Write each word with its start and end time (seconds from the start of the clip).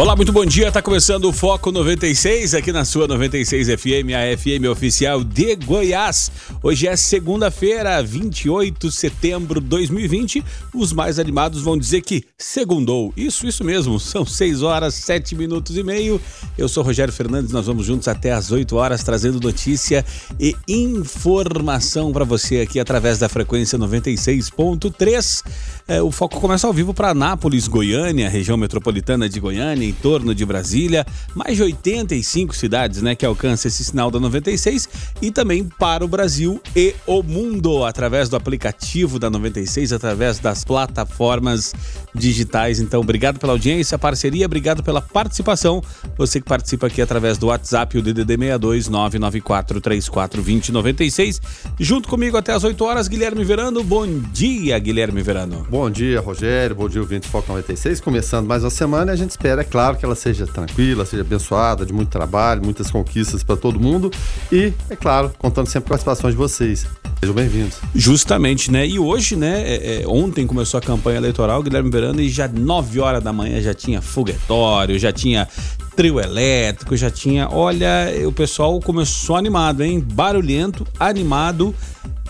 Olá, 0.00 0.14
muito 0.14 0.32
bom 0.32 0.46
dia. 0.46 0.70
Tá 0.70 0.80
começando 0.80 1.24
o 1.24 1.32
Foco 1.32 1.72
96 1.72 2.54
aqui 2.54 2.70
na 2.70 2.84
sua 2.84 3.08
96 3.08 3.66
FM, 3.66 4.14
a 4.14 4.38
FM 4.38 4.70
oficial 4.70 5.24
de 5.24 5.56
Goiás. 5.56 6.30
Hoje 6.62 6.86
é 6.86 6.94
segunda-feira, 6.94 8.00
28 8.00 8.90
de 8.90 8.94
setembro 8.94 9.60
de 9.60 9.66
2020. 9.66 10.44
Os 10.72 10.92
mais 10.92 11.18
animados 11.18 11.62
vão 11.62 11.76
dizer 11.76 12.02
que 12.02 12.22
segundou. 12.38 13.12
Isso, 13.16 13.44
isso 13.44 13.64
mesmo. 13.64 13.98
São 13.98 14.24
6 14.24 14.62
horas, 14.62 14.94
7 14.94 15.34
minutos 15.34 15.76
e 15.76 15.82
meio. 15.82 16.20
Eu 16.56 16.68
sou 16.68 16.84
Rogério 16.84 17.12
Fernandes. 17.12 17.50
Nós 17.50 17.66
vamos 17.66 17.84
juntos 17.84 18.06
até 18.06 18.30
às 18.30 18.52
8 18.52 18.76
horas 18.76 19.02
trazendo 19.02 19.40
notícia 19.40 20.04
e 20.38 20.54
informação 20.68 22.12
para 22.12 22.24
você 22.24 22.60
aqui 22.60 22.78
através 22.78 23.18
da 23.18 23.28
frequência 23.28 23.76
96.3. 23.76 25.42
É, 25.88 26.02
o 26.02 26.10
Foco 26.10 26.38
começa 26.38 26.66
ao 26.66 26.72
vivo 26.72 26.92
para 26.92 27.08
Anápolis, 27.08 27.66
Goiânia, 27.66 28.28
região 28.28 28.58
metropolitana 28.58 29.26
de 29.26 29.40
Goiânia 29.40 29.88
em 29.88 29.92
torno 29.94 30.34
de 30.34 30.44
Brasília, 30.44 31.06
mais 31.34 31.56
de 31.56 31.62
85 31.62 32.54
cidades, 32.54 33.00
né, 33.00 33.14
que 33.14 33.24
alcançam 33.24 33.70
esse 33.70 33.82
sinal 33.82 34.10
da 34.10 34.20
96 34.20 34.86
e 35.22 35.30
também 35.30 35.64
para 35.64 36.04
o 36.04 36.08
Brasil 36.08 36.60
e 36.76 36.94
o 37.06 37.22
mundo 37.22 37.86
através 37.86 38.28
do 38.28 38.36
aplicativo 38.36 39.18
da 39.18 39.30
96, 39.30 39.94
através 39.94 40.38
das 40.38 40.62
plataformas 40.62 41.74
digitais. 42.14 42.80
Então, 42.80 43.00
obrigado 43.00 43.38
pela 43.38 43.54
audiência, 43.54 43.98
parceria, 43.98 44.44
obrigado 44.44 44.82
pela 44.82 45.00
participação. 45.00 45.82
Você 46.18 46.38
que 46.38 46.46
participa 46.46 46.88
aqui 46.88 47.00
através 47.00 47.38
do 47.38 47.46
WhatsApp, 47.46 47.96
o 47.96 48.02
DDD 48.02 48.36
62 48.36 48.88
994 48.88 49.80
3420 49.80 50.70
96. 50.70 51.40
Junto 51.80 52.10
comigo 52.10 52.36
até 52.36 52.52
as 52.52 52.62
8 52.62 52.84
horas, 52.84 53.08
Guilherme 53.08 53.42
Verano. 53.42 53.82
Bom 53.82 54.06
dia, 54.06 54.78
Guilherme 54.78 55.22
Verano. 55.22 55.66
Bom 55.70 55.77
dia, 55.86 56.20
Rogério. 56.20 56.74
Bom 56.74 56.88
dia, 56.88 57.00
ouvinte 57.00 57.28
Foco 57.28 57.46
96. 57.48 58.00
Começando 58.00 58.46
mais 58.46 58.64
uma 58.64 58.70
semana 58.70 59.12
a 59.12 59.16
gente 59.16 59.30
espera, 59.30 59.60
é 59.60 59.64
claro, 59.64 59.96
que 59.96 60.04
ela 60.04 60.16
seja 60.16 60.46
tranquila, 60.46 61.06
seja 61.06 61.22
abençoada, 61.22 61.86
de 61.86 61.92
muito 61.92 62.08
trabalho, 62.08 62.64
muitas 62.64 62.90
conquistas 62.90 63.44
para 63.44 63.56
todo 63.56 63.78
mundo 63.78 64.10
e, 64.50 64.72
é 64.90 64.96
claro, 64.96 65.30
contando 65.38 65.68
sempre 65.68 65.88
com 65.88 65.94
a 65.94 65.98
participação 65.98 66.28
de 66.28 66.36
vocês. 66.36 66.84
Sejam 67.20 67.34
bem-vindos. 67.34 67.78
Justamente, 67.94 68.70
né? 68.70 68.86
E 68.86 68.98
hoje, 68.98 69.36
né? 69.36 69.62
É, 69.62 70.02
é, 70.02 70.08
ontem 70.08 70.46
começou 70.46 70.78
a 70.78 70.80
campanha 70.80 71.18
eleitoral, 71.18 71.62
Guilherme 71.62 71.90
Verano, 71.90 72.20
e 72.20 72.28
já 72.28 72.48
9 72.48 72.98
horas 73.00 73.22
da 73.22 73.32
manhã 73.32 73.60
já 73.60 73.72
tinha 73.72 74.02
foguetório, 74.02 74.98
já 74.98 75.12
tinha 75.12 75.46
trio 75.94 76.20
elétrico, 76.20 76.96
já 76.96 77.10
tinha. 77.10 77.48
Olha, 77.50 78.06
o 78.26 78.32
pessoal 78.32 78.78
começou 78.80 79.36
animado, 79.36 79.82
hein? 79.82 80.00
Barulhento, 80.00 80.86
animado. 80.98 81.74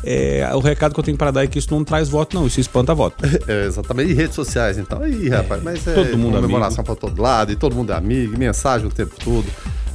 É, 0.05 0.49
o 0.55 0.61
recado 0.61 0.95
que 0.95 1.01
eu 1.01 1.05
tenho 1.05 1.17
para 1.17 1.31
dar 1.31 1.45
é 1.45 1.47
que 1.47 1.59
isso 1.59 1.69
não 1.71 1.85
traz 1.85 2.09
voto, 2.09 2.35
não, 2.35 2.47
isso 2.47 2.61
espanta 2.61 2.95
voto. 2.95 3.17
É, 3.49 3.67
exatamente. 3.67 4.11
E 4.11 4.15
redes 4.15 4.35
sociais, 4.35 4.79
então. 4.79 5.03
Aí, 5.03 5.29
rapaz, 5.29 5.63
mas 5.63 5.87
é 5.87 5.95
todo 5.95 6.19
mundo 6.19 6.35
comemoração 6.35 6.85
para 6.85 6.95
todo 6.95 7.21
lado, 7.21 7.53
e 7.53 7.57
todo 7.57 7.75
mundo 7.75 7.93
é 7.93 7.97
amigo, 7.97 8.37
mensagem 8.39 8.87
o 8.87 8.91
tempo 8.91 9.15
todo. 9.23 9.47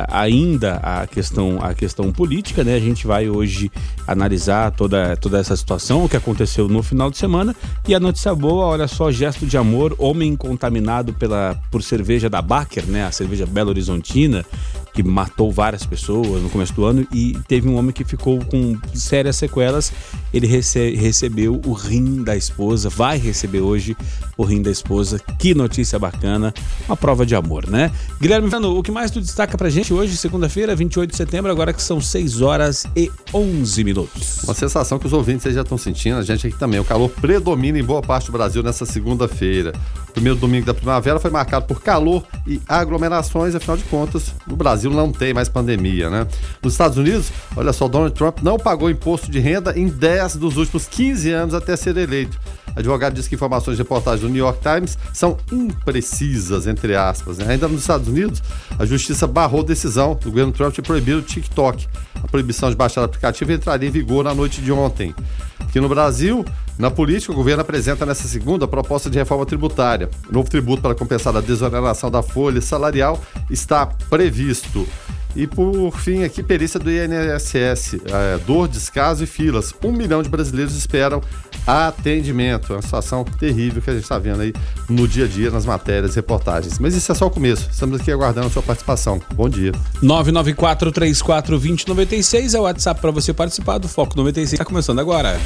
ainda 0.08 0.76
a 0.76 1.06
questão, 1.06 1.58
a 1.62 1.72
questão 1.72 2.12
política, 2.12 2.64
né? 2.64 2.74
A 2.74 2.80
gente 2.80 3.06
vai 3.06 3.28
hoje 3.28 3.70
analisar 4.06 4.72
toda, 4.72 5.16
toda 5.16 5.38
essa 5.38 5.56
situação, 5.56 6.04
o 6.04 6.08
que 6.08 6.16
aconteceu 6.16 6.68
no 6.68 6.82
final 6.82 7.10
de 7.10 7.16
semana. 7.16 7.54
E 7.86 7.94
a 7.94 8.00
notícia 8.00 8.34
boa, 8.34 8.66
olha 8.66 8.88
só, 8.88 9.10
gesto 9.12 9.46
de 9.46 9.56
amor, 9.56 9.94
homem 9.98 10.34
contaminado 10.34 11.12
pela, 11.12 11.60
por 11.70 11.82
cerveja 11.82 12.28
da 12.28 12.42
Baker, 12.42 12.86
né? 12.86 13.04
A 13.04 13.12
cerveja 13.12 13.46
Belo 13.46 13.70
Horizontina, 13.70 14.44
que 14.92 15.02
matou 15.02 15.52
várias 15.52 15.86
pessoas 15.86 16.42
no 16.42 16.50
começo 16.50 16.72
do 16.74 16.84
ano 16.84 17.06
e 17.12 17.38
teve 17.46 17.68
um 17.68 17.76
homem 17.76 17.92
que 17.92 18.02
ficou 18.02 18.44
com 18.46 18.76
sérias 18.92 19.36
sequelas. 19.36 19.92
Ele 20.32 20.46
rece 20.46 20.94
recebeu 20.94 21.60
o 21.64 21.72
rim 21.72 22.22
da 22.22 22.36
esposa, 22.36 22.88
vai 22.88 23.18
receber 23.18 23.60
hoje 23.60 23.96
o 24.36 24.44
rim 24.44 24.62
da 24.62 24.70
esposa. 24.70 25.18
Que 25.38 25.54
notícia 25.54 25.98
bacana, 25.98 26.52
uma 26.86 26.96
prova 26.96 27.24
de 27.24 27.34
amor, 27.34 27.68
né? 27.68 27.90
Guilherme 28.20 28.48
o 28.48 28.82
que 28.82 28.90
mais 28.90 29.10
tu 29.10 29.20
destaca 29.20 29.56
pra 29.56 29.68
gente 29.68 29.92
hoje, 29.92 30.16
segunda-feira, 30.16 30.74
28 30.74 31.10
de 31.10 31.16
setembro, 31.16 31.50
agora 31.50 31.72
que 31.72 31.82
são 31.82 32.00
6 32.00 32.40
horas 32.40 32.86
e 32.96 33.10
11 33.32 33.84
minutos. 33.84 34.42
Uma 34.44 34.54
sensação 34.54 34.98
que 34.98 35.06
os 35.06 35.12
ouvintes 35.12 35.52
já 35.54 35.62
estão 35.62 35.78
sentindo, 35.78 36.18
a 36.18 36.22
gente 36.22 36.46
aqui 36.46 36.58
também. 36.58 36.80
O 36.80 36.84
calor 36.84 37.08
predomina 37.08 37.78
em 37.78 37.84
boa 37.84 38.02
parte 38.02 38.26
do 38.26 38.32
Brasil 38.32 38.62
nessa 38.62 38.84
segunda-feira. 38.84 39.72
O 40.08 40.12
primeiro 40.12 40.38
domingo 40.38 40.66
da 40.66 40.74
primavera 40.74 41.20
foi 41.20 41.30
marcado 41.30 41.66
por 41.66 41.80
calor 41.80 42.24
e 42.46 42.60
aglomerações, 42.66 43.54
afinal 43.54 43.76
de 43.76 43.84
contas, 43.84 44.34
no 44.46 44.56
Brasil 44.56 44.90
não 44.90 45.12
tem 45.12 45.32
mais 45.32 45.48
pandemia, 45.48 46.10
né? 46.10 46.26
Nos 46.62 46.72
Estados 46.72 46.98
Unidos, 46.98 47.30
olha 47.56 47.72
só, 47.72 47.86
Donald 47.86 48.14
Trump 48.14 48.38
não 48.42 48.58
pagou 48.58 48.90
imposto 48.90 49.30
de 49.30 49.38
renda 49.38 49.78
em 49.78 49.86
10 49.86 50.17
dos 50.38 50.56
últimos 50.56 50.86
15 50.86 51.30
anos 51.30 51.54
até 51.54 51.76
ser 51.76 51.96
eleito. 51.96 52.38
Advogado 52.74 53.14
diz 53.14 53.26
que 53.26 53.34
informações 53.34 53.76
de 53.76 53.82
reportagem 53.82 54.26
do 54.26 54.32
New 54.32 54.44
York 54.44 54.60
Times 54.60 54.96
são 55.12 55.36
imprecisas, 55.50 56.66
entre 56.66 56.94
aspas. 56.94 57.38
Né? 57.38 57.46
Ainda 57.48 57.66
nos 57.66 57.80
Estados 57.80 58.06
Unidos, 58.08 58.42
a 58.78 58.86
justiça 58.86 59.26
barrou 59.26 59.64
decisão 59.64 60.14
do 60.14 60.30
governo 60.30 60.52
Trump 60.52 60.74
de 60.74 60.82
proibir 60.82 61.16
o 61.16 61.22
TikTok. 61.22 61.88
A 62.22 62.28
proibição 62.28 62.70
de 62.70 62.76
baixar 62.76 63.00
o 63.00 63.04
aplicativo 63.04 63.52
entraria 63.52 63.88
em 63.88 63.92
vigor 63.92 64.24
na 64.24 64.34
noite 64.34 64.60
de 64.60 64.70
ontem. 64.70 65.14
Aqui 65.58 65.80
no 65.80 65.88
Brasil, 65.88 66.44
na 66.78 66.90
política, 66.90 67.32
o 67.32 67.36
governo 67.36 67.62
apresenta 67.62 68.06
nessa 68.06 68.28
segunda 68.28 68.64
a 68.64 68.68
proposta 68.68 69.10
de 69.10 69.18
reforma 69.18 69.44
tributária. 69.44 70.08
O 70.30 70.32
novo 70.32 70.48
tributo 70.48 70.80
para 70.80 70.94
compensar 70.94 71.36
a 71.36 71.40
desoneração 71.40 72.10
da 72.10 72.22
folha 72.22 72.60
salarial 72.60 73.20
está 73.50 73.86
previsto. 73.86 74.86
E 75.36 75.46
por 75.46 75.92
fim, 75.98 76.24
aqui, 76.24 76.42
perícia 76.42 76.80
do 76.80 76.90
INSS. 76.90 77.94
É, 77.94 78.38
dor, 78.46 78.68
descaso 78.68 79.24
e 79.24 79.26
filas. 79.26 79.74
Um 79.84 79.92
milhão 79.92 80.22
de 80.22 80.28
brasileiros 80.28 80.74
esperam 80.74 81.22
atendimento. 81.66 82.72
É 82.72 82.76
uma 82.76 82.82
situação 82.82 83.24
terrível 83.24 83.82
que 83.82 83.90
a 83.90 83.92
gente 83.92 84.04
está 84.04 84.18
vendo 84.18 84.40
aí 84.40 84.54
no 84.88 85.06
dia 85.06 85.26
a 85.26 85.28
dia, 85.28 85.50
nas 85.50 85.66
matérias, 85.66 86.14
reportagens. 86.14 86.78
Mas 86.78 86.94
isso 86.94 87.12
é 87.12 87.14
só 87.14 87.26
o 87.26 87.30
começo. 87.30 87.68
Estamos 87.70 88.00
aqui 88.00 88.10
aguardando 88.10 88.46
a 88.46 88.50
sua 88.50 88.62
participação. 88.62 89.20
Bom 89.34 89.46
dia. 89.48 89.72
994-34-2096 90.02 92.54
é 92.54 92.58
o 92.58 92.62
WhatsApp 92.62 93.00
para 93.00 93.10
você 93.10 93.34
participar 93.34 93.78
do 93.78 93.88
Foco 93.88 94.16
96. 94.16 94.54
Está 94.54 94.64
começando 94.64 94.98
agora. 94.98 95.38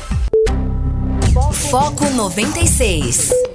Foco 1.70 2.08
96. 2.11 3.51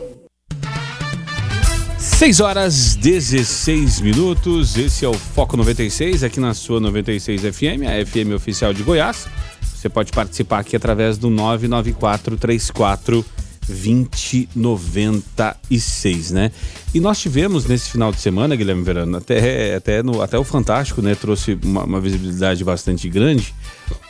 6 2.17 2.39
horas 2.39 2.95
16 2.95 4.01
minutos. 4.01 4.75
Esse 4.75 5.05
é 5.05 5.07
o 5.07 5.13
Foco 5.13 5.55
96, 5.55 6.23
aqui 6.23 6.39
na 6.39 6.55
sua 6.55 6.79
96 6.79 7.41
FM, 7.41 7.83
a 7.85 8.03
FM 8.03 8.33
oficial 8.35 8.73
de 8.73 8.81
Goiás. 8.81 9.27
Você 9.61 9.87
pode 9.87 10.11
participar 10.11 10.57
aqui 10.57 10.75
através 10.75 11.19
do 11.19 11.29
994 11.29 12.35
34 12.37 13.23
2096, 13.67 16.31
né? 16.31 16.51
E 16.91 16.99
nós 16.99 17.19
tivemos 17.19 17.67
nesse 17.67 17.91
final 17.91 18.11
de 18.11 18.19
semana, 18.19 18.55
Guilherme 18.55 18.81
Verano, 18.81 19.17
até, 19.17 19.75
até, 19.75 20.01
no, 20.01 20.19
até 20.19 20.39
o 20.39 20.43
Fantástico, 20.43 21.03
né? 21.03 21.13
Trouxe 21.13 21.55
uma, 21.63 21.83
uma 21.83 22.01
visibilidade 22.01 22.63
bastante 22.63 23.07
grande 23.09 23.53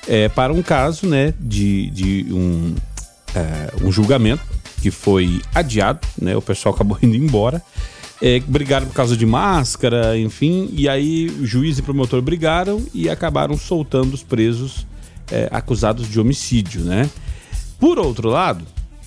é, 0.08 0.30
para 0.30 0.54
um 0.54 0.62
caso, 0.62 1.08
né? 1.08 1.34
De, 1.38 1.90
de 1.90 2.28
um, 2.32 2.74
é, 3.36 3.74
um 3.84 3.92
julgamento 3.92 4.46
que 4.82 4.92
foi 4.92 5.42
adiado, 5.54 6.08
né? 6.18 6.38
O 6.38 6.42
pessoal 6.42 6.74
acabou 6.74 6.98
indo 7.04 7.18
embora. 7.18 7.62
É, 8.22 8.40
brigaram 8.40 8.88
por 8.88 8.94
causa 8.94 9.16
de 9.16 9.26
máscara, 9.26 10.18
enfim, 10.18 10.70
e 10.74 10.90
aí 10.90 11.30
o 11.40 11.46
juiz 11.46 11.78
e 11.78 11.84
promotor 11.84 12.20
brigaram 12.22 12.84
e 12.92 13.08
acabaram 13.10 13.56
soltando 13.56 14.14
os 14.16 14.24
presos 14.24 14.88
é, 15.32 15.48
acusados 15.52 16.10
de 16.10 16.20
homicídio, 16.20 16.82
né? 16.82 17.08
Por 17.80 18.00
outro 18.00 18.30
lado, 18.30 18.66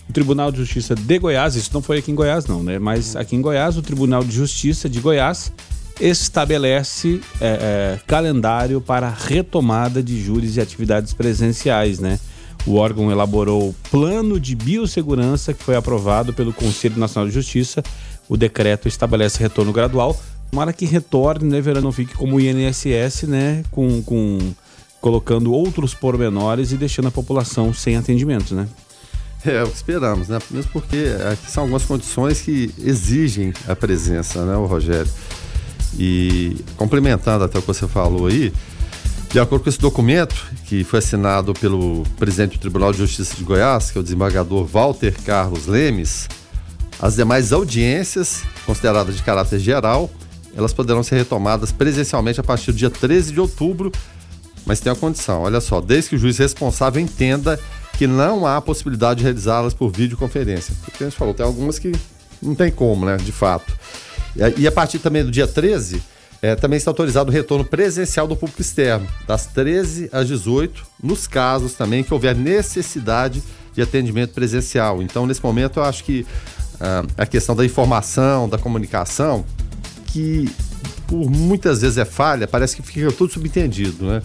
o 0.09 0.12
Tribunal 0.12 0.53
de 0.53 0.59
Justiça 0.59 0.95
de 0.95 1.19
Goiás, 1.19 1.57
isso 1.57 1.71
não 1.73 1.83
foi 1.83 1.99
aqui 1.99 2.12
em 2.12 2.15
Goiás 2.15 2.47
não, 2.47 2.62
né? 2.62 2.79
Mas 2.79 3.17
aqui 3.17 3.35
em 3.35 3.41
Goiás, 3.41 3.77
o 3.77 3.83
Tribunal 3.83 4.23
de 4.23 4.33
Justiça 4.33 4.89
de 4.89 5.01
Goiás 5.01 5.53
estabelece 6.01 7.21
é, 7.41 7.47
é, 7.47 8.01
calendário 8.07 8.81
para 8.81 9.09
retomada 9.09 10.03
de 10.03 10.21
júris 10.21 10.57
e 10.57 10.61
atividades 10.61 11.12
presenciais, 11.12 11.99
né? 11.99 12.19
O 12.67 12.77
órgão 12.77 13.11
elaborou 13.11 13.71
o 13.71 13.75
plano 13.91 14.39
de 14.39 14.55
biossegurança 14.55 15.55
que 15.55 15.62
foi 15.62 15.77
aprovado 15.77 16.33
pelo 16.33 16.53
Conselho 16.53 16.99
Nacional 16.99 17.29
de 17.29 17.35
Justiça. 17.35 17.83
O 18.31 18.37
decreto 18.37 18.87
estabelece 18.87 19.41
retorno 19.41 19.73
gradual. 19.73 20.17
Tomara 20.53 20.73
que 20.73 20.87
retorne, 20.87 21.50
né, 21.50 21.61
Verão? 21.61 21.82
Não 21.82 21.91
fique 21.91 22.15
como 22.15 22.37
o 22.37 22.41
INSS, 22.41 23.25
né? 23.25 23.65
Com, 23.73 24.00
com 24.05 24.38
colocando 25.00 25.53
outros 25.53 25.94
pormenores 25.94 26.71
e 26.71 26.77
deixando 26.77 27.09
a 27.09 27.11
população 27.11 27.75
sem 27.75 27.97
atendimento, 27.97 28.55
né? 28.55 28.69
É, 29.44 29.65
o 29.65 29.67
que 29.67 29.75
esperamos, 29.75 30.29
né? 30.29 30.38
Mesmo 30.49 30.71
porque 30.71 31.09
aqui 31.32 31.50
são 31.50 31.65
algumas 31.65 31.85
condições 31.85 32.41
que 32.41 32.73
exigem 32.79 33.53
a 33.67 33.75
presença, 33.75 34.44
né, 34.44 34.55
Rogério? 34.55 35.11
E 35.99 36.56
complementando 36.76 37.43
até 37.43 37.59
o 37.59 37.61
que 37.61 37.67
você 37.67 37.88
falou 37.88 38.29
aí, 38.29 38.53
de 39.33 39.41
acordo 39.41 39.65
com 39.65 39.71
esse 39.71 39.81
documento, 39.81 40.37
que 40.67 40.85
foi 40.85 41.00
assinado 41.00 41.53
pelo 41.55 42.05
presidente 42.17 42.53
do 42.53 42.61
Tribunal 42.61 42.93
de 42.93 42.99
Justiça 42.99 43.35
de 43.35 43.43
Goiás, 43.43 43.91
que 43.91 43.99
é 43.99 44.00
o 44.00 44.05
desembargador 44.05 44.65
Walter 44.67 45.17
Carlos 45.25 45.67
Lemes, 45.67 46.29
as 47.00 47.17
demais 47.17 47.52
audiências, 47.52 48.43
consideradas 48.67 49.17
de 49.17 49.23
caráter 49.23 49.58
geral, 49.58 50.11
elas 50.55 50.73
poderão 50.73 51.02
ser 51.02 51.17
retomadas 51.17 51.73
presencialmente 51.73 52.41
a 52.41 52.43
partir 52.43 52.73
do 52.73 52.79
dia 52.79 52.91
13 52.91 53.32
de 53.32 53.41
outubro 53.41 53.93
mas 54.67 54.81
tem 54.81 54.93
a 54.93 54.97
condição, 54.97 55.43
olha 55.43 55.61
só, 55.61 55.81
desde 55.81 56.11
que 56.11 56.17
o 56.17 56.19
juiz 56.19 56.38
responsável 56.38 57.00
entenda 57.00 57.58
que 57.97 58.06
não 58.06 58.47
há 58.47 58.61
possibilidade 58.61 59.19
de 59.19 59.25
realizá-las 59.25 59.75
por 59.75 59.91
videoconferência. 59.91 60.75
Porque 60.85 61.02
a 61.02 61.08
gente 61.08 61.19
falou, 61.19 61.35
tem 61.35 61.44
algumas 61.44 61.79
que 61.79 61.93
não 62.41 62.55
tem 62.55 62.70
como, 62.70 63.05
né, 63.05 63.17
de 63.17 63.32
fato. 63.32 63.76
E 64.56 64.67
a 64.67 64.73
partir 64.73 64.99
também 64.99 65.25
do 65.25 65.31
dia 65.31 65.47
13, 65.47 66.02
é, 66.41 66.55
também 66.55 66.76
está 66.76 66.91
autorizado 66.91 67.31
o 67.31 67.32
retorno 67.32 67.64
presencial 67.64 68.26
do 68.26 68.37
público 68.37 68.62
externo, 68.62 69.06
das 69.26 69.47
13 69.47 70.08
às 70.12 70.29
18, 70.29 70.87
nos 71.02 71.26
casos 71.26 71.75
também 71.75 72.02
que 72.02 72.14
houver 72.14 72.35
necessidade 72.35 73.43
de 73.75 73.82
atendimento 73.82 74.32
presencial. 74.32 75.02
Então, 75.02 75.26
nesse 75.26 75.43
momento, 75.43 75.81
eu 75.81 75.85
acho 75.85 76.05
que 76.05 76.26
ah, 76.81 77.05
a 77.19 77.27
questão 77.27 77.55
da 77.55 77.65
informação, 77.65 78.49
da 78.49 78.56
comunicação, 78.59 79.44
que 80.06 80.50
por 81.06 81.29
muitas 81.29 81.82
vezes 81.82 81.99
é 81.99 82.05
falha, 82.05 82.47
parece 82.47 82.77
que 82.77 82.82
fica 82.82 83.11
tudo 83.12 83.32
subentendido, 83.32 84.06
né? 84.06 84.23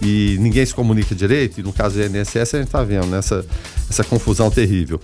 E 0.00 0.36
ninguém 0.38 0.64
se 0.64 0.72
comunica 0.72 1.14
direito, 1.14 1.58
e 1.58 1.62
no 1.62 1.72
caso 1.72 1.96
do 1.96 2.16
INSS 2.16 2.54
a 2.54 2.58
gente 2.58 2.66
está 2.66 2.84
vendo 2.84 3.06
né? 3.06 3.18
essa, 3.18 3.44
essa 3.90 4.04
confusão 4.04 4.48
terrível. 4.48 5.00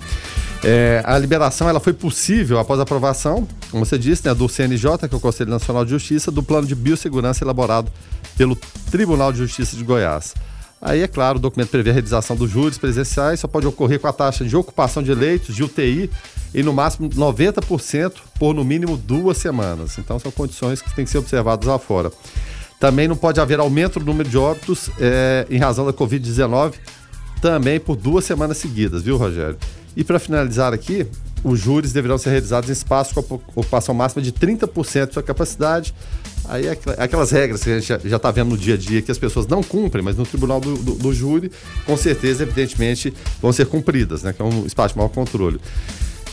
É, 0.63 1.03
a 1.05 1.19
liberação 1.19 1.69
ela 1.69 1.81
foi 1.81 1.93
possível 1.93 2.61
após 2.61 2.79
a 2.79 2.85
aprovação, 2.85 3.47
como 3.71 3.85
você 3.85 3.99
disse, 3.99 4.25
né, 4.25 4.33
do 4.33 4.49
CNJ, 4.49 5.09
que 5.09 5.15
é 5.15 5.17
o 5.17 5.21
Conselho 5.21 5.51
Nacional 5.51 5.85
de 5.85 5.91
Justiça, 5.91 6.31
do 6.31 6.43
plano 6.43 6.67
de 6.67 6.77
biossegurança 6.77 7.43
elaborado 7.43 7.91
pelo 8.37 8.55
Tribunal 8.91 9.33
de 9.33 9.39
Justiça 9.39 9.77
de 9.77 9.83
Goiás. 9.83 10.35
Aí, 10.81 11.01
é 11.01 11.09
claro, 11.09 11.39
o 11.39 11.41
documento 11.41 11.71
prevê 11.71 11.91
a 11.91 11.93
realização 11.95 12.37
dos 12.37 12.51
júris 12.51 12.79
presenciais, 12.79 13.41
só 13.41 13.49
pode 13.49 13.67
ocorrer 13.67 13.99
com 13.99 14.07
a 14.07 14.13
taxa 14.13 14.45
de 14.45 14.55
ocupação 14.55 15.03
de 15.03 15.13
leitos 15.13 15.57
de 15.57 15.65
UTI 15.65 16.11
em 16.55 16.63
no 16.63 16.73
máximo 16.73 17.09
90% 17.11 18.13
por 18.39 18.55
no 18.55 18.65
mínimo 18.65 18.97
duas 18.97 19.39
semanas. 19.39 19.99
Então, 19.99 20.19
são 20.19 20.31
condições 20.31 20.81
que 20.81 20.95
têm 20.95 21.05
que 21.05 21.11
ser 21.11 21.19
observadas 21.19 21.67
lá 21.67 21.79
fora. 21.79 22.13
Também 22.79 23.09
não 23.09 23.17
pode 23.17 23.41
haver 23.41 23.59
aumento 23.59 23.99
do 23.99 24.07
número 24.07 24.29
de 24.29 24.39
óbitos 24.39 24.91
é, 25.01 25.47
em 25.51 25.59
razão 25.59 25.85
da 25.85 25.93
Covid-19, 25.93 26.75
também 27.41 27.81
por 27.81 27.97
duas 27.97 28.25
semanas 28.25 28.59
seguidas, 28.59 29.03
viu, 29.03 29.17
Rogério? 29.17 29.57
E 29.97 30.05
para 30.05 30.19
finalizar 30.19 30.73
aqui, 30.73 31.07
os 31.43 31.61
júris 31.61 31.93
deverão 31.93 32.19
ser 32.19 32.31
realizados 32.31 32.69
em 32.69 32.73
espaços 32.73 33.13
com 33.13 33.41
ocupação 33.55 33.95
máxima 33.95 34.23
de 34.23 34.33
30% 34.33 35.09
de 35.09 35.15
sua 35.15 35.23
capacidade, 35.23 35.95
Aí 36.47 36.67
é 36.67 36.79
aquelas 36.99 37.31
regras 37.31 37.63
que 37.63 37.71
a 37.71 37.79
gente 37.79 38.09
já 38.09 38.17
está 38.17 38.31
vendo 38.31 38.51
no 38.51 38.59
dia 38.59 38.75
a 38.75 38.77
dia 38.77 39.01
que 39.01 39.11
as 39.11 39.17
pessoas 39.17 39.47
não 39.47 39.63
cumprem, 39.63 40.05
mas 40.05 40.17
no 40.17 40.27
tribunal 40.27 40.61
do, 40.61 40.77
do, 40.77 40.95
do 40.95 41.13
júri, 41.13 41.51
com 41.87 41.97
certeza, 41.97 42.43
evidentemente, 42.43 43.15
vão 43.41 43.51
ser 43.51 43.67
cumpridas, 43.67 44.23
né? 44.23 44.33
Que 44.33 44.43
é 44.43 44.45
um 44.45 44.67
espaço 44.67 44.93
de 44.93 44.99
maior 44.99 45.09
controle. 45.09 45.59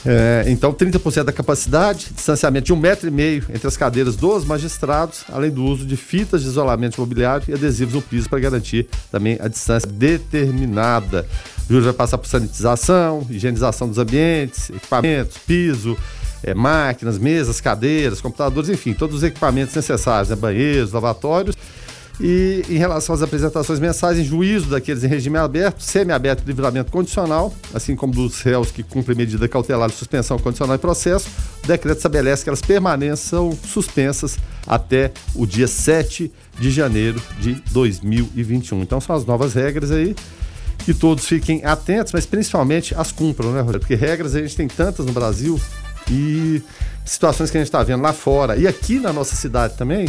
É, 0.05 0.45
então, 0.47 0.73
30% 0.73 1.23
da 1.23 1.31
capacidade, 1.31 2.11
distanciamento 2.11 2.65
de 2.65 2.73
um 2.73 2.75
metro 2.75 3.07
e 3.07 3.11
meio 3.11 3.45
entre 3.53 3.67
as 3.67 3.77
cadeiras 3.77 4.15
dos 4.15 4.43
magistrados, 4.43 5.23
além 5.29 5.51
do 5.51 5.63
uso 5.63 5.85
de 5.85 5.95
fitas 5.95 6.41
de 6.41 6.47
isolamento 6.47 6.97
imobiliário 6.97 7.45
e 7.47 7.53
adesivos 7.53 7.93
no 7.93 8.01
piso 8.01 8.27
para 8.27 8.39
garantir 8.39 8.87
também 9.11 9.37
a 9.39 9.47
distância 9.47 9.87
determinada. 9.89 11.27
O 11.69 11.73
júri 11.73 11.85
vai 11.85 11.93
passar 11.93 12.17
por 12.17 12.27
sanitização, 12.27 13.25
higienização 13.29 13.87
dos 13.87 13.97
ambientes, 13.97 14.69
equipamentos, 14.71 15.37
piso, 15.37 15.95
é, 16.43 16.53
máquinas, 16.53 17.19
mesas, 17.19 17.61
cadeiras, 17.61 18.19
computadores, 18.19 18.69
enfim, 18.69 18.93
todos 18.93 19.17
os 19.17 19.23
equipamentos 19.23 19.75
necessários, 19.75 20.29
né, 20.29 20.35
banheiros, 20.35 20.91
lavatórios. 20.91 21.55
E 22.19 22.63
em 22.69 22.77
relação 22.77 23.15
às 23.15 23.21
apresentações 23.21 23.79
mensais, 23.79 24.17
em 24.17 24.23
juízo 24.23 24.69
daqueles 24.69 25.03
em 25.03 25.07
regime 25.07 25.37
aberto, 25.37 25.81
semiaberto 25.81 26.43
e 26.43 26.47
livramento 26.47 26.91
condicional, 26.91 27.53
assim 27.73 27.95
como 27.95 28.13
dos 28.13 28.41
réus 28.41 28.69
que 28.69 28.83
cumprem 28.83 29.17
medida 29.17 29.47
cautelar 29.47 29.89
de 29.89 29.95
suspensão 29.95 30.37
condicional 30.37 30.75
em 30.75 30.79
processo, 30.79 31.27
o 31.63 31.67
decreto 31.67 31.97
estabelece 31.97 32.43
que 32.43 32.49
elas 32.49 32.61
permaneçam 32.61 33.51
suspensas 33.65 34.37
até 34.67 35.11
o 35.33 35.45
dia 35.45 35.67
7 35.67 36.31
de 36.59 36.69
janeiro 36.69 37.21
de 37.39 37.55
2021. 37.71 38.81
Então 38.81 39.01
são 39.01 39.15
as 39.15 39.25
novas 39.25 39.53
regras 39.53 39.91
aí 39.91 40.15
que 40.79 40.93
todos 40.93 41.25
fiquem 41.25 41.63
atentos, 41.63 42.11
mas 42.11 42.25
principalmente 42.25 42.95
as 42.95 43.11
cumpram, 43.11 43.51
né, 43.51 43.59
Rogério? 43.61 43.79
Porque 43.79 43.93
regras 43.93 44.35
a 44.35 44.41
gente 44.41 44.55
tem 44.55 44.67
tantas 44.67 45.05
no 45.05 45.11
Brasil, 45.11 45.61
e 46.09 46.61
situações 47.05 47.49
que 47.49 47.57
a 47.57 47.59
gente 47.59 47.67
está 47.67 47.83
vendo 47.83 48.01
lá 48.01 48.13
fora 48.13 48.55
e 48.57 48.67
aqui 48.67 48.99
na 48.99 49.11
nossa 49.11 49.35
cidade 49.35 49.75
também, 49.77 50.07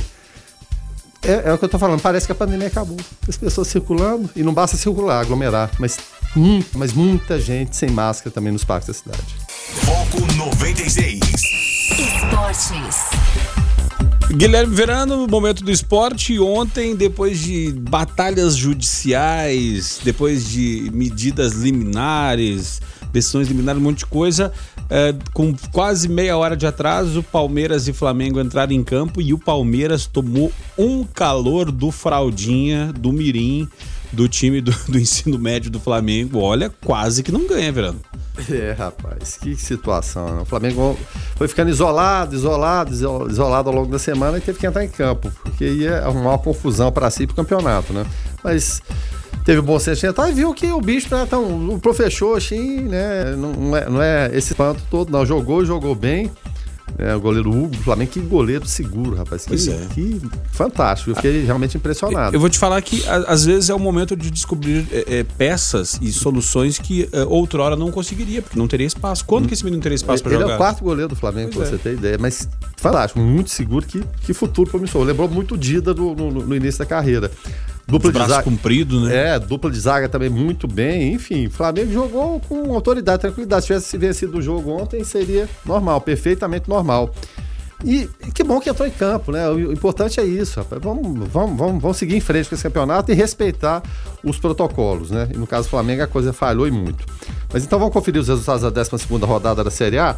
é, 1.22 1.48
é 1.48 1.52
o 1.52 1.58
que 1.58 1.64
eu 1.64 1.66
estou 1.66 1.78
falando, 1.78 2.00
parece 2.00 2.26
que 2.26 2.32
a 2.32 2.34
pandemia 2.34 2.66
acabou. 2.66 2.96
As 3.28 3.36
pessoas 3.36 3.68
circulando, 3.68 4.28
e 4.34 4.42
não 4.42 4.52
basta 4.52 4.76
circular, 4.76 5.20
aglomerar, 5.20 5.70
mas, 5.78 5.98
hum, 6.36 6.60
mas 6.74 6.92
muita 6.92 7.40
gente 7.40 7.76
sem 7.76 7.90
máscara 7.90 8.30
também 8.30 8.52
nos 8.52 8.64
parques 8.64 8.88
da 8.88 8.94
cidade. 8.94 9.36
Foco 9.84 10.20
96. 10.36 11.20
Esportes. 11.98 13.10
Guilherme 14.34 14.74
Verano, 14.74 15.26
momento 15.28 15.62
do 15.62 15.70
esporte. 15.70 16.38
Ontem, 16.40 16.96
depois 16.96 17.38
de 17.38 17.72
batalhas 17.72 18.56
judiciais, 18.56 20.00
depois 20.02 20.48
de 20.48 20.90
medidas 20.92 21.52
liminares, 21.52 22.80
decisões 23.12 23.48
liminares, 23.48 23.80
um 23.80 23.84
monte 23.84 23.98
de 23.98 24.06
coisa, 24.06 24.52
é, 24.88 25.14
com 25.32 25.54
quase 25.70 26.08
meia 26.08 26.36
hora 26.36 26.56
de 26.56 26.66
atraso, 26.66 27.22
Palmeiras 27.22 27.88
e 27.88 27.92
Flamengo 27.92 28.40
entraram 28.40 28.72
em 28.72 28.82
campo 28.82 29.20
e 29.20 29.32
o 29.32 29.38
Palmeiras 29.38 30.06
tomou 30.06 30.52
um 30.78 31.04
calor 31.04 31.70
do 31.70 31.90
Fraldinha, 31.90 32.92
do 32.92 33.12
Mirim, 33.12 33.68
do 34.12 34.28
time 34.28 34.60
do, 34.60 34.72
do 34.88 34.98
ensino 34.98 35.38
médio 35.38 35.70
do 35.70 35.80
Flamengo. 35.80 36.38
Olha, 36.38 36.70
quase 36.84 37.22
que 37.22 37.32
não 37.32 37.46
ganha, 37.46 37.72
Verano. 37.72 38.00
É, 38.50 38.72
rapaz, 38.72 39.36
que 39.36 39.54
situação. 39.54 40.36
Né? 40.36 40.42
O 40.42 40.44
Flamengo 40.46 40.98
foi 41.36 41.46
ficando 41.48 41.68
isolado, 41.68 42.34
isolado, 42.34 42.90
isolado 43.30 43.68
ao 43.68 43.74
longo 43.74 43.92
da 43.92 43.98
semana 43.98 44.38
e 44.38 44.40
teve 44.40 44.58
que 44.58 44.66
entrar 44.66 44.82
em 44.82 44.88
campo, 44.88 45.30
porque 45.42 45.66
ia 45.66 45.98
arrumar 45.98 46.30
uma 46.30 46.38
confusão 46.38 46.90
para 46.90 47.10
si 47.10 47.26
pro 47.26 47.36
campeonato, 47.36 47.92
né? 47.92 48.06
Mas 48.42 48.80
teve 49.44 49.60
um 49.60 49.64
bom 49.64 49.78
senso 49.78 50.00
de 50.12 50.30
e 50.30 50.32
viu 50.32 50.52
que 50.54 50.66
o 50.70 50.80
bicho 50.80 51.14
é 51.14 51.26
tão. 51.26 51.70
O 51.70 51.78
professor, 51.80 52.36
assim, 52.36 52.80
né? 52.82 53.34
Não, 53.36 53.52
não, 53.52 53.76
é, 53.76 53.88
não 53.90 54.02
é 54.02 54.30
esse 54.32 54.52
espanto 54.52 54.82
todo, 54.90 55.10
não. 55.10 55.24
Jogou, 55.26 55.64
jogou 55.64 55.94
bem. 55.94 56.30
É, 56.98 57.14
o 57.16 57.20
goleiro 57.20 57.48
Hugo 57.48 57.68
do 57.68 57.78
Flamengo, 57.78 58.10
que 58.10 58.20
goleiro 58.20 58.66
seguro, 58.66 59.16
rapaz. 59.16 59.46
Que, 59.46 59.54
é. 59.54 59.86
que 59.94 60.20
fantástico. 60.52 61.10
Eu 61.10 61.14
fiquei 61.16 61.42
realmente 61.42 61.74
impressionado. 61.74 62.36
Eu 62.36 62.40
vou 62.40 62.50
te 62.50 62.58
falar 62.58 62.82
que 62.82 63.02
às 63.08 63.46
vezes 63.46 63.70
é 63.70 63.74
o 63.74 63.78
momento 63.78 64.14
de 64.14 64.30
descobrir 64.30 64.86
é, 64.92 65.20
é, 65.20 65.24
peças 65.24 65.98
e 66.02 66.12
soluções 66.12 66.78
que 66.78 67.08
é, 67.10 67.22
outrora 67.24 67.76
não 67.76 67.90
conseguiria, 67.90 68.42
porque 68.42 68.58
não 68.58 68.68
teria 68.68 68.86
espaço. 68.86 69.24
Quando 69.24 69.48
que 69.48 69.54
esse 69.54 69.64
menino 69.64 69.82
teria 69.82 69.96
espaço 69.96 70.22
para 70.22 70.32
Ele 70.32 70.42
jogar? 70.42 70.52
é 70.52 70.56
o 70.56 70.58
quarto 70.58 70.84
goleiro 70.84 71.08
do 71.08 71.16
Flamengo, 71.16 71.50
Pois 71.54 71.68
pra 71.70 71.76
é. 71.76 71.78
você 71.78 71.82
ter 71.82 71.94
ideia. 71.94 72.18
Mas 72.20 72.46
fantástico, 72.76 73.20
muito 73.20 73.48
seguro. 73.48 73.86
Que, 73.86 74.02
que 74.26 74.34
futuro 74.34 74.70
promissor. 74.70 75.02
Lembrou 75.02 75.28
muito 75.30 75.54
o 75.54 75.58
Dida 75.58 75.94
no- 75.94 76.14
no 76.14 76.54
início 76.54 76.78
da 76.80 76.84
carreira. 76.86 77.30
Dupla 77.86 78.12
de 78.12 78.18
zaga. 78.18 78.42
compridos, 78.42 79.02
né? 79.02 79.34
É, 79.34 79.38
dupla 79.38 79.70
de 79.70 79.78
zaga 79.78 80.08
também 80.08 80.30
muito 80.30 80.66
bem. 80.66 81.12
Enfim, 81.12 81.46
o 81.46 81.50
Flamengo 81.50 81.92
jogou 81.92 82.40
com 82.40 82.72
autoridade, 82.74 83.22
tranquilidade. 83.22 83.62
Se 83.62 83.66
tivesse 83.66 83.98
vencido 83.98 84.38
o 84.38 84.42
jogo 84.42 84.70
ontem, 84.70 85.02
seria 85.04 85.48
normal, 85.64 86.00
perfeitamente 86.00 86.68
normal. 86.68 87.12
E 87.84 88.08
que 88.32 88.44
bom 88.44 88.60
que 88.60 88.70
entrou 88.70 88.86
em 88.86 88.92
campo, 88.92 89.32
né? 89.32 89.48
O 89.50 89.72
importante 89.72 90.20
é 90.20 90.24
isso, 90.24 90.60
rapaz. 90.60 90.80
Vamos, 90.80 91.28
vamos, 91.28 91.58
vamos, 91.58 91.82
vamos 91.82 91.96
seguir 91.96 92.16
em 92.16 92.20
frente 92.20 92.48
com 92.48 92.54
esse 92.54 92.62
campeonato 92.62 93.10
e 93.10 93.14
respeitar 93.14 93.82
os 94.22 94.38
protocolos, 94.38 95.10
né? 95.10 95.28
E 95.34 95.36
no 95.36 95.46
caso 95.46 95.66
do 95.66 95.70
Flamengo 95.70 96.02
a 96.02 96.06
coisa 96.06 96.32
falhou 96.32 96.66
e 96.68 96.70
muito. 96.70 97.04
Mas 97.52 97.64
então 97.64 97.78
vamos 97.78 97.92
conferir 97.92 98.20
os 98.20 98.28
resultados 98.28 98.62
da 98.62 98.70
12 98.70 99.06
rodada 99.24 99.64
da 99.64 99.70
Série 99.70 99.98
A. 99.98 100.16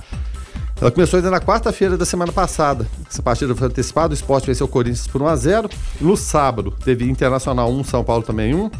Ela 0.80 0.90
começou 0.90 1.18
ainda 1.18 1.30
na 1.30 1.40
quarta-feira 1.40 1.96
da 1.96 2.04
semana 2.04 2.32
passada. 2.32 2.86
Essa 3.08 3.22
partida 3.22 3.54
foi 3.54 3.68
antecipada, 3.68 4.12
o 4.12 4.14
Sport 4.14 4.46
venceu 4.46 4.66
o 4.66 4.68
Corinthians 4.68 5.06
por 5.06 5.22
1x0. 5.22 5.70
No 6.00 6.16
sábado, 6.16 6.74
teve 6.84 7.08
Internacional 7.08 7.70
1, 7.72 7.84
São 7.84 8.04
Paulo 8.04 8.22
também 8.22 8.54
1. 8.54 8.70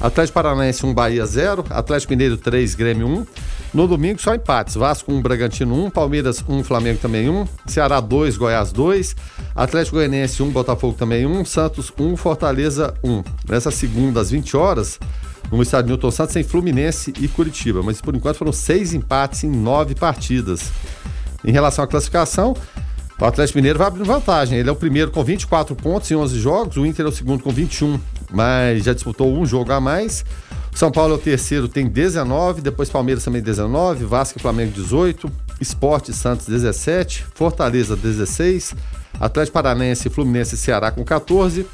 Atlético 0.00 0.34
Paranaense 0.34 0.86
1, 0.86 0.94
Bahia 0.94 1.26
0. 1.26 1.64
Atlético 1.68 2.12
Mineiro 2.12 2.36
3, 2.38 2.74
Grêmio 2.74 3.06
1. 3.06 3.26
No 3.74 3.86
domingo, 3.86 4.20
só 4.20 4.34
empates. 4.34 4.74
Vasco 4.74 5.12
1, 5.12 5.20
Bragantino 5.20 5.84
1. 5.86 5.90
Palmeiras 5.90 6.42
1, 6.48 6.64
Flamengo 6.64 6.98
também 7.00 7.28
1. 7.28 7.46
Ceará 7.66 8.00
2, 8.00 8.38
Goiás 8.38 8.72
2. 8.72 9.14
Atlético 9.54 9.96
Goianiense 9.96 10.42
1, 10.42 10.50
Botafogo 10.50 10.96
também 10.96 11.26
1. 11.26 11.44
Santos 11.44 11.92
1, 11.98 12.16
Fortaleza 12.16 12.94
1. 13.04 13.22
Nessa 13.46 13.70
segunda, 13.70 14.22
às 14.22 14.30
20 14.30 14.56
horas, 14.56 14.98
no 15.52 15.62
estádio 15.62 15.88
Newton 15.88 16.10
Santos, 16.10 16.32
tem 16.32 16.42
Fluminense 16.42 17.12
e 17.20 17.28
Curitiba. 17.28 17.82
Mas 17.82 18.00
por 18.00 18.16
enquanto 18.16 18.36
foram 18.36 18.52
seis 18.52 18.94
empates 18.94 19.44
em 19.44 19.50
nove 19.50 19.94
partidas. 19.94 20.70
Em 21.44 21.52
relação 21.52 21.84
à 21.84 21.86
classificação, 21.86 22.54
o 23.20 23.24
Atlético 23.24 23.58
Mineiro 23.58 23.78
vai 23.78 23.88
abrindo 23.88 24.06
vantagem. 24.06 24.58
Ele 24.58 24.68
é 24.68 24.72
o 24.72 24.76
primeiro 24.76 25.10
com 25.10 25.22
24 25.22 25.74
pontos 25.76 26.10
em 26.10 26.16
11 26.16 26.38
jogos, 26.38 26.76
o 26.76 26.86
Inter 26.86 27.04
é 27.04 27.08
o 27.08 27.12
segundo 27.12 27.42
com 27.42 27.50
21, 27.50 28.00
mas 28.30 28.84
já 28.84 28.94
disputou 28.94 29.32
um 29.36 29.44
jogo 29.44 29.72
a 29.72 29.80
mais. 29.80 30.24
São 30.74 30.90
Paulo 30.90 31.14
é 31.14 31.16
o 31.16 31.20
terceiro, 31.20 31.68
tem 31.68 31.86
19, 31.86 32.62
depois 32.62 32.88
Palmeiras 32.88 33.24
também 33.24 33.42
19, 33.42 34.04
Vasco 34.04 34.38
e 34.38 34.42
Flamengo 34.42 34.72
18, 34.72 35.30
Esporte 35.60 36.12
Santos 36.12 36.46
17, 36.46 37.26
Fortaleza 37.34 37.96
16, 37.96 38.74
Atlético 39.20 39.54
Paranense, 39.54 40.08
Fluminense 40.08 40.54
e 40.54 40.58
Ceará 40.58 40.90
com 40.90 41.04
14, 41.04 41.66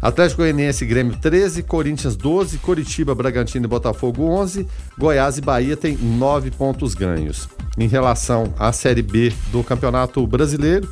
Atlético 0.00 0.42
Goianiense 0.42 0.86
Grêmio 0.86 1.16
13, 1.20 1.64
Corinthians 1.64 2.16
12, 2.16 2.58
Coritiba, 2.58 3.14
Bragantino 3.14 3.66
e 3.66 3.68
Botafogo 3.68 4.24
11, 4.24 4.66
Goiás 4.96 5.36
e 5.36 5.40
Bahia 5.40 5.76
têm 5.76 5.96
9 5.96 6.52
pontos 6.52 6.94
ganhos. 6.94 7.48
Em 7.78 7.86
relação 7.86 8.52
à 8.58 8.72
Série 8.72 9.02
B 9.02 9.32
do 9.52 9.62
Campeonato 9.62 10.26
Brasileiro, 10.26 10.88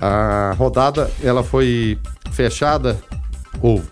a 0.00 0.54
rodada 0.56 1.10
ela 1.22 1.42
foi 1.42 1.98
fechada 2.30 2.98
ou 3.60 3.82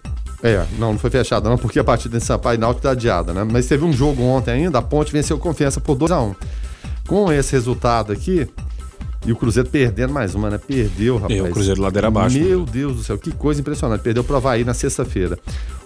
é, 0.43 0.65
não, 0.79 0.93
não 0.93 0.99
foi 0.99 1.11
fechada 1.11 1.49
não, 1.49 1.59
porque 1.59 1.79
a 1.79 1.85
partida 1.85 2.17
em 2.17 2.21
Sampaio 2.21 2.57
e 2.57 2.61
Náutico 2.61 2.81
está 2.81 2.91
adiada, 2.91 3.33
né? 3.33 3.43
Mas 3.43 3.67
teve 3.67 3.85
um 3.85 3.93
jogo 3.93 4.23
ontem 4.23 4.53
ainda, 4.53 4.79
a 4.79 4.83
Ponte 4.83 5.11
venceu 5.11 5.39
Confiança 5.39 5.81
por 5.81 5.97
2 5.97 6.13
a 6.13 6.21
1. 6.21 6.35
Com 7.09 7.33
esse 7.33 7.53
resultado 7.53 8.13
aqui, 8.13 8.49
e 9.27 9.33
o 9.33 9.37
Cruzeiro 9.37 9.69
perdendo 9.69 10.13
mais 10.13 10.37
uma, 10.37 10.49
né? 10.49 10.59
Perdeu, 10.59 11.17
rapaz. 11.17 11.39
É, 11.39 11.43
o 11.43 11.51
Cruzeiro 11.51 11.83
ladeira 11.83 12.07
abaixo. 12.07 12.39
Meu 12.39 12.65
Deus 12.65 12.97
do 12.97 13.03
céu, 13.03 13.19
que 13.19 13.33
coisa 13.33 13.61
impressionante. 13.61 14.01
Perdeu 14.01 14.23
pro 14.23 14.37
Havaí 14.37 14.65
na 14.65 14.73
sexta-feira. 14.73 15.37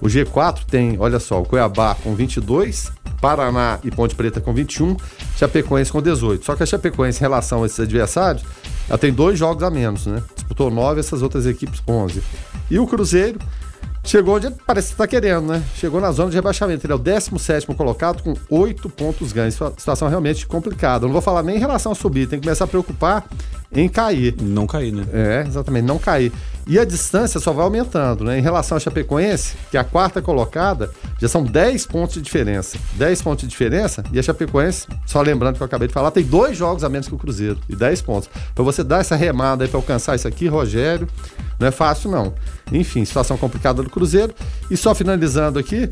O 0.00 0.06
G4 0.06 0.64
tem, 0.66 0.96
olha 0.98 1.18
só, 1.18 1.40
o 1.40 1.44
Cuiabá 1.46 1.94
com 1.94 2.14
22, 2.14 2.92
Paraná 3.20 3.78
e 3.84 3.90
Ponte 3.90 4.14
Preta 4.14 4.40
com 4.40 4.52
21, 4.52 4.96
Chapecoense 5.36 5.92
com 5.92 6.00
18. 6.00 6.44
Só 6.44 6.56
que 6.56 6.62
a 6.62 6.66
Chapecoense, 6.66 7.18
em 7.18 7.20
relação 7.20 7.62
a 7.62 7.66
esses 7.66 7.80
adversários, 7.80 8.44
ela 8.88 8.98
tem 8.98 9.12
dois 9.12 9.38
jogos 9.38 9.62
a 9.62 9.70
menos, 9.70 10.06
né? 10.06 10.22
Disputou 10.34 10.70
9, 10.70 11.00
essas 11.00 11.22
outras 11.22 11.46
equipes 11.46 11.82
11. 11.86 12.22
E 12.70 12.78
o 12.78 12.86
Cruzeiro 12.86 13.38
chegou 14.04 14.36
onde 14.36 14.50
parece 14.66 14.88
que 14.88 14.94
está 14.94 15.06
querendo, 15.06 15.46
né? 15.46 15.62
Chegou 15.76 16.00
na 16.00 16.10
zona 16.12 16.30
de 16.30 16.36
rebaixamento. 16.36 16.84
Ele 16.86 16.92
é 16.92 16.96
o 16.96 16.98
17 16.98 17.66
colocado 17.74 18.22
com 18.22 18.34
8 18.48 18.88
pontos 18.88 19.32
ganhos. 19.32 19.54
Situa- 19.54 19.74
Situação 19.76 20.08
realmente 20.08 20.46
complicada. 20.46 21.04
Eu 21.04 21.08
não 21.08 21.12
vou 21.12 21.22
falar 21.22 21.42
nem 21.42 21.56
em 21.56 21.58
relação 21.60 21.92
a 21.92 21.94
subir, 21.94 22.26
tem 22.26 22.38
que 22.38 22.44
começar 22.46 22.64
a 22.64 22.68
preocupar 22.68 23.24
em 23.72 23.88
cair. 23.88 24.34
Não 24.40 24.66
cair, 24.66 24.92
né? 24.92 25.04
É, 25.12 25.44
exatamente, 25.46 25.84
não 25.84 25.98
cair. 25.98 26.32
E 26.66 26.78
a 26.78 26.84
distância 26.84 27.38
só 27.40 27.52
vai 27.52 27.64
aumentando, 27.64 28.24
né? 28.24 28.38
Em 28.38 28.42
relação 28.42 28.76
à 28.76 28.80
Chapecoense, 28.80 29.54
que 29.70 29.76
é 29.76 29.80
a 29.80 29.84
quarta 29.84 30.20
colocada, 30.22 30.90
já 31.20 31.28
são 31.28 31.42
10 31.44 31.86
pontos 31.86 32.14
de 32.16 32.22
diferença. 32.22 32.78
10 32.94 33.22
pontos 33.22 33.42
de 33.42 33.48
diferença, 33.48 34.04
e 34.12 34.18
a 34.18 34.22
Chapecoense, 34.22 34.86
só 35.06 35.20
lembrando 35.22 35.56
que 35.56 35.62
eu 35.62 35.66
acabei 35.66 35.88
de 35.88 35.94
falar, 35.94 36.10
tem 36.10 36.22
dois 36.24 36.56
jogos 36.56 36.84
a 36.84 36.88
menos 36.88 37.08
que 37.08 37.14
o 37.14 37.18
Cruzeiro, 37.18 37.58
e 37.68 37.74
10 37.76 38.02
pontos. 38.02 38.28
Pra 38.54 38.62
você 38.64 38.82
dar 38.84 39.00
essa 39.00 39.16
remada 39.16 39.64
aí 39.64 39.68
pra 39.70 39.78
alcançar 39.78 40.14
isso 40.16 40.28
aqui, 40.28 40.46
Rogério, 40.46 41.08
não 41.60 41.68
é 41.68 41.70
fácil 41.70 42.10
não. 42.10 42.32
Enfim, 42.72 43.04
situação 43.04 43.36
complicada 43.36 43.82
do 43.82 43.90
Cruzeiro. 43.90 44.34
E 44.70 44.76
só 44.76 44.94
finalizando 44.94 45.58
aqui, 45.58 45.88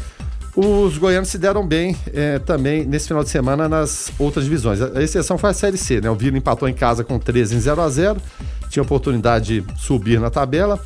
os 0.57 0.97
goianos 0.97 1.29
se 1.29 1.39
deram 1.39 1.65
bem 1.65 1.95
eh, 2.13 2.41
também 2.41 2.85
nesse 2.85 3.07
final 3.07 3.23
de 3.23 3.29
semana 3.29 3.69
nas 3.69 4.11
outras 4.19 4.47
divisões. 4.47 4.81
A 4.81 4.99
a 4.99 5.03
exceção 5.03 5.37
foi 5.37 5.51
a 5.51 5.53
Série 5.53 5.77
C, 5.77 6.01
né? 6.01 6.11
O 6.11 6.15
Vila 6.15 6.39
empatou 6.39 6.69
em 6.69 6.75
casa 6.75 7.05
com 7.05 7.19
13 7.19 7.55
em 7.55 7.61
0 7.61 7.83
a 7.83 7.89
0 7.89 8.21
tinha 8.69 8.83
oportunidade 8.83 9.61
de 9.61 9.81
subir 9.81 10.21
na 10.21 10.31
tabela. 10.31 10.79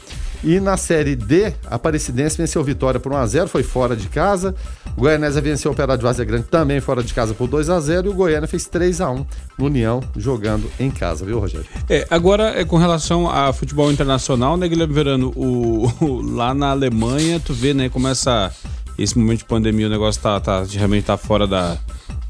E 0.44 0.58
na 0.58 0.76
Série 0.76 1.14
D, 1.14 1.52
a 1.70 1.76
Aparecidense 1.76 2.36
venceu 2.36 2.64
Vitória 2.64 2.98
por 2.98 3.12
1x0, 3.12 3.46
foi 3.46 3.62
fora 3.62 3.94
de 3.94 4.08
casa. 4.08 4.54
O 4.96 5.00
Goianésia 5.02 5.40
venceu 5.40 5.70
o 5.70 5.74
Operário 5.74 5.98
de 5.98 6.02
Várzea 6.04 6.24
Grande 6.24 6.44
também 6.44 6.80
fora 6.80 7.02
de 7.02 7.14
casa 7.14 7.32
por 7.32 7.48
2x0. 7.48 8.06
E 8.06 8.08
o 8.08 8.12
Goiânia 8.12 8.48
fez 8.48 8.68
3x1 8.68 9.24
no 9.56 9.66
União, 9.66 10.00
jogando 10.16 10.68
em 10.80 10.90
casa, 10.90 11.24
viu, 11.24 11.38
Rogério? 11.38 11.66
É, 11.88 12.06
agora, 12.10 12.58
é, 12.60 12.64
com 12.64 12.76
relação 12.76 13.30
a 13.30 13.52
futebol 13.52 13.90
internacional, 13.92 14.56
né, 14.56 14.66
Guilherme 14.68 14.92
Verano, 14.94 15.32
o, 15.36 15.86
o- 16.04 16.20
lá 16.34 16.52
na 16.52 16.70
Alemanha, 16.70 17.38
tu 17.38 17.54
vê, 17.54 17.72
né, 17.72 17.88
como 17.88 18.08
essa, 18.08 18.50
esse 18.98 19.16
momento 19.16 19.38
de 19.38 19.44
pandemia, 19.44 19.86
o 19.86 19.90
negócio 19.90 20.20
tá, 20.20 20.40
tá 20.40 20.64
realmente 20.68 21.04
tá 21.04 21.16
fora 21.16 21.46
da, 21.46 21.78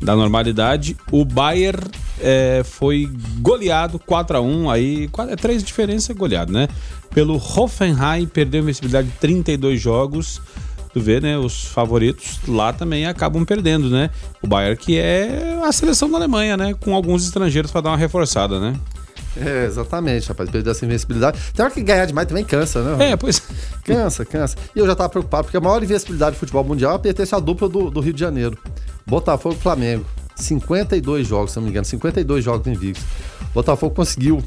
da 0.03 0.15
normalidade. 0.17 0.97
O 1.11 1.25
Bayern 1.25 1.83
é, 2.21 2.63
foi 2.65 3.09
goleado 3.41 3.99
4 3.99 4.37
a 4.37 4.41
1 4.41 4.71
aí, 4.71 5.09
quatro- 5.09 5.33
é 5.33 5.37
três 5.37 5.63
diferenças 5.63 6.15
goleado, 6.17 6.53
né? 6.53 6.69
Pelo 7.15 7.37
Hoffenheim, 7.37 8.27
perdeu 8.27 8.61
a 8.61 8.63
invencibilidade 8.63 9.09
de 9.09 9.15
32 9.19 9.81
jogos. 9.81 10.41
Tu 10.93 11.01
vê, 11.01 11.21
né? 11.21 11.39
Os 11.39 11.65
favoritos 11.65 12.39
lá 12.47 12.73
também 12.73 13.07
acabam 13.07 13.45
perdendo, 13.45 13.89
né? 13.89 14.11
O 14.43 14.47
Bayern, 14.47 14.77
que 14.77 14.99
é 14.99 15.59
a 15.65 15.73
seleção 15.73 16.11
da 16.11 16.19
Alemanha, 16.19 16.57
né? 16.57 16.75
Com 16.79 16.95
alguns 16.95 17.25
estrangeiros 17.25 17.71
para 17.71 17.81
dar 17.83 17.91
uma 17.91 17.97
reforçada, 17.97 18.61
né? 18.61 18.75
É, 19.35 19.65
exatamente, 19.65 20.29
rapaz. 20.29 20.51
Perder 20.51 20.71
essa 20.71 20.85
invencibilidade. 20.85 21.39
Tem 21.55 21.65
hora 21.65 21.73
que 21.73 21.83
ganhar 21.83 22.05
demais 22.05 22.29
também 22.29 22.45
cansa, 22.45 22.83
né? 22.83 23.13
É, 23.13 23.17
pois. 23.17 23.41
Cansa, 23.85 24.25
cansa. 24.27 24.57
E 24.77 24.79
eu 24.79 24.87
já 24.87 24.95
tava 24.95 25.09
preocupado, 25.09 25.45
porque 25.45 25.57
a 25.57 25.61
maior 25.61 25.83
invencibilidade 25.83 26.37
do 26.37 26.39
futebol 26.39 26.63
mundial 26.63 26.99
pertence 26.99 27.35
à 27.35 27.39
dupla 27.39 27.69
do, 27.69 27.91
do 27.91 28.01
Rio 28.01 28.13
de 28.13 28.21
Janeiro. 28.21 28.59
Botafogo 29.07 29.55
e 29.55 29.59
Flamengo. 29.59 30.05
52 30.35 31.27
jogos, 31.27 31.53
se 31.53 31.57
não 31.57 31.65
me 31.65 31.71
engano, 31.71 31.85
52 31.85 32.45
jogos 32.45 32.67
invictos. 32.67 33.05
Botafogo 33.55 33.95
conseguiu, 33.95 34.43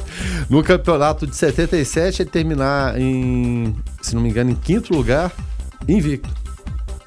no 0.48 0.62
campeonato 0.62 1.26
de 1.26 1.34
77, 1.34 2.22
ele 2.22 2.30
terminar 2.30 3.00
em, 3.00 3.74
se 4.02 4.14
não 4.14 4.22
me 4.22 4.28
engano, 4.28 4.50
em 4.50 4.54
quinto 4.54 4.94
lugar, 4.94 5.32
invicto. 5.88 6.39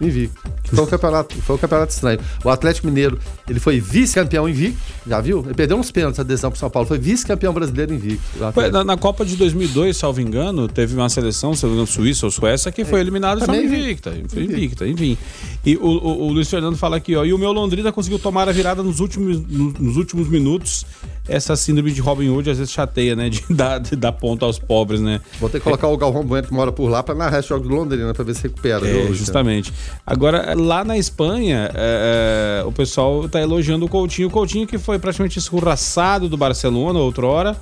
Invicto. 0.06 0.42
Foi 0.66 0.84
um 0.84 0.88
campeonato, 0.88 1.36
foi 1.42 1.56
um 1.56 1.60
campeonato 1.60 1.94
estranho. 1.94 2.20
O 2.44 2.50
Atlético 2.50 2.88
Mineiro, 2.88 3.20
ele 3.48 3.60
foi 3.60 3.80
vice-campeão 3.80 4.50
invicto, 4.50 4.80
já 5.08 5.22
viu? 5.22 5.44
Ele 5.46 5.54
perdeu 5.54 5.78
uns 5.78 5.92
pênaltis 5.92 6.20
a 6.20 6.24
decisão 6.24 6.50
pro 6.50 6.60
São 6.60 6.70
Paulo, 6.70 6.88
foi 6.88 6.98
vice-campeão 6.98 7.54
brasileiro 7.54 7.94
invicto. 7.94 8.24
Ué. 8.64 8.72
Na, 8.72 8.84
na 8.84 8.98
Copa 8.98 9.24
de 9.26 9.36
2002, 9.36 9.96
salvo 9.96 10.20
engano, 10.22 10.68
teve 10.68 10.96
uma 10.96 11.10
seleção, 11.10 11.54
se 11.56 11.66
engano, 11.66 11.86
Suíça 11.86 12.26
ou 12.26 12.32
Suécia, 12.32 12.72
que 12.72 12.84
foi 12.86 13.00
eliminada 13.02 13.42
de 13.42 13.46
forma 13.46 13.62
invicta. 13.84 14.14
Foi 14.30 14.44
invicta, 14.44 14.88
enfim. 14.88 15.18
E 15.66 15.76
o, 15.78 15.86
o- 15.86 16.28
o 16.28 16.32
Luiz 16.34 16.50
Fernando 16.50 16.76
fala 16.78 16.98
aqui, 16.98 17.16
ó, 17.16 17.24
e 17.24 17.32
o 17.34 17.38
meu 17.38 17.52
Londrina 17.52 17.92
conseguiu 17.92 18.18
tomar 18.18 18.50
a 18.50 18.52
virada 18.52 18.82
nos 18.82 19.00
últimos, 19.00 19.40
no- 19.48 19.74
nos 19.80 19.96
últimos 19.98 20.28
minutos. 20.28 20.86
Essa 21.28 21.56
síndrome 21.56 21.92
de 21.92 22.02
Robin 22.02 22.30
Hood 22.30 22.50
às 22.50 22.58
vezes 22.58 22.74
chateia, 22.74 23.16
né? 23.16 23.30
De 23.30 23.44
dar, 23.50 23.80
de 23.80 23.96
dar 23.96 24.12
ponto 24.12 24.44
aos 24.44 24.60
pobres, 24.60 25.00
né? 25.02 25.22
Vou 25.40 25.50
ter 25.50 25.60
que 25.60 25.64
colocar 25.64 25.88
o 25.88 25.98
Galvão 25.98 26.24
Bueno 26.24 26.48
que 26.48 26.54
mora 26.54 26.72
por 26.72 26.90
lá 26.90 27.02
pra 27.02 27.16
narrar 27.16 27.42
jogo 27.42 27.68
do 27.68 27.74
Londrina 27.74 28.14
pra 28.14 28.24
ver 28.24 28.36
se 28.36 28.44
recupera. 28.44 28.86
É, 28.86 28.94
Luciano? 28.94 29.16
justamente. 29.16 29.74
Agora, 30.06 30.54
lá 30.56 30.84
na 30.84 30.98
Espanha, 30.98 31.72
é, 31.74 32.62
é, 32.62 32.66
o 32.66 32.72
pessoal 32.72 33.28
tá 33.30 33.42
elogiando 33.42 33.86
o 33.86 33.90
Coutinho. 33.90 34.28
O 34.28 34.32
Coutinho 34.32 34.68
que 34.68 34.78
foi 34.78 35.00
praticamente 35.00 35.40
escorraçado 35.40 36.28
do 36.28 36.36
Barcelona 36.36 37.00
outrora. 37.00 37.56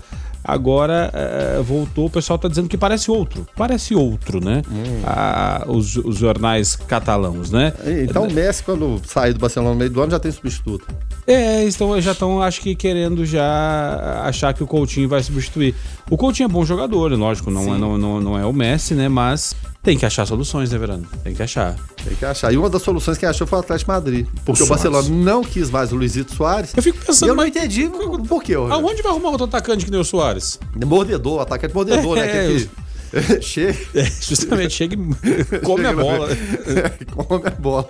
Agora 0.44 1.12
eh, 1.14 1.62
voltou, 1.64 2.08
o 2.08 2.10
pessoal 2.10 2.40
tá 2.40 2.48
dizendo 2.48 2.68
que 2.68 2.78
parece 2.78 3.12
outro. 3.12 3.46
Parece 3.56 3.94
outro, 3.94 4.44
né? 4.44 4.62
Hum. 4.70 5.02
Ah, 5.06 5.64
os, 5.68 5.96
os 5.98 6.18
jornais 6.18 6.76
catalãos, 6.76 7.52
né? 7.52 7.74
Então 8.04 8.24
o 8.24 8.32
Messi, 8.32 8.64
quando 8.64 9.00
sair 9.06 9.34
do 9.34 9.40
Barcelona 9.40 9.74
no 9.74 9.80
meio 9.80 9.92
do 9.92 10.02
ano, 10.02 10.12
já 10.12 10.20
tem 10.20 10.32
substituto. 10.32 10.86
É, 11.28 11.64
estão, 11.64 12.00
já 12.02 12.14
estão, 12.14 12.42
acho 12.42 12.62
que, 12.62 12.76
querendo 12.76 13.26
já 13.26 14.24
achar 14.24 14.54
que 14.54 14.64
o 14.64 14.68
Coutinho 14.68 15.08
vai 15.08 15.22
substituir. 15.22 15.76
O 16.10 16.18
Coutinho 16.18 16.48
é 16.48 16.50
bom 16.50 16.66
jogador, 16.66 17.12
lógico, 17.14 17.52
não, 17.52 17.76
é, 17.76 17.78
não, 17.78 17.98
não, 17.98 18.20
não 18.20 18.38
é 18.38 18.46
o 18.46 18.52
Messi, 18.52 18.96
né? 18.96 19.08
Mas 19.08 19.56
tem 19.84 19.98
que 19.98 20.06
achar 20.06 20.26
soluções, 20.26 20.72
né, 20.72 20.78
Verano? 20.78 21.08
Tem 21.24 21.34
que 21.34 21.42
achar. 21.42 21.76
Tem 22.04 22.16
que 22.16 22.24
achar. 22.26 22.54
E 22.54 22.58
uma 22.58 22.70
das 22.70 22.82
soluções 22.82 23.18
que 23.18 23.26
achou 23.26 23.48
foi 23.48 23.58
o 23.58 23.62
Atlético 23.62 23.92
Madrid. 23.92 24.28
Porque 24.46 24.62
o, 24.62 24.66
O 24.66 24.70
Barcelona 24.70 25.10
não 25.10 25.44
quis 25.44 25.70
mais 25.72 25.92
o 25.92 25.96
Luizito 25.96 26.36
Soares. 26.36 26.72
Eu 26.76 26.84
fico 26.84 26.98
E 27.02 27.06
pensando, 27.06 27.30
eu 27.30 27.36
não 27.36 27.46
entendi 27.46 27.90
por 28.28 28.44
quê. 28.44 28.54
Aonde 28.54 29.02
vai 29.02 29.12
arrumar 29.12 29.30
outro 29.30 29.46
atacante 29.46 29.86
que 29.86 29.92
nem 29.92 30.00
o 30.00 30.04
Soares? 30.06 30.60
Mordedor, 30.86 31.42
atacante 31.42 31.74
mordedor, 31.74 32.16
né? 32.16 32.28
É, 32.28 32.46
Aquele 32.46 32.66
que 32.66 32.70
chega 33.42 33.78
É, 33.94 34.06
justamente, 34.06 34.74
chega 34.74 34.96
e 34.96 35.60
come 35.60 35.86
a 35.86 35.94
bola. 35.94 36.30
come 37.28 37.48
a 37.48 37.50
bola. 37.52 37.88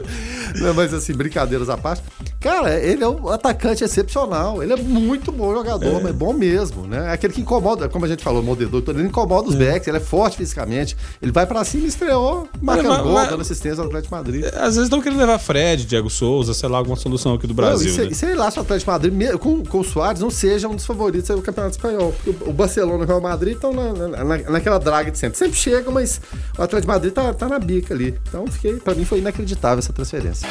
Não, 0.60 0.74
mas 0.74 0.94
assim, 0.94 1.14
brincadeiras 1.14 1.70
à 1.70 1.78
parte. 1.78 2.02
Cara, 2.40 2.80
ele 2.80 3.04
é 3.04 3.08
um 3.08 3.30
atacante 3.30 3.84
excepcional. 3.84 4.64
Ele 4.64 4.74
é 4.74 4.76
muito 4.76 5.32
bom 5.32 5.54
jogador, 5.54 6.02
mas 6.02 6.14
bom 6.16 6.34
mesmo, 6.34 6.88
né? 6.88 7.10
É 7.10 7.12
aquele 7.14 7.34
que 7.34 7.42
incomoda, 7.42 7.88
como 7.88 8.06
a 8.06 8.08
gente 8.08 8.24
falou, 8.24 8.42
mordedor, 8.42 8.82
ele 8.88 9.04
incomoda 9.04 9.48
os 9.50 9.56
backs, 9.56 9.88
ele 9.88 9.98
é 9.98 10.00
forte 10.00 10.38
fisicamente. 10.38 10.98
Ele 11.22 11.32
vai 11.32 11.46
pra 11.46 11.64
cima 11.64 11.86
e 11.86 11.88
estreou, 11.90 12.48
marcando 12.62 12.88
mas- 12.90 13.02
gol, 13.04 13.14
mas- 13.14 13.30
dando 13.30 13.42
assistência 13.42 13.82
ao 13.82 13.88
Atlético 13.88 14.16
Madrid. 14.16 14.44
Às 14.46 14.76
vezes 14.76 14.84
estão 14.84 15.02
querendo 15.02 15.20
levar 15.20 15.38
Fred, 15.38 15.86
Diego 15.86 16.10
Souza, 16.10 16.54
sei 16.54 16.68
lá, 16.68 16.80
alguma 16.80 16.96
solução 16.96 17.36
aqui 17.36 17.46
do 17.46 17.54
Brasil. 17.54 17.88
Não, 17.92 17.94
e, 17.94 17.96
se- 17.96 18.10
né? 18.10 18.14
sei 18.16 18.36
lá 18.36 18.50
se 18.50 18.58
o 18.58 18.62
Atlético 18.64 18.90
Madrid, 18.90 19.14
com, 19.38 19.64
com 19.64 19.80
o 19.80 19.84
Soares, 19.84 20.20
não 20.22 20.32
seja 20.32 20.68
um 20.68 20.76
dos 20.76 20.86
favoritos 20.86 21.30
do 21.30 21.42
Campeonato 21.44 21.76
Espanhol. 21.76 22.12
Porque 22.24 22.44
o- 22.44 22.50
o 22.50 22.54
Barcelona 22.54 23.04
e 23.04 23.06
o 23.06 23.08
Real 23.08 23.22
Madrid 23.22 23.54
estão 23.56 23.72
na- 23.72 23.94
na- 24.24 24.38
naquela 24.50 24.80
draga 24.80 25.11
de 25.12 25.20
sempre. 25.20 25.38
Sempre 25.38 25.58
chega, 25.58 25.92
mas 25.92 26.22
o 26.58 26.62
Atlético 26.62 26.82
de 26.82 26.88
Madrid 26.88 27.14
tá, 27.14 27.34
tá 27.34 27.48
na 27.48 27.60
bica 27.60 27.94
ali. 27.94 28.20
Então, 28.28 28.48
fiquei, 28.48 28.74
pra 28.76 28.96
mim 28.96 29.06
foi 29.06 29.20
inacreditável 29.20 29.80
essa 29.80 29.94
transferência. 29.94 30.48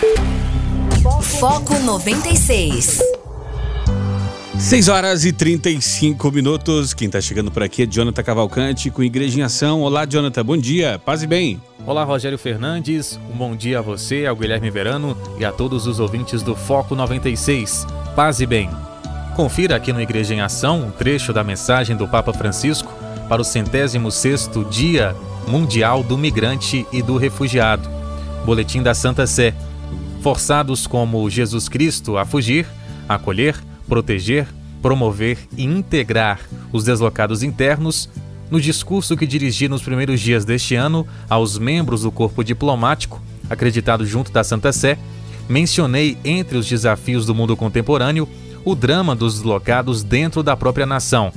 Foco 1.39 1.79
96. 1.79 3.01
6 4.59 4.89
horas 4.89 5.25
e 5.25 5.33
35 5.33 6.31
minutos. 6.31 6.93
Quem 6.93 7.09
tá 7.09 7.19
chegando 7.19 7.51
por 7.51 7.63
aqui 7.63 7.85
é 7.85 7.87
Jonathan 7.87 8.23
Cavalcante 8.23 8.91
com 8.91 9.03
Igreja 9.03 9.41
em 9.41 9.43
Ação. 9.43 9.81
Olá, 9.81 10.05
Jonathan, 10.05 10.45
bom 10.45 10.57
dia. 10.57 10.99
Paz 10.99 11.23
e 11.23 11.27
bem. 11.27 11.61
Olá, 11.87 12.05
Rogério 12.05 12.37
Fernandes. 12.37 13.19
Um 13.33 13.37
bom 13.39 13.57
dia 13.57 13.79
a 13.79 13.83
você, 13.83 14.27
ao 14.27 14.37
Guilherme 14.37 14.71
Verano 14.71 15.17
e 15.39 15.47
a 15.47 15.51
todos 15.51 15.87
os 15.87 15.99
ouvintes 15.99 16.43
do 16.43 16.55
Foco 16.55 16.95
96. 16.95 17.87
Paz 18.15 18.41
e 18.41 18.47
bem. 18.47 18.69
Confira 19.35 19.77
aqui 19.77 19.95
no 19.95 20.01
Igreja 20.01 20.35
em 20.35 20.43
Ação 20.43 20.83
um 20.83 20.91
trecho 20.91 21.33
da 21.33 21.43
mensagem 21.43 21.97
do 21.97 22.07
Papa 22.07 22.33
Francisco 22.35 22.93
para 23.31 23.43
o 23.43 23.45
centésimo 23.45 24.11
sexto 24.11 24.65
Dia 24.65 25.15
Mundial 25.47 26.03
do 26.03 26.19
Migrante 26.19 26.85
e 26.93 27.01
do 27.01 27.17
Refugiado. 27.17 27.89
Boletim 28.45 28.83
da 28.83 28.93
Santa 28.93 29.25
Sé. 29.25 29.55
Forçados 30.21 30.85
como 30.85 31.31
Jesus 31.31 31.69
Cristo 31.69 32.19
a 32.19 32.25
fugir, 32.25 32.67
acolher, 33.09 33.55
proteger, 33.87 34.49
promover 34.83 35.39
e 35.57 35.63
integrar 35.63 36.41
os 36.73 36.83
deslocados 36.83 37.45
internos, 37.45 38.11
no 38.51 38.61
discurso 38.61 39.17
que 39.17 39.29
dirigi 39.29 39.69
nos 39.69 39.81
primeiros 39.81 40.21
dias 40.21 40.45
deste 40.45 40.75
ano 40.75 41.07
aos 41.29 41.57
membros 41.57 42.03
do 42.03 42.11
corpo 42.11 42.43
diplomático, 42.43 43.23
acreditado 43.49 44.05
junto 44.05 44.33
da 44.33 44.43
Santa 44.43 44.73
Sé, 44.73 44.99
mencionei 45.49 46.19
entre 46.25 46.59
os 46.59 46.69
desafios 46.69 47.27
do 47.27 47.35
mundo 47.35 47.57
contemporâneo 47.57 48.29
o 48.65 48.75
drama 48.75 49.15
dos 49.15 49.35
deslocados 49.35 50.03
dentro 50.03 50.43
da 50.43 50.57
própria 50.57 50.85
nação. 50.85 51.33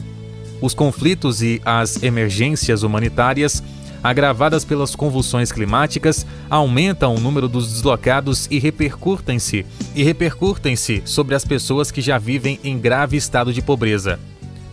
Os 0.64 0.74
conflitos 0.74 1.42
e 1.42 1.62
as 1.66 2.02
emergências 2.02 2.84
humanitárias, 2.84 3.62
agravadas 4.02 4.64
pelas 4.64 4.96
convulsões 4.96 5.52
climáticas, 5.52 6.26
aumentam 6.50 7.14
o 7.14 7.20
número 7.20 7.50
dos 7.50 7.70
deslocados 7.70 8.48
e 8.50 8.60
repercutem-se 8.60 9.66
e 9.94 10.04
repercutem-se 10.04 11.02
sobre 11.04 11.36
as 11.36 11.44
pessoas 11.44 11.92
que 11.92 12.00
já 12.00 12.18
vivem 12.18 12.62
em 12.64 12.80
grave 12.80 13.18
estado 13.18 13.52
de 13.52 13.62
pobreza. 13.62 14.18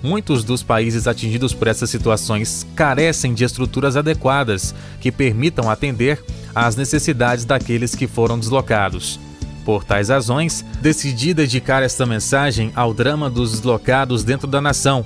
Muitos 0.00 0.44
dos 0.44 0.62
países 0.62 1.08
atingidos 1.08 1.52
por 1.52 1.66
essas 1.66 1.90
situações 1.90 2.64
carecem 2.76 3.34
de 3.34 3.42
estruturas 3.42 3.96
adequadas 3.96 4.72
que 5.00 5.10
permitam 5.10 5.68
atender 5.68 6.22
às 6.54 6.76
necessidades 6.76 7.44
daqueles 7.44 7.96
que 7.96 8.06
foram 8.06 8.38
deslocados. 8.38 9.18
Por 9.64 9.82
tais 9.82 10.08
razões, 10.08 10.64
decidi 10.80 11.34
dedicar 11.34 11.82
esta 11.82 12.06
mensagem 12.06 12.70
ao 12.76 12.94
drama 12.94 13.28
dos 13.28 13.50
deslocados 13.50 14.22
dentro 14.22 14.46
da 14.46 14.60
nação. 14.60 15.04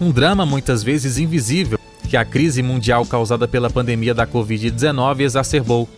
Um 0.00 0.10
drama 0.10 0.44
muitas 0.44 0.82
vezes 0.82 1.18
invisível 1.18 1.78
que 2.08 2.16
a 2.16 2.24
crise 2.24 2.62
mundial 2.62 3.06
causada 3.06 3.48
pela 3.48 3.70
pandemia 3.70 4.12
da 4.12 4.26
Covid-19 4.26 5.20
exacerbou. 5.20 5.88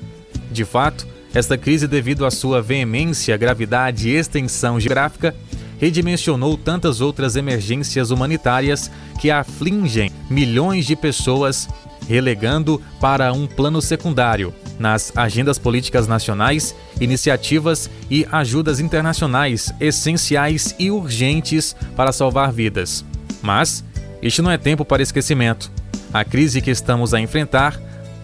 De 0.52 0.64
fato, 0.64 1.06
esta 1.34 1.58
crise, 1.58 1.88
devido 1.88 2.24
à 2.24 2.30
sua 2.30 2.62
veemência, 2.62 3.36
gravidade 3.36 4.08
e 4.08 4.14
extensão 4.14 4.78
geográfica, 4.78 5.34
redimensionou 5.80 6.56
tantas 6.56 7.00
outras 7.00 7.34
emergências 7.34 8.10
humanitárias 8.10 8.90
que 9.20 9.30
afligem 9.30 10.10
milhões 10.30 10.86
de 10.86 10.94
pessoas, 10.94 11.68
relegando 12.08 12.80
para 13.00 13.32
um 13.32 13.46
plano 13.46 13.82
secundário 13.82 14.54
nas 14.78 15.12
agendas 15.16 15.58
políticas 15.58 16.06
nacionais, 16.06 16.74
iniciativas 17.00 17.90
e 18.10 18.26
ajudas 18.30 18.80
internacionais 18.80 19.72
essenciais 19.80 20.74
e 20.78 20.90
urgentes 20.90 21.74
para 21.96 22.12
salvar 22.12 22.52
vidas. 22.52 23.04
Mas 23.44 23.84
este 24.22 24.40
não 24.40 24.50
é 24.50 24.56
tempo 24.56 24.86
para 24.86 25.02
esquecimento. 25.02 25.70
A 26.10 26.24
crise 26.24 26.62
que 26.62 26.70
estamos 26.70 27.12
a 27.12 27.20
enfrentar 27.20 27.78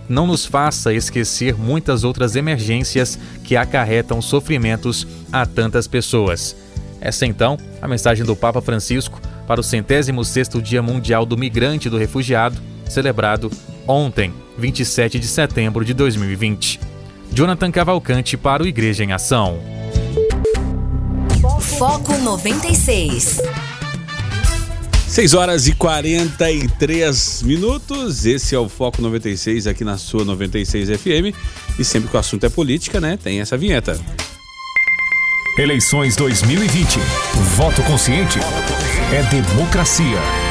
não 0.08 0.26
nos 0.26 0.46
faça 0.46 0.94
esquecer 0.94 1.54
muitas 1.54 2.04
outras 2.04 2.34
emergências 2.34 3.18
que 3.44 3.54
acarretam 3.54 4.22
sofrimentos 4.22 5.06
a 5.30 5.44
tantas 5.44 5.86
pessoas. 5.86 6.56
Essa 7.02 7.26
então 7.26 7.58
a 7.82 7.86
mensagem 7.86 8.24
do 8.24 8.34
Papa 8.34 8.62
Francisco 8.62 9.20
para 9.46 9.60
o 9.60 9.64
centésimo 9.64 10.24
sexto 10.24 10.62
Dia 10.62 10.82
Mundial 10.82 11.26
do 11.26 11.36
Migrante 11.36 11.88
e 11.88 11.90
do 11.90 11.98
Refugiado, 11.98 12.58
celebrado 12.88 13.50
ontem, 13.86 14.32
27 14.56 15.18
de 15.18 15.26
setembro 15.26 15.84
de 15.84 15.92
2020. 15.92 16.80
Jonathan 17.30 17.70
Cavalcante 17.70 18.36
para 18.36 18.62
o 18.62 18.66
Igreja 18.66 19.04
em 19.04 19.12
Ação. 19.12 19.60
Foco 21.78 22.16
96. 22.18 23.40
6 25.10 25.34
horas 25.34 25.66
e 25.66 25.72
43 25.72 27.42
minutos. 27.42 28.24
Esse 28.24 28.54
é 28.54 28.58
o 28.60 28.68
Foco 28.68 29.02
96 29.02 29.66
aqui 29.66 29.82
na 29.82 29.98
sua 29.98 30.24
96 30.24 30.88
FM. 30.88 31.34
E 31.76 31.84
sempre 31.84 32.08
que 32.08 32.16
o 32.16 32.20
assunto 32.20 32.46
é 32.46 32.48
política, 32.48 33.00
né? 33.00 33.18
Tem 33.20 33.40
essa 33.40 33.56
vinheta. 33.56 34.00
Eleições 35.58 36.14
2020. 36.14 37.00
Voto 37.56 37.82
consciente 37.82 38.38
é 39.12 39.22
democracia. 39.24 40.49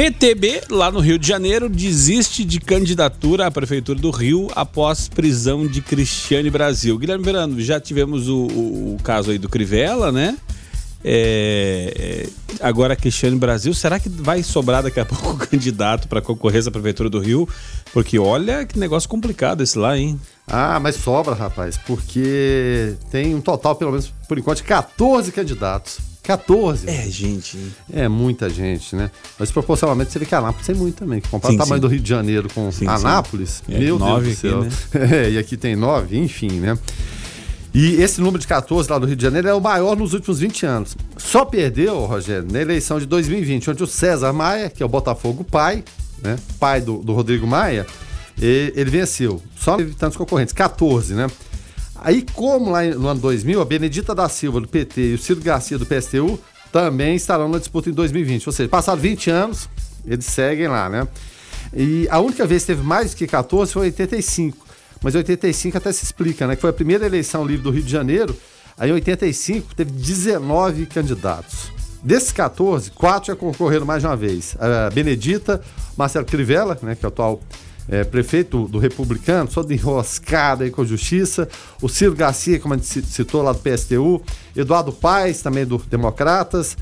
PTB, 0.00 0.62
lá 0.70 0.90
no 0.90 0.98
Rio 0.98 1.18
de 1.18 1.28
Janeiro, 1.28 1.68
desiste 1.68 2.42
de 2.42 2.58
candidatura 2.58 3.46
à 3.46 3.50
Prefeitura 3.50 4.00
do 4.00 4.10
Rio 4.10 4.48
após 4.56 5.08
prisão 5.08 5.66
de 5.66 5.82
Cristiane 5.82 6.48
Brasil. 6.48 6.96
Guilherme 6.96 7.22
Verano, 7.22 7.60
já 7.60 7.78
tivemos 7.78 8.26
o, 8.26 8.46
o- 8.46 8.94
o 8.94 9.02
caso 9.02 9.30
aí 9.30 9.36
do 9.36 9.46
Crivella, 9.46 10.10
né? 10.10 10.38
É, 11.04 12.24
é, 12.24 12.66
agora 12.66 12.96
Cristiane 12.96 13.36
Brasil, 13.36 13.74
será 13.74 14.00
que 14.00 14.08
vai 14.08 14.42
sobrar 14.42 14.82
daqui 14.82 15.00
a 15.00 15.04
pouco 15.04 15.36
candidato 15.36 16.08
para 16.08 16.22
concorrer 16.22 16.66
à 16.66 16.70
Prefeitura 16.70 17.10
do 17.10 17.18
Rio? 17.20 17.46
Porque 17.92 18.18
olha 18.18 18.64
que 18.64 18.78
negócio 18.78 19.06
complicado 19.06 19.62
esse 19.62 19.78
lá, 19.78 19.98
hein? 19.98 20.18
Ah, 20.48 20.80
mas 20.80 20.96
sobra, 20.96 21.34
rapaz, 21.34 21.76
porque 21.86 22.94
tem 23.10 23.34
um 23.34 23.40
total, 23.42 23.76
pelo 23.76 23.90
menos 23.90 24.10
por 24.26 24.38
enquanto, 24.38 24.56
de 24.58 24.64
14 24.64 25.30
candidatos. 25.30 25.98
14. 26.30 26.88
É, 26.88 27.08
gente. 27.08 27.58
É 27.92 28.08
muita 28.08 28.48
gente, 28.48 28.94
né? 28.94 29.10
Mas 29.38 29.50
proporcionalmente 29.50 30.12
você 30.12 30.18
vê 30.20 30.26
que 30.26 30.34
Anápolis 30.34 30.66
tem 30.66 30.76
muito 30.76 30.96
também. 30.96 31.20
Que 31.20 31.28
compara 31.28 31.52
Sim, 31.52 31.56
o 31.56 31.62
tamanho 31.62 31.78
sim. 31.78 31.88
do 31.88 31.88
Rio 31.88 32.00
de 32.00 32.08
Janeiro 32.08 32.48
com 32.54 32.70
Sim, 32.70 32.78
sim. 32.80 32.86
Anápolis, 32.86 33.62
É, 33.68 33.72
meu 33.72 33.98
Deus 33.98 34.00
nove 34.00 34.30
do 34.30 34.36
céu. 34.36 34.60
aqui, 34.62 35.14
É, 35.14 35.30
e 35.30 35.38
aqui 35.38 35.56
tem 35.56 35.74
nove, 35.74 36.16
enfim, 36.16 36.50
né? 36.60 36.78
E 37.74 37.94
esse 38.02 38.20
número 38.20 38.38
de 38.38 38.46
14 38.46 38.90
lá 38.90 38.98
do 38.98 39.06
Rio 39.06 39.16
de 39.16 39.22
Janeiro 39.22 39.48
é 39.48 39.54
o 39.54 39.60
maior 39.60 39.96
nos 39.96 40.12
últimos 40.12 40.40
20 40.40 40.66
anos. 40.66 40.96
Só 41.16 41.44
perdeu, 41.44 42.04
Rogério, 42.04 42.46
na 42.50 42.60
eleição 42.60 42.98
de 42.98 43.06
2020, 43.06 43.70
onde 43.70 43.82
o 43.82 43.86
César 43.86 44.32
Maia, 44.32 44.68
que 44.70 44.82
é 44.82 44.86
o 44.86 44.88
Botafogo 44.88 45.44
pai, 45.44 45.84
né? 46.22 46.36
Pai 46.58 46.80
do, 46.80 46.98
do 46.98 47.12
Rodrigo 47.12 47.46
Maia, 47.46 47.86
ele 48.40 48.90
venceu. 48.90 49.40
Só 49.56 49.76
teve 49.76 49.94
tantos 49.94 50.16
concorrentes, 50.16 50.52
14, 50.52 51.14
né? 51.14 51.26
Aí, 52.02 52.24
como 52.32 52.70
lá 52.70 52.82
no 52.84 53.08
ano 53.08 53.20
2000, 53.20 53.60
a 53.60 53.64
Benedita 53.64 54.14
da 54.14 54.28
Silva, 54.28 54.60
do 54.60 54.68
PT, 54.68 55.00
e 55.00 55.14
o 55.14 55.18
Ciro 55.18 55.40
Garcia, 55.40 55.78
do 55.78 55.84
PSTU, 55.84 56.40
também 56.72 57.14
estarão 57.14 57.48
na 57.48 57.58
disputa 57.58 57.90
em 57.90 57.92
2020. 57.92 58.46
Ou 58.46 58.52
seja, 58.52 58.68
passaram 58.68 58.98
20 58.98 59.30
anos, 59.30 59.68
eles 60.06 60.24
seguem 60.24 60.68
lá, 60.68 60.88
né? 60.88 61.06
E 61.74 62.08
a 62.10 62.18
única 62.18 62.46
vez 62.46 62.62
que 62.62 62.68
teve 62.68 62.82
mais 62.82 63.14
que 63.14 63.26
14 63.26 63.72
foi 63.72 63.82
em 63.82 63.90
85. 63.90 64.66
mas 65.02 65.14
em 65.14 65.18
85 65.18 65.78
até 65.78 65.92
se 65.92 66.04
explica, 66.04 66.46
né? 66.46 66.54
Que 66.54 66.60
foi 66.60 66.70
a 66.70 66.72
primeira 66.74 67.06
eleição 67.06 67.44
livre 67.44 67.62
do 67.62 67.70
Rio 67.70 67.82
de 67.82 67.90
Janeiro. 67.90 68.36
Aí 68.78 68.90
em 68.90 68.94
85 68.94 69.74
teve 69.74 69.90
19 69.90 70.86
candidatos. 70.86 71.70
Desses 72.02 72.32
14, 72.32 72.90
quatro 72.92 73.26
já 73.28 73.36
concorreram 73.36 73.84
mais 73.84 74.02
de 74.02 74.06
uma 74.06 74.16
vez. 74.16 74.56
A 74.58 74.88
Benedita, 74.90 75.60
Marcelo 75.96 76.24
Crivella, 76.24 76.78
né, 76.82 76.94
que 76.94 77.04
é 77.04 77.08
o 77.08 77.10
atual 77.10 77.40
é, 77.90 78.04
prefeito 78.04 78.68
do 78.68 78.78
Republicano, 78.78 79.48
todo 79.48 79.72
enroscado 79.72 80.62
aí 80.62 80.70
com 80.70 80.82
a 80.82 80.84
justiça. 80.84 81.48
O 81.82 81.88
Ciro 81.88 82.14
Garcia, 82.14 82.60
como 82.60 82.74
a 82.74 82.76
gente 82.76 83.02
citou 83.02 83.42
lá 83.42 83.52
do 83.52 83.58
PSTU. 83.58 84.22
Eduardo 84.54 84.92
Paes, 84.92 85.42
também 85.42 85.66
do 85.66 85.78
Democratas. 85.78 86.76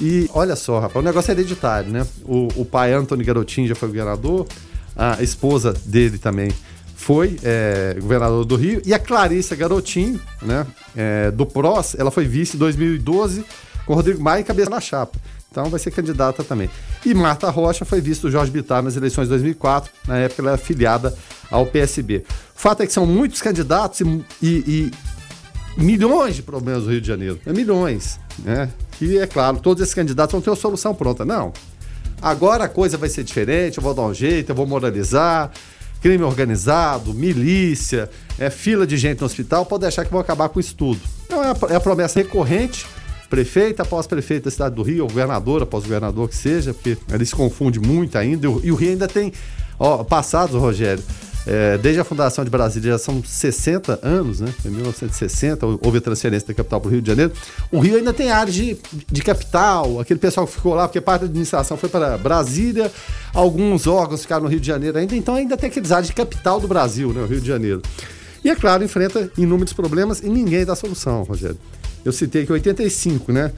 E 0.00 0.28
olha 0.34 0.56
só, 0.56 0.80
rapaz, 0.80 0.96
o 0.96 1.06
negócio 1.06 1.30
é 1.30 1.34
hereditário, 1.34 1.90
né? 1.90 2.06
O, 2.24 2.48
o 2.56 2.64
pai 2.64 2.92
Antônio 2.92 3.24
Garotinho 3.24 3.66
já 3.66 3.74
foi 3.74 3.88
governador, 3.88 4.46
a 4.94 5.22
esposa 5.22 5.72
dele 5.84 6.18
também 6.18 6.52
foi 6.94 7.36
é, 7.42 7.96
governador 8.00 8.44
do 8.44 8.56
Rio, 8.56 8.82
e 8.84 8.92
a 8.92 8.98
Clarissa 8.98 9.54
Garotinho, 9.54 10.20
né, 10.42 10.66
é, 10.96 11.30
do 11.30 11.46
PROS, 11.46 11.94
ela 11.96 12.10
foi 12.10 12.26
vice 12.26 12.56
em 12.56 12.58
2012 12.58 13.44
com 13.86 13.94
Rodrigo 13.94 14.20
Maia 14.20 14.40
e 14.40 14.44
cabeça 14.44 14.68
na 14.68 14.80
chapa. 14.80 15.18
Então 15.50 15.70
vai 15.70 15.80
ser 15.80 15.90
candidata 15.90 16.44
também. 16.44 16.70
E 17.04 17.14
Marta 17.14 17.50
Rocha 17.50 17.84
foi 17.84 18.00
vice 18.00 18.20
do 18.20 18.30
Jorge 18.30 18.50
Bittar 18.50 18.82
nas 18.82 18.96
eleições 18.96 19.24
de 19.24 19.30
2004, 19.30 19.90
na 20.06 20.18
época 20.18 20.42
ela 20.42 20.50
era 20.50 20.58
filiada 20.58 21.14
ao 21.50 21.66
PSB. 21.66 22.24
O 22.54 22.60
fato 22.60 22.82
é 22.82 22.86
que 22.86 22.92
são 22.92 23.06
muitos 23.06 23.40
candidatos 23.40 24.00
e, 24.00 24.24
e, 24.42 24.92
e 25.76 25.82
milhões 25.82 26.36
de 26.36 26.42
problemas 26.42 26.84
do 26.84 26.90
Rio 26.90 27.00
de 27.00 27.08
Janeiro. 27.08 27.40
É 27.46 27.52
milhões, 27.52 28.20
né? 28.40 28.68
E 29.00 29.16
é 29.16 29.26
claro, 29.26 29.58
todos 29.58 29.82
esses 29.82 29.94
candidatos 29.94 30.32
vão 30.32 30.40
ter 30.40 30.50
uma 30.50 30.56
solução 30.56 30.94
pronta. 30.94 31.24
Não. 31.24 31.52
Agora 32.20 32.64
a 32.64 32.68
coisa 32.68 32.98
vai 32.98 33.08
ser 33.08 33.22
diferente, 33.22 33.78
eu 33.78 33.82
vou 33.82 33.94
dar 33.94 34.02
um 34.02 34.12
jeito, 34.12 34.50
eu 34.50 34.54
vou 34.54 34.66
moralizar. 34.66 35.50
Crime 36.00 36.22
organizado, 36.22 37.12
milícia, 37.12 38.08
é, 38.38 38.50
fila 38.50 38.86
de 38.86 38.96
gente 38.96 39.18
no 39.18 39.26
hospital, 39.26 39.66
pode 39.66 39.82
deixar 39.82 40.04
que 40.04 40.12
vão 40.12 40.20
acabar 40.20 40.48
com 40.48 40.60
isso 40.60 40.76
tudo. 40.76 41.00
Então 41.26 41.42
é 41.42 41.48
a, 41.48 41.56
é 41.70 41.74
a 41.74 41.80
promessa 41.80 42.20
recorrente 42.20 42.86
prefeita 43.28 43.82
após 43.82 44.06
prefeito 44.06 44.44
da 44.44 44.50
cidade 44.50 44.74
do 44.74 44.82
Rio, 44.82 45.04
ou 45.04 45.08
governador 45.08 45.62
após 45.62 45.84
governador 45.84 46.28
que 46.28 46.36
seja, 46.36 46.72
porque 46.72 46.96
ele 47.12 47.26
se 47.26 47.34
confunde 47.34 47.78
muito 47.78 48.16
ainda. 48.16 48.46
E 48.62 48.70
o 48.70 48.74
Rio 48.74 48.90
ainda 48.90 49.08
tem, 49.08 49.32
ó, 49.78 50.02
passados, 50.04 50.54
Rogério, 50.54 51.02
é, 51.46 51.78
desde 51.78 51.98
a 51.98 52.04
fundação 52.04 52.44
de 52.44 52.50
Brasília, 52.50 52.92
já 52.92 52.98
são 52.98 53.22
60 53.24 54.00
anos, 54.02 54.40
né? 54.40 54.52
Em 54.66 54.68
1960 54.68 55.64
houve 55.80 55.96
a 55.96 56.00
transferência 56.00 56.46
da 56.46 56.52
capital 56.52 56.78
para 56.78 56.88
o 56.88 56.90
Rio 56.90 57.00
de 57.00 57.08
Janeiro. 57.08 57.32
O 57.72 57.78
Rio 57.78 57.96
ainda 57.96 58.12
tem 58.12 58.30
áreas 58.30 58.54
de, 58.54 58.76
de 59.10 59.22
capital, 59.22 59.98
aquele 59.98 60.20
pessoal 60.20 60.46
que 60.46 60.52
ficou 60.52 60.74
lá, 60.74 60.86
porque 60.86 61.00
parte 61.00 61.22
da 61.22 61.26
administração 61.26 61.78
foi 61.78 61.88
para 61.88 62.18
Brasília, 62.18 62.92
alguns 63.32 63.86
órgãos 63.86 64.22
ficaram 64.22 64.42
no 64.42 64.50
Rio 64.50 64.60
de 64.60 64.66
Janeiro 64.66 64.98
ainda, 64.98 65.16
então 65.16 65.34
ainda 65.34 65.56
tem 65.56 65.70
aqueles 65.70 65.90
áreas 65.90 66.08
de 66.08 66.12
capital 66.12 66.60
do 66.60 66.68
Brasil, 66.68 67.14
né? 67.14 67.22
O 67.22 67.26
Rio 67.26 67.40
de 67.40 67.48
Janeiro. 67.48 67.80
E 68.44 68.50
é 68.50 68.54
claro, 68.54 68.84
enfrenta 68.84 69.30
inúmeros 69.38 69.72
problemas 69.72 70.20
e 70.20 70.28
ninguém 70.28 70.66
dá 70.66 70.76
solução, 70.76 71.22
Rogério. 71.22 71.58
Eu 72.04 72.12
citei 72.12 72.46
que 72.46 72.52
85, 72.52 73.32
né? 73.32 73.52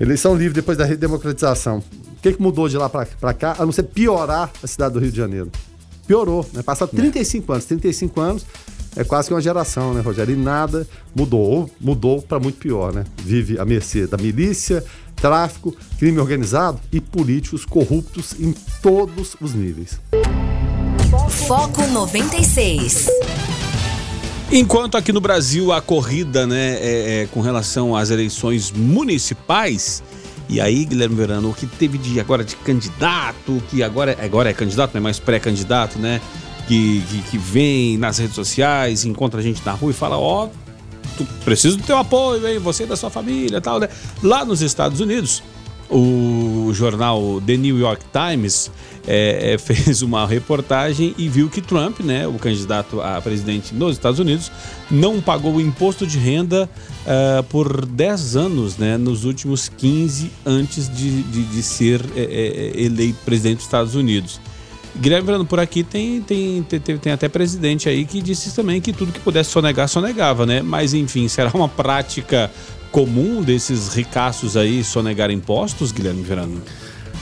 Eleição 0.00 0.34
livre 0.36 0.54
depois 0.54 0.78
da 0.78 0.84
redemocratização. 0.84 1.78
O 1.78 2.20
que, 2.20 2.32
que 2.32 2.42
mudou 2.42 2.68
de 2.68 2.76
lá 2.76 2.88
para 2.88 3.34
cá, 3.34 3.56
a 3.58 3.64
não 3.64 3.72
ser 3.72 3.84
piorar 3.84 4.50
a 4.62 4.66
cidade 4.66 4.94
do 4.94 5.00
Rio 5.00 5.10
de 5.10 5.16
Janeiro? 5.16 5.50
piorou, 6.08 6.44
né? 6.54 6.62
Passa 6.62 6.86
35 6.88 7.52
é. 7.52 7.54
anos, 7.54 7.64
35 7.66 8.20
anos 8.20 8.46
é 8.96 9.04
quase 9.04 9.28
que 9.28 9.34
uma 9.34 9.40
geração, 9.40 9.92
né, 9.92 10.00
Rogério? 10.00 10.34
E 10.34 10.36
nada 10.36 10.88
mudou, 11.14 11.40
ou 11.40 11.70
mudou 11.78 12.22
para 12.22 12.40
muito 12.40 12.58
pior, 12.58 12.92
né? 12.92 13.04
Vive 13.22 13.60
à 13.60 13.64
mercê 13.64 14.06
da 14.06 14.16
milícia, 14.16 14.82
tráfico, 15.14 15.76
crime 15.98 16.18
organizado 16.18 16.80
e 16.90 17.00
políticos 17.00 17.64
corruptos 17.64 18.34
em 18.40 18.52
todos 18.82 19.36
os 19.40 19.54
níveis. 19.54 20.00
Foco 21.46 21.86
96. 21.86 23.08
Enquanto 24.50 24.96
aqui 24.96 25.12
no 25.12 25.20
Brasil 25.20 25.72
a 25.72 25.82
corrida, 25.82 26.46
né, 26.46 26.78
é, 26.80 27.22
é, 27.22 27.28
com 27.30 27.42
relação 27.42 27.94
às 27.94 28.08
eleições 28.08 28.72
municipais, 28.72 30.02
e 30.48 30.58
aí, 30.58 30.86
Guilherme 30.86 31.14
Verano, 31.14 31.50
o 31.50 31.54
que 31.54 31.66
teve 31.66 31.98
de 31.98 32.18
agora 32.18 32.42
de 32.42 32.56
candidato, 32.56 33.62
que 33.68 33.82
agora, 33.82 34.16
agora 34.18 34.48
é 34.48 34.54
candidato, 34.54 34.94
não 34.94 35.00
é 35.00 35.02
mais 35.02 35.18
pré-candidato, 35.18 35.98
né? 35.98 36.22
Que, 36.66 37.02
que, 37.02 37.22
que, 37.30 37.38
vem 37.38 37.98
nas 37.98 38.16
redes 38.16 38.34
sociais, 38.34 39.04
encontra 39.04 39.40
a 39.40 39.42
gente 39.42 39.60
na 39.64 39.72
rua 39.72 39.90
e 39.90 39.94
fala, 39.94 40.16
ó, 40.16 40.46
oh, 40.46 41.24
preciso 41.44 41.76
do 41.76 41.82
teu 41.82 41.98
apoio, 41.98 42.46
hein? 42.48 42.58
Você 42.58 42.84
e 42.84 42.86
da 42.86 42.96
sua 42.96 43.10
família 43.10 43.60
tal, 43.60 43.78
né? 43.78 43.90
Lá 44.22 44.46
nos 44.46 44.62
Estados 44.62 45.00
Unidos, 45.00 45.42
o 45.90 46.70
jornal 46.72 47.42
The 47.44 47.56
New 47.58 47.78
York 47.78 48.02
Times 48.10 48.70
é, 49.08 49.54
é, 49.54 49.58
fez 49.58 50.02
uma 50.02 50.26
reportagem 50.26 51.14
e 51.16 51.28
viu 51.28 51.48
que 51.48 51.62
Trump, 51.62 52.00
né, 52.00 52.28
o 52.28 52.34
candidato 52.34 53.00
a 53.00 53.20
presidente 53.22 53.74
nos 53.74 53.94
Estados 53.94 54.20
Unidos, 54.20 54.52
não 54.90 55.20
pagou 55.20 55.54
o 55.54 55.60
imposto 55.60 56.06
de 56.06 56.18
renda 56.18 56.68
uh, 57.06 57.42
por 57.44 57.86
10 57.86 58.36
anos, 58.36 58.76
né, 58.76 58.98
nos 58.98 59.24
últimos 59.24 59.68
15 59.68 60.30
antes 60.44 60.88
de, 60.94 61.22
de, 61.22 61.44
de 61.44 61.62
ser 61.62 62.04
é, 62.14 62.20
é, 62.20 62.82
eleito 62.82 63.18
presidente 63.24 63.56
dos 63.56 63.64
Estados 63.64 63.94
Unidos. 63.94 64.38
Guilherme 65.00 65.26
Verano, 65.26 65.46
por 65.46 65.60
aqui 65.60 65.84
tem, 65.84 66.20
tem, 66.20 66.62
tem, 66.62 66.80
tem, 66.98 67.12
até 67.12 67.28
presidente 67.28 67.88
aí 67.88 68.04
que 68.04 68.20
disse 68.20 68.54
também 68.54 68.80
que 68.80 68.92
tudo 68.92 69.12
que 69.12 69.20
pudesse 69.20 69.50
sonegar, 69.50 69.88
sonegava, 69.88 70.44
né? 70.44 70.60
Mas 70.60 70.92
enfim, 70.92 71.28
será 71.28 71.50
uma 71.54 71.68
prática 71.68 72.50
comum 72.90 73.42
desses 73.42 73.94
ricaços 73.94 74.56
aí 74.56 74.82
sonegar 74.82 75.30
impostos, 75.30 75.92
Guilherme 75.92 76.22
Verano? 76.22 76.60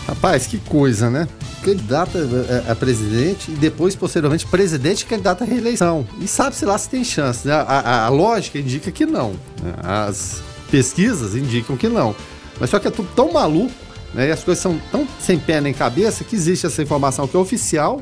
Rapaz, 0.07 0.47
que 0.47 0.59
coisa, 0.59 1.11
né? 1.11 1.27
Candidato 1.65 2.17
a, 2.69 2.73
a, 2.73 2.77
presidente 2.77 3.51
e 3.51 3.55
depois, 3.55 3.97
posteriormente, 3.97 4.47
presidente 4.47 5.01
e 5.01 5.07
candidato 5.07 5.43
à 5.43 5.47
reeleição. 5.47 6.07
E 6.21 6.29
sabe-se 6.29 6.65
lá 6.65 6.79
se 6.79 6.89
tem 6.89 7.03
chance. 7.03 7.49
Né? 7.49 7.53
A, 7.53 7.63
a, 7.63 8.07
a, 8.07 8.09
lógica 8.09 8.57
indica 8.57 8.93
que 8.93 9.05
não. 9.05 9.31
Né? 9.61 9.75
As 9.83 10.41
pesquisas 10.71 11.35
indicam 11.35 11.77
que 11.77 11.89
não. 11.89 12.15
Mas 12.61 12.71
só 12.71 12.79
que 12.79 12.87
é 12.87 12.91
tudo 12.91 13.09
tão 13.17 13.33
maluco, 13.33 13.75
né? 14.15 14.29
E 14.29 14.31
as 14.31 14.45
coisas 14.45 14.63
são 14.63 14.81
tão 14.93 15.07
sem 15.19 15.39
pé 15.39 15.61
nem 15.61 15.75
cabeça 15.75 16.23
que 16.23 16.37
existe 16.37 16.67
essa 16.67 16.83
informação 16.83 17.27
que 17.27 17.37
é 17.37 17.41
oficial, 17.41 18.01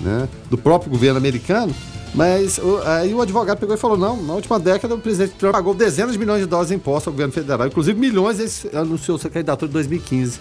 né? 0.00 0.26
Do 0.48 0.56
próprio 0.56 0.90
governo 0.90 1.18
americano. 1.18 1.74
Mas 2.14 2.58
o, 2.58 2.78
aí 2.84 3.14
o 3.14 3.20
advogado 3.20 3.58
pegou 3.58 3.74
e 3.74 3.78
falou: 3.78 3.96
não, 3.96 4.20
na 4.22 4.32
última 4.32 4.58
década 4.58 4.94
o 4.94 4.98
presidente 4.98 5.34
Trump 5.34 5.52
pagou 5.52 5.74
dezenas 5.74 6.12
de 6.12 6.18
milhões 6.18 6.40
de 6.40 6.46
dólares 6.46 6.70
de 6.70 6.74
impostos 6.74 7.08
ao 7.08 7.12
governo 7.12 7.32
federal, 7.32 7.66
inclusive 7.66 7.98
milhões, 7.98 8.64
ele 8.64 8.76
anunciou 8.76 9.18
sua 9.18 9.30
candidatura 9.30 9.70
em 9.70 9.72
2015. 9.74 10.40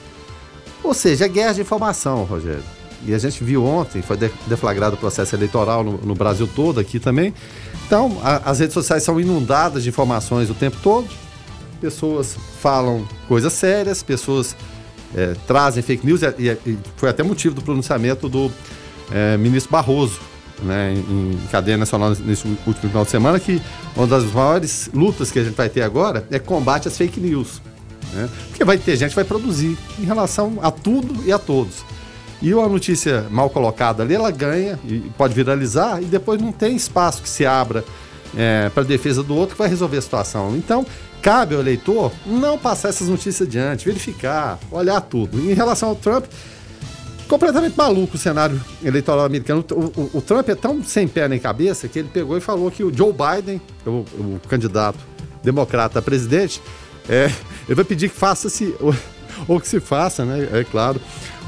Ou 0.84 0.94
seja, 0.94 1.26
é 1.26 1.28
guerra 1.28 1.54
de 1.54 1.62
informação, 1.62 2.24
Rogério. 2.24 2.64
E 3.06 3.14
a 3.14 3.18
gente 3.18 3.44
viu 3.44 3.66
ontem, 3.66 4.02
foi 4.02 4.18
deflagrado 4.48 4.96
o 4.96 5.00
processo 5.00 5.36
eleitoral 5.36 5.84
no, 5.84 5.98
no 6.00 6.16
Brasil 6.16 6.48
todo, 6.54 6.80
aqui 6.80 7.00
também. 7.00 7.34
Então, 7.86 8.20
a, 8.24 8.50
as 8.50 8.60
redes 8.60 8.74
sociais 8.74 9.04
são 9.04 9.20
inundadas 9.20 9.84
de 9.84 9.90
informações 9.90 10.50
o 10.50 10.54
tempo 10.54 10.78
todo. 10.84 11.08
Pessoas 11.80 12.36
falam 12.62 13.08
coisas 13.28 13.54
sérias, 13.54 14.04
pessoas 14.04 14.56
é, 15.16 15.34
trazem 15.48 15.82
fake 15.82 16.06
news, 16.06 16.22
e, 16.22 16.50
e, 16.66 16.78
foi 16.98 17.10
até 17.10 17.24
motivo 17.24 17.56
do 17.56 17.62
pronunciamento 17.62 18.28
do 18.28 18.52
é, 19.12 19.38
ministro 19.38 19.72
Barroso, 19.72 20.20
né, 20.62 20.94
em, 20.94 21.34
em 21.34 21.48
cadeia 21.50 21.78
nacional 21.78 22.10
nesse 22.10 22.46
último 22.68 22.90
final 22.90 23.06
de 23.06 23.12
semana, 23.12 23.40
que 23.40 23.62
uma 23.96 24.06
das 24.06 24.26
maiores 24.26 24.90
lutas 24.94 25.32
que 25.32 25.40
a 25.40 25.44
gente 25.44 25.56
vai 25.56 25.70
ter 25.70 25.82
agora 25.82 26.28
é 26.30 26.38
combate 26.38 26.88
às 26.88 26.98
fake 26.98 27.20
news. 27.20 27.62
Né? 28.14 28.30
Porque 28.50 28.64
vai 28.64 28.78
ter 28.78 28.96
gente 28.96 29.10
que 29.10 29.16
vai 29.16 29.26
produzir 29.26 29.78
em 30.00 30.04
relação 30.04 30.60
a 30.62 30.72
tudo 30.72 31.24
e 31.26 31.32
a 31.32 31.40
todos. 31.40 31.84
E 32.42 32.54
uma 32.54 32.68
notícia 32.70 33.26
mal 33.30 33.50
colocada 33.50 34.02
ali, 34.04 34.16
ela 34.16 34.32
ganha 34.32 34.80
e 34.86 35.00
pode 35.18 35.34
viralizar 35.34 36.02
e 36.02 36.06
depois 36.06 36.42
não 36.42 36.52
tem 36.52 36.76
espaço 36.76 37.22
que 37.22 37.30
se 37.30 37.46
abra 37.46 37.84
é, 38.38 38.70
para 38.70 38.84
defesa 38.84 39.22
do 39.22 39.36
outro 39.36 39.56
que 39.56 39.60
vai 39.60 39.68
resolver 39.68 39.98
a 39.98 40.02
situação. 40.02 40.56
Então, 40.56 40.86
cabe 41.22 41.56
ao 41.56 41.62
eleitor 41.62 42.12
não 42.26 42.58
passar 42.58 42.90
essas 42.90 43.10
notícias 43.10 43.48
adiante, 43.48 43.86
verificar, 43.86 44.58
olhar 44.72 45.02
tudo. 45.02 45.38
Em 45.38 45.54
relação 45.54 45.90
ao 45.90 45.96
Trump, 45.96 46.26
completamente 47.28 47.78
maluco 47.78 48.16
o 48.16 48.20
cenário 48.20 48.60
eleitoral 48.84 49.26
americano. 49.26 49.66
O, 49.72 50.02
o, 50.02 50.10
o, 50.16 50.22
Trump 50.22 50.48
é 50.48 50.56
tão 50.56 50.82
sem 50.84 51.08
pé 51.08 51.28
nem 51.28 51.40
cabeça 51.40 51.88
que 51.90 52.00
ele 52.00 52.10
pegou 52.12 52.38
e 52.38 52.42
falou 52.42 52.72
que 52.72 52.84
o 52.84 52.96
Joe 52.96 53.14
Biden, 53.14 53.62
o, 53.86 53.90
o 53.90 54.42
candidato 54.48 54.98
democrata 55.44 56.00
a 56.00 56.02
presidente, 56.02 56.62
é, 57.10 57.32
ele 57.70 57.76
vai 57.76 57.86
pedir 57.86 58.10
que 58.10 58.16
faça-se, 58.16 58.76
ou, 59.48 59.62
que 59.62 59.68
se 59.68 59.80
faça, 59.80 60.26
né? 60.26 60.50
É 60.52 60.64
claro, 60.64 61.00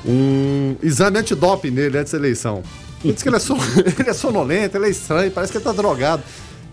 um 0.06 0.76
exame 0.84 1.18
antidoping 1.18 1.72
nele 1.72 1.98
antes 1.98 2.12
da 2.14 2.20
eleição. 2.20 2.62
Ele 3.04 3.14
diz 3.14 3.24
que 3.24 3.30
ele 3.30 3.38
é, 3.38 3.40
son, 3.40 3.58
ele 4.00 4.10
é 4.10 4.14
sonolento, 4.14 4.78
ele 4.78 4.86
é 4.86 4.90
estranho, 4.92 5.32
parece 5.32 5.52
que 5.52 5.58
ele 5.58 5.66
tá 5.66 5.72
drogado. 5.72 6.22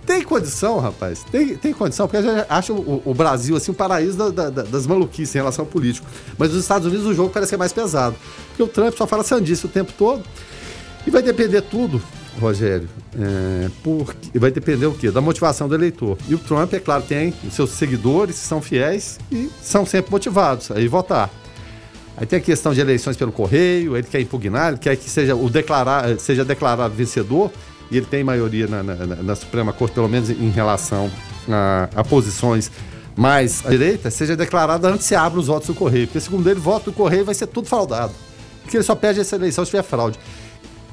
Tem 0.05 0.23
condição, 0.23 0.79
rapaz? 0.79 1.25
Tem, 1.31 1.57
tem 1.57 1.73
condição, 1.73 2.07
porque 2.07 2.19
a 2.19 2.23
gente 2.23 2.47
acha 2.47 2.75
o, 2.75 3.03
o 3.03 3.15
Brasil 3.15 3.57
assim 3.57 3.71
um 3.71 3.75
paraíso 3.75 4.19
da, 4.19 4.51
da, 4.51 4.63
das 4.63 4.87
maluquices 4.87 5.35
em 5.35 5.39
relação 5.39 5.65
ao 5.65 5.71
político. 5.71 6.07
Mas 6.37 6.51
nos 6.53 6.61
Estados 6.61 6.87
Unidos 6.87 7.07
o 7.07 7.15
jogo 7.15 7.31
parece 7.31 7.51
ser 7.51 7.57
mais 7.57 7.73
pesado. 7.73 8.17
Porque 8.49 8.63
o 8.63 8.69
Trump 8.69 8.95
só 8.97 9.07
fala 9.07 9.23
sandice 9.23 9.65
o 9.65 9.69
tempo 9.69 9.93
todo. 9.97 10.23
E 11.07 11.11
vai 11.11 11.23
depender 11.23 11.63
tudo 11.63 12.03
Rogério, 12.41 12.89
é, 13.19 13.69
porque 13.83 14.39
vai 14.39 14.51
depender 14.51 14.87
o 14.87 14.93
quê? 14.93 15.11
Da 15.11 15.21
motivação 15.21 15.69
do 15.69 15.75
eleitor. 15.75 16.17
E 16.29 16.35
o 16.35 16.39
Trump, 16.39 16.73
é 16.75 16.81
claro, 16.81 17.03
tem 17.03 17.33
seus 17.51 17.71
seguidores 17.71 18.37
são 18.37 18.61
fiéis 18.61 19.19
e 19.31 19.51
são 19.63 19.85
sempre 19.85 20.11
motivados 20.11 20.71
a 20.71 20.81
ir 20.81 20.89
votar. 20.89 21.31
Aí 22.17 22.27
tem 22.27 22.39
a 22.39 22.43
questão 22.43 22.75
de 22.75 22.81
eleições 22.81 23.17
pelo 23.17 23.31
correio, 23.31 23.97
ele 23.97 24.07
quer 24.07 24.21
impugnar, 24.21 24.71
ele 24.71 24.79
quer 24.79 24.97
que 24.97 25.09
seja, 25.09 25.37
o 25.37 25.49
declarar, 25.49 26.19
seja 26.19 26.45
declarado 26.45 26.93
vencedor. 26.95 27.51
e 27.91 27.97
ele 27.97 28.07
tem 28.07 28.25
maioria 28.25 28.67
na, 28.67 28.83
na, 28.83 28.95
na 28.95 29.37
Suprema 29.37 29.73
Corte, 29.73 29.95
pelo 29.95 30.09
menos 30.09 30.29
em 30.29 30.51
relação 30.51 31.11
a, 31.49 31.89
a 31.95 32.05
posições 32.05 32.71
mais 33.17 33.65
à 33.67 33.71
direita, 33.71 34.11
seja 34.11 34.37
declarada 34.37 34.89
antes 34.89 35.07
se 35.07 35.15
abre 35.15 35.39
os 35.39 35.49
votos 35.49 35.67
do 35.67 35.75
Correio. 35.75 36.07
Porque, 36.07 36.21
segundo 36.21 36.49
ele, 36.49 36.61
voto 36.61 36.91
do 36.91 36.93
Correio 36.93 37.25
vai 37.25 37.35
ser 37.35 37.49
tudo 37.49 37.69
fraudado. 37.69 38.13
Porque 38.63 38.77
ele 38.77 38.85
só 38.85 38.95
perde 38.95 39.21
essa 39.21 39.35
eleição 39.35 39.65
se 39.65 39.71
tiver 39.71 39.83
fraude. 39.83 40.19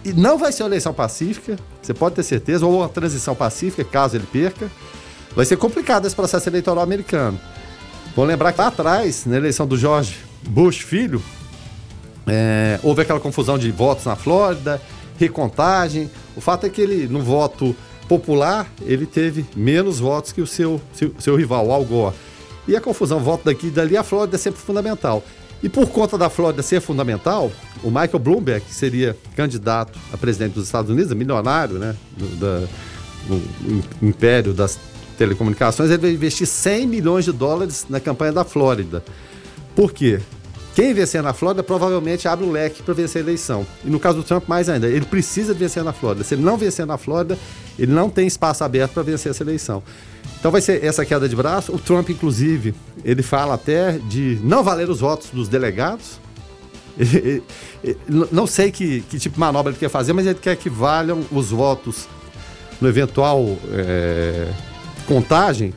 E 0.05 0.13
não 0.13 0.37
vai 0.37 0.51
ser 0.51 0.61
uma 0.61 0.69
eleição 0.69 0.93
pacífica, 0.93 1.57
você 1.81 1.91
pode 1.91 2.13
ter 2.13 2.21
certeza, 2.21 2.63
ou 2.63 2.77
uma 2.77 2.87
transição 2.87 3.33
pacífica, 3.33 3.83
caso 3.83 4.15
ele 4.15 4.27
perca. 4.31 4.69
Vai 5.35 5.45
ser 5.45 5.57
complicado 5.57 6.05
esse 6.05 6.15
processo 6.15 6.47
eleitoral 6.47 6.83
americano. 6.83 7.39
Vou 8.15 8.23
lembrar 8.23 8.53
que 8.53 8.61
lá 8.61 8.67
atrás, 8.67 9.25
na 9.25 9.35
eleição 9.35 9.65
do 9.65 9.75
George 9.75 10.15
Bush 10.47 10.81
filho, 10.81 11.21
é, 12.27 12.79
houve 12.83 13.01
aquela 13.01 13.19
confusão 13.19 13.57
de 13.57 13.71
votos 13.71 14.05
na 14.05 14.15
Flórida, 14.15 14.79
recontagem. 15.17 16.09
O 16.35 16.41
fato 16.41 16.67
é 16.67 16.69
que 16.69 16.81
ele, 16.81 17.07
no 17.07 17.21
voto 17.21 17.75
popular, 18.07 18.71
ele 18.83 19.07
teve 19.07 19.43
menos 19.55 19.99
votos 19.99 20.31
que 20.31 20.39
o 20.39 20.47
seu, 20.47 20.79
seu, 20.93 21.15
seu 21.17 21.35
rival, 21.35 21.65
o 21.65 21.71
Al 21.73 21.83
Gore. 21.83 22.15
E 22.67 22.75
a 22.75 22.81
confusão, 22.81 23.19
voto 23.19 23.45
daqui 23.45 23.67
e 23.67 23.71
dali, 23.71 23.97
a 23.97 24.03
Flórida 24.03 24.37
é 24.37 24.39
sempre 24.39 24.61
fundamental. 24.61 25.23
E 25.65 25.69
por 25.69 25.87
conta 25.89 26.15
da 26.15 26.29
Flórida 26.29 26.61
ser 26.61 26.79
fundamental, 26.79 27.51
o 27.81 27.87
Michael 27.87 28.19
Bloomberg, 28.19 28.63
que 28.63 28.71
seria 28.71 29.17
candidato 29.35 29.97
a 30.13 30.17
presidente 30.17 30.53
dos 30.53 30.65
Estados 30.65 30.91
Unidos, 30.91 31.11
milionário, 31.13 31.79
né, 31.79 31.95
do, 32.15 32.27
do 32.37 32.69
império 33.99 34.53
das 34.53 34.77
telecomunicações, 35.17 35.89
ele 35.89 35.97
vai 35.97 36.11
investir 36.11 36.45
100 36.45 36.85
milhões 36.85 37.25
de 37.25 37.31
dólares 37.31 37.87
na 37.89 37.99
campanha 37.99 38.31
da 38.31 38.43
Flórida. 38.43 39.03
Por 39.75 39.91
quê? 39.91 40.19
Quem 40.75 40.93
vencer 40.93 41.23
na 41.23 41.33
Flórida 41.33 41.63
provavelmente 41.63 42.27
abre 42.27 42.45
o 42.45 42.51
leque 42.51 42.83
para 42.83 42.93
vencer 42.93 43.23
a 43.23 43.25
eleição. 43.25 43.65
E 43.83 43.89
no 43.89 43.99
caso 43.99 44.17
do 44.17 44.23
Trump, 44.23 44.47
mais 44.47 44.69
ainda, 44.69 44.87
ele 44.87 45.05
precisa 45.05 45.51
vencer 45.51 45.83
na 45.83 45.93
Flórida. 45.93 46.23
Se 46.23 46.35
ele 46.35 46.43
não 46.43 46.57
vencer 46.57 46.85
na 46.85 46.99
Flórida, 46.99 47.39
ele 47.79 47.91
não 47.91 48.07
tem 48.07 48.27
espaço 48.27 48.63
aberto 48.63 48.91
para 48.91 49.01
vencer 49.01 49.31
essa 49.31 49.41
eleição. 49.41 49.81
Então 50.45 50.51
vai 50.51 50.61
ser 50.61 50.83
essa 50.83 51.03
queda 51.03 51.27
de 51.27 51.35
braço. 51.35 51.73
O 51.73 51.79
Trump, 51.79 52.07
inclusive, 52.11 52.75
ele 53.03 53.23
fala 53.23 53.55
até 53.55 53.93
de 53.93 54.39
não 54.43 54.63
valer 54.63 54.87
os 54.91 54.99
votos 54.99 55.31
dos 55.31 55.47
delegados. 55.47 56.19
não 58.31 58.45
sei 58.45 58.71
que, 58.71 59.01
que 59.09 59.17
tipo 59.17 59.33
de 59.33 59.39
manobra 59.39 59.71
ele 59.71 59.79
quer 59.79 59.89
fazer, 59.89 60.13
mas 60.13 60.27
ele 60.27 60.37
quer 60.39 60.55
que 60.55 60.69
valham 60.69 61.25
os 61.31 61.49
votos 61.49 62.07
no 62.79 62.87
eventual 62.87 63.57
é, 63.73 64.47
contagem, 65.07 65.73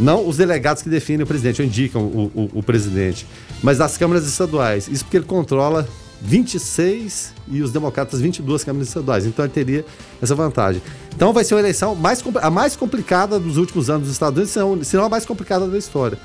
não 0.00 0.26
os 0.26 0.38
delegados 0.38 0.82
que 0.82 0.88
definem 0.88 1.24
o 1.24 1.26
presidente, 1.26 1.60
ou 1.60 1.68
indicam 1.68 2.00
o, 2.00 2.32
o, 2.34 2.50
o 2.60 2.62
presidente, 2.62 3.26
mas 3.62 3.76
das 3.76 3.98
câmaras 3.98 4.26
estaduais. 4.26 4.88
Isso 4.88 5.04
porque 5.04 5.18
ele 5.18 5.26
controla 5.26 5.86
26 6.22 7.32
e 7.48 7.62
os 7.62 7.70
democratas 7.70 8.20
22 8.20 8.64
câmaras 8.64 8.88
estaduais. 8.88 9.26
Então 9.26 9.44
ele 9.44 9.52
teria 9.52 9.84
essa 10.20 10.34
vantagem. 10.34 10.82
Então 11.14 11.32
vai 11.32 11.44
ser 11.44 11.54
uma 11.54 11.60
eleição 11.60 11.94
mais, 11.94 12.22
a 12.40 12.50
mais 12.50 12.76
complicada 12.76 13.38
dos 13.38 13.56
últimos 13.56 13.88
anos 13.90 14.04
dos 14.04 14.12
Estados 14.12 14.56
Unidos, 14.56 14.88
se 14.88 14.96
não 14.96 15.04
a 15.04 15.08
mais 15.08 15.24
complicada 15.24 15.66
da 15.66 15.78
história. 15.78 16.18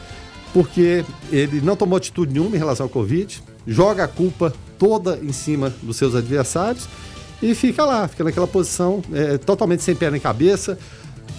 Porque 0.53 1.05
ele 1.31 1.61
não 1.61 1.75
tomou 1.75 1.97
atitude 1.97 2.33
nenhuma 2.33 2.55
em 2.55 2.59
relação 2.59 2.85
ao 2.85 2.89
Covid, 2.89 3.41
joga 3.65 4.03
a 4.03 4.07
culpa 4.07 4.53
toda 4.77 5.19
em 5.21 5.31
cima 5.31 5.73
dos 5.81 5.95
seus 5.95 6.15
adversários 6.15 6.87
e 7.41 7.55
fica 7.55 7.85
lá, 7.85 8.07
fica 8.07 8.23
naquela 8.23 8.47
posição 8.47 9.01
é, 9.13 9.37
totalmente 9.37 9.81
sem 9.81 9.95
pé 9.95 10.11
nem 10.11 10.19
cabeça. 10.19 10.77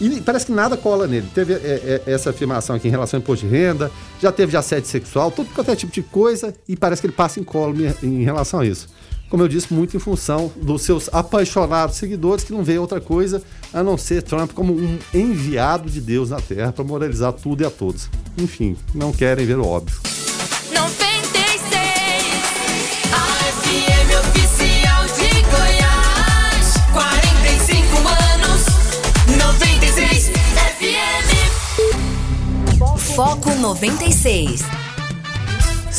E 0.00 0.20
parece 0.20 0.46
que 0.46 0.52
nada 0.52 0.76
cola 0.76 1.06
nele. 1.06 1.26
Teve 1.34 1.54
é, 1.54 2.02
é, 2.06 2.12
essa 2.12 2.30
afirmação 2.30 2.76
aqui 2.76 2.88
em 2.88 2.90
relação 2.90 3.18
ao 3.18 3.22
imposto 3.22 3.46
de 3.46 3.52
renda, 3.52 3.90
já 4.20 4.32
teve 4.32 4.56
assédio 4.56 4.88
sexual, 4.88 5.30
tudo 5.30 5.52
qualquer 5.54 5.76
tipo 5.76 5.92
de 5.92 6.02
coisa, 6.02 6.54
e 6.68 6.76
parece 6.76 7.00
que 7.00 7.06
ele 7.06 7.14
passa 7.14 7.40
em 7.40 7.44
colo 7.44 7.74
em 8.02 8.22
relação 8.22 8.60
a 8.60 8.66
isso. 8.66 8.88
Como 9.32 9.42
eu 9.42 9.48
disse, 9.48 9.72
muito 9.72 9.96
em 9.96 10.00
função 10.00 10.52
dos 10.60 10.82
seus 10.82 11.08
apaixonados 11.10 11.96
seguidores 11.96 12.44
que 12.44 12.52
não 12.52 12.62
veem 12.62 12.78
outra 12.78 13.00
coisa 13.00 13.42
a 13.72 13.82
não 13.82 13.96
ser 13.96 14.22
Trump 14.22 14.52
como 14.52 14.74
um 14.74 14.98
enviado 15.14 15.88
de 15.88 16.02
Deus 16.02 16.28
na 16.28 16.38
Terra 16.38 16.70
para 16.70 16.84
moralizar 16.84 17.32
tudo 17.32 17.62
e 17.62 17.66
a 17.66 17.70
todos. 17.70 18.10
Enfim, 18.36 18.76
não 18.94 19.10
querem 19.10 19.46
ver 19.46 19.56
o 19.56 19.66
óbvio. 19.66 20.11
Foco 33.14 33.54
96. 33.54 34.81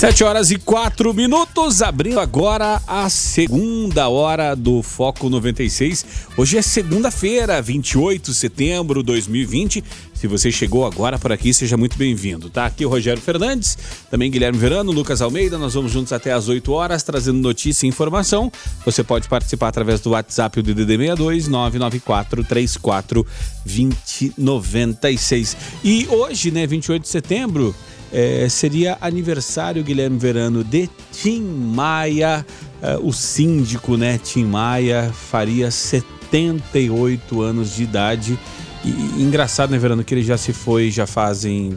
7 0.04 0.22
horas 0.26 0.52
e 0.52 0.58
4 0.58 1.14
minutos, 1.14 1.82
abrindo 1.82 2.20
agora 2.20 2.82
a 2.86 3.10
segunda 3.10 4.10
hora 4.10 4.54
do 4.54 4.84
Foco 4.84 5.30
96. 5.30 6.06
Hoje 6.36 6.58
é 6.58 6.62
segunda-feira, 6.62 7.62
28 7.62 8.32
de 8.32 8.36
setembro 8.36 9.00
de 9.00 9.06
2020. 9.06 9.82
Se 10.14 10.28
você 10.28 10.52
chegou 10.52 10.86
agora 10.86 11.18
por 11.18 11.32
aqui, 11.32 11.54
seja 11.54 11.78
muito 11.78 11.98
bem-vindo, 11.98 12.50
tá? 12.50 12.66
Aqui 12.66 12.86
o 12.86 12.90
Rogério 12.90 13.22
Fernandes, 13.22 13.78
também 14.12 14.30
Guilherme 14.30 14.60
Verano, 14.60 14.92
Lucas 14.92 15.22
Almeida. 15.22 15.58
Nós 15.58 15.74
vamos 15.74 15.94
juntos 15.94 16.12
até 16.12 16.34
às 16.34 16.50
8 16.50 16.70
horas, 16.74 17.02
trazendo 17.02 17.40
notícia 17.40 17.86
e 17.86 17.90
informação. 17.90 18.52
Você 18.84 19.06
pode 19.06 19.30
participar 19.30 19.70
através 19.70 20.02
do 20.02 20.10
WhatsApp 20.10 20.62
do 20.62 20.74
DDD 20.74 20.98
62 20.98 21.48
994 21.48 22.44
34 22.44 23.26
2096. 23.66 25.56
E 25.82 26.06
hoje, 26.10 26.52
né, 26.52 26.68
28 26.68 27.04
de 27.04 27.08
setembro, 27.08 27.74
é, 28.14 28.48
seria 28.48 28.96
aniversário, 29.02 29.84
Guilherme 29.84 30.20
Verano, 30.20 30.64
de 30.64 30.88
Tim 31.12 31.42
Maia, 31.42 32.46
é, 32.80 32.98
o 33.02 33.12
síndico, 33.12 33.98
né? 33.98 34.20
Tim 34.24 34.46
Maia 34.46 35.12
faria 35.12 35.72
78 35.72 37.42
anos 37.42 37.76
de 37.76 37.84
idade. 37.84 38.40
E, 38.86 38.90
e, 38.90 39.24
engraçado, 39.24 39.72
né, 39.72 39.80
Verano, 39.80 40.04
que 40.04 40.14
ele 40.14 40.24
já 40.24 40.38
se 40.38 40.54
foi, 40.54 40.92
já 40.92 41.08
fazem 41.08 41.76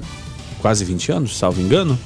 quase 0.60 0.84
20 0.84 1.12
anos, 1.12 1.38
salvo 1.38 1.60
engano. 1.60 1.98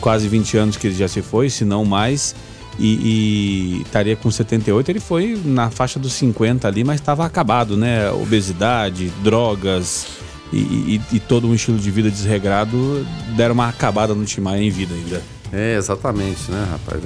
Quase 0.00 0.26
20 0.26 0.56
anos 0.56 0.76
que 0.76 0.88
ele 0.88 0.96
já 0.96 1.06
se 1.06 1.22
foi, 1.22 1.48
se 1.48 1.64
não 1.64 1.84
mais. 1.84 2.34
E, 2.78 2.86
e, 2.86 3.82
estaria 3.82 4.16
com 4.16 4.30
78. 4.30 4.88
Ele 4.90 5.00
foi 5.00 5.40
na 5.44 5.70
faixa 5.70 6.00
dos 6.00 6.14
50 6.14 6.66
ali, 6.66 6.82
mas 6.82 7.00
estava 7.00 7.24
acabado, 7.24 7.76
né? 7.76 8.10
Obesidade, 8.10 9.12
drogas, 9.22 10.06
e, 10.52 10.56
e, 10.56 11.00
e, 11.16 11.20
todo 11.20 11.46
um 11.46 11.54
estilo 11.54 11.78
de 11.78 11.90
vida 11.90 12.10
desregrado 12.10 13.06
deram 13.36 13.54
uma 13.54 13.68
acabada 13.68 14.14
no 14.14 14.24
Timaya 14.24 14.62
em 14.62 14.70
vida 14.70 14.94
ainda. 14.94 15.22
É, 15.52 15.76
exatamente, 15.76 16.50
né, 16.50 16.66
rapaz? 16.70 17.02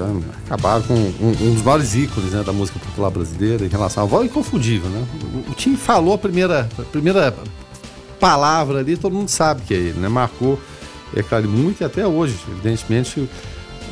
Acabaram 0.47 0.83
com 0.83 0.95
um, 0.95 1.29
um, 1.29 1.55
dos 1.55 1.63
maiores 1.63 1.95
ícones 1.95 2.33
né, 2.33 2.43
da 2.43 2.53
música 2.53 2.79
popular 2.79 3.11
brasileira 3.11 3.65
em 3.65 3.69
relação 3.69 4.03
à 4.03 4.07
voz 4.07 4.27
inconfundível, 4.27 4.89
né? 4.91 5.07
O, 5.49 5.51
o 5.51 5.55
Tim 5.55 5.77
falou 5.77 6.15
a 6.15 6.19
primeira, 6.19 6.69
a 6.79 6.83
primeira 6.83 7.35
palavra 8.21 8.81
ali, 8.81 8.97
todo 8.97 9.15
mundo 9.15 9.29
sabe 9.29 9.63
que 9.63 9.73
é 9.73 9.79
ele, 9.79 9.99
né? 9.99 10.09
Marcou, 10.09 10.59
é 11.15 11.23
claro, 11.23 11.49
muito 11.49 11.81
e 11.81 11.85
até 11.85 12.07
hoje, 12.07 12.37
evidentemente, 12.51 13.29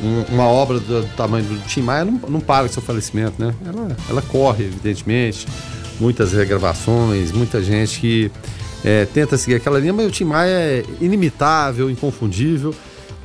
um, 0.01 0.33
uma 0.33 0.45
obra 0.45 0.79
do, 0.79 1.01
do, 1.01 1.15
tamanho 1.15 1.45
do 1.45 1.59
Tim 1.67 1.81
Maia 1.81 2.05
não, 2.05 2.19
não 2.29 2.39
para 2.39 2.67
com 2.67 2.73
seu 2.73 2.81
falecimento, 2.81 3.43
né? 3.43 3.55
Ela, 3.65 3.97
ela 4.09 4.21
corre, 4.21 4.65
evidentemente, 4.65 5.47
muitas 5.99 6.31
regravações, 6.33 7.31
muita 7.31 7.63
gente 7.63 7.99
que 7.99 8.31
é, 8.83 9.05
tenta 9.05 9.37
seguir 9.37 9.55
aquela 9.55 9.79
linha, 9.79 9.93
mas 9.93 10.07
o 10.07 10.11
Tim 10.11 10.25
Maia 10.25 10.49
é 10.49 10.83
inimitável, 10.99 11.89
inconfundível 11.89 12.73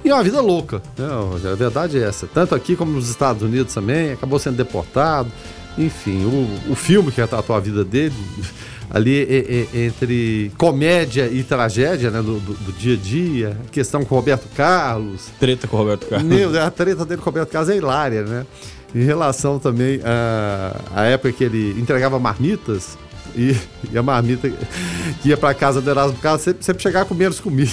e 0.05 0.11
é 0.11 0.15
uma 0.15 0.23
vida 0.23 0.41
louca. 0.41 0.81
Né? 0.97 1.07
A 1.51 1.55
verdade 1.55 1.99
é 1.99 2.07
essa. 2.07 2.27
Tanto 2.27 2.55
aqui 2.55 2.77
como 2.77 2.93
nos 2.93 3.09
Estados 3.11 3.43
Unidos 3.43 3.75
também, 3.75 4.13
acabou 4.13 4.39
sendo 4.39 4.57
deportado. 4.57 5.31
Enfim, 5.77 6.25
o, 6.25 6.73
o 6.73 6.75
filme 6.75 7.13
que 7.13 7.21
retratou 7.21 7.55
a 7.55 7.61
vida 7.61 7.85
dele, 7.85 8.15
ali 8.91 9.23
é, 9.23 9.77
é, 9.77 9.85
entre 9.87 10.51
comédia 10.57 11.29
e 11.29 11.43
tragédia, 11.43 12.11
né, 12.11 12.21
do, 12.21 12.41
do, 12.41 12.55
do, 12.55 12.73
dia 12.73 12.95
a 12.95 12.97
dia, 12.97 13.57
questão 13.71 14.05
com 14.05 14.15
o 14.15 14.19
Roberto 14.19 14.49
Carlos. 14.57 15.29
Treta 15.39 15.69
com 15.69 15.77
o 15.77 15.81
Roberto 15.81 16.07
Carlos. 16.09 16.29
Meu, 16.29 16.61
a 16.61 16.71
treta 16.71 17.05
dele 17.05 17.21
com 17.21 17.29
o 17.29 17.33
Roberto 17.33 17.51
Carlos 17.51 17.71
é 17.71 17.77
hilária, 17.77 18.23
né? 18.23 18.47
Em 18.95 19.05
relação 19.05 19.59
também 19.59 20.01
à, 20.03 20.75
à 20.95 21.05
época 21.05 21.33
que 21.33 21.45
ele 21.45 21.79
entregava 21.79 22.19
marmitas, 22.19 22.97
e, 23.39 23.57
e 23.93 23.97
a 23.97 24.03
marmita 24.03 24.51
que 25.23 25.29
ia 25.29 25.37
para 25.37 25.55
casa 25.55 25.81
do 25.81 25.89
Erasmo 25.89 26.19
Carlos 26.19 26.43
sempre, 26.43 26.65
sempre 26.65 26.83
chegava 26.83 27.05
com 27.07 27.15
menos 27.15 27.39
comida. 27.39 27.71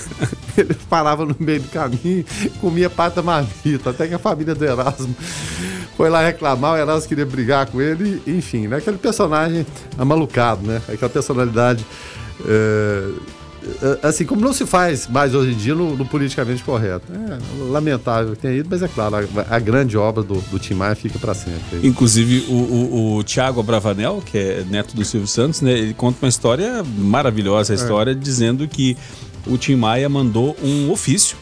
Ele 0.56 0.74
parava 0.88 1.24
no 1.26 1.36
meio 1.38 1.60
do 1.60 1.68
caminho, 1.68 2.24
comia 2.60 2.88
parte 2.88 3.16
da 3.16 3.22
marmita, 3.22 3.90
até 3.90 4.08
que 4.08 4.14
a 4.14 4.18
família 4.18 4.54
do 4.54 4.64
Erasmo 4.64 5.14
foi 5.96 6.08
lá 6.08 6.24
reclamar, 6.24 6.74
o 6.74 6.76
Erasmo 6.76 7.08
queria 7.08 7.26
brigar 7.26 7.66
com 7.66 7.80
ele, 7.80 8.22
enfim, 8.26 8.66
né? 8.66 8.76
Aquele 8.78 8.98
personagem 8.98 9.66
amalucado, 9.98 10.66
né? 10.66 10.80
Aquela 10.88 11.10
personalidade. 11.10 11.84
É 12.44 13.41
assim, 14.02 14.24
como 14.24 14.40
não 14.40 14.52
se 14.52 14.66
faz 14.66 15.06
mais 15.06 15.34
hoje 15.34 15.52
em 15.52 15.56
dia 15.56 15.74
no, 15.74 15.96
no 15.96 16.04
politicamente 16.04 16.62
correto. 16.62 17.06
É 17.12 17.38
lamentável 17.70 18.34
que 18.34 18.42
tenha 18.42 18.54
ido, 18.54 18.68
mas 18.70 18.82
é 18.82 18.88
claro, 18.88 19.16
a, 19.16 19.56
a 19.56 19.58
grande 19.58 19.96
obra 19.96 20.22
do, 20.22 20.40
do 20.40 20.58
Tim 20.58 20.74
Maia 20.74 20.94
fica 20.94 21.18
para 21.18 21.34
sempre. 21.34 21.80
Inclusive, 21.82 22.46
o, 22.48 22.54
o, 22.54 23.16
o 23.16 23.22
Tiago 23.22 23.60
Abravanel, 23.60 24.22
que 24.24 24.38
é 24.38 24.64
neto 24.68 24.94
do 24.94 25.04
Silvio 25.04 25.28
Santos, 25.28 25.60
né, 25.60 25.72
ele 25.72 25.94
conta 25.94 26.18
uma 26.22 26.28
história 26.28 26.82
maravilhosa, 26.98 27.72
a 27.72 27.76
história 27.76 28.12
é. 28.12 28.14
dizendo 28.14 28.66
que 28.66 28.96
o 29.46 29.56
Tim 29.56 29.76
Maia 29.76 30.08
mandou 30.08 30.56
um 30.62 30.90
ofício 30.90 31.36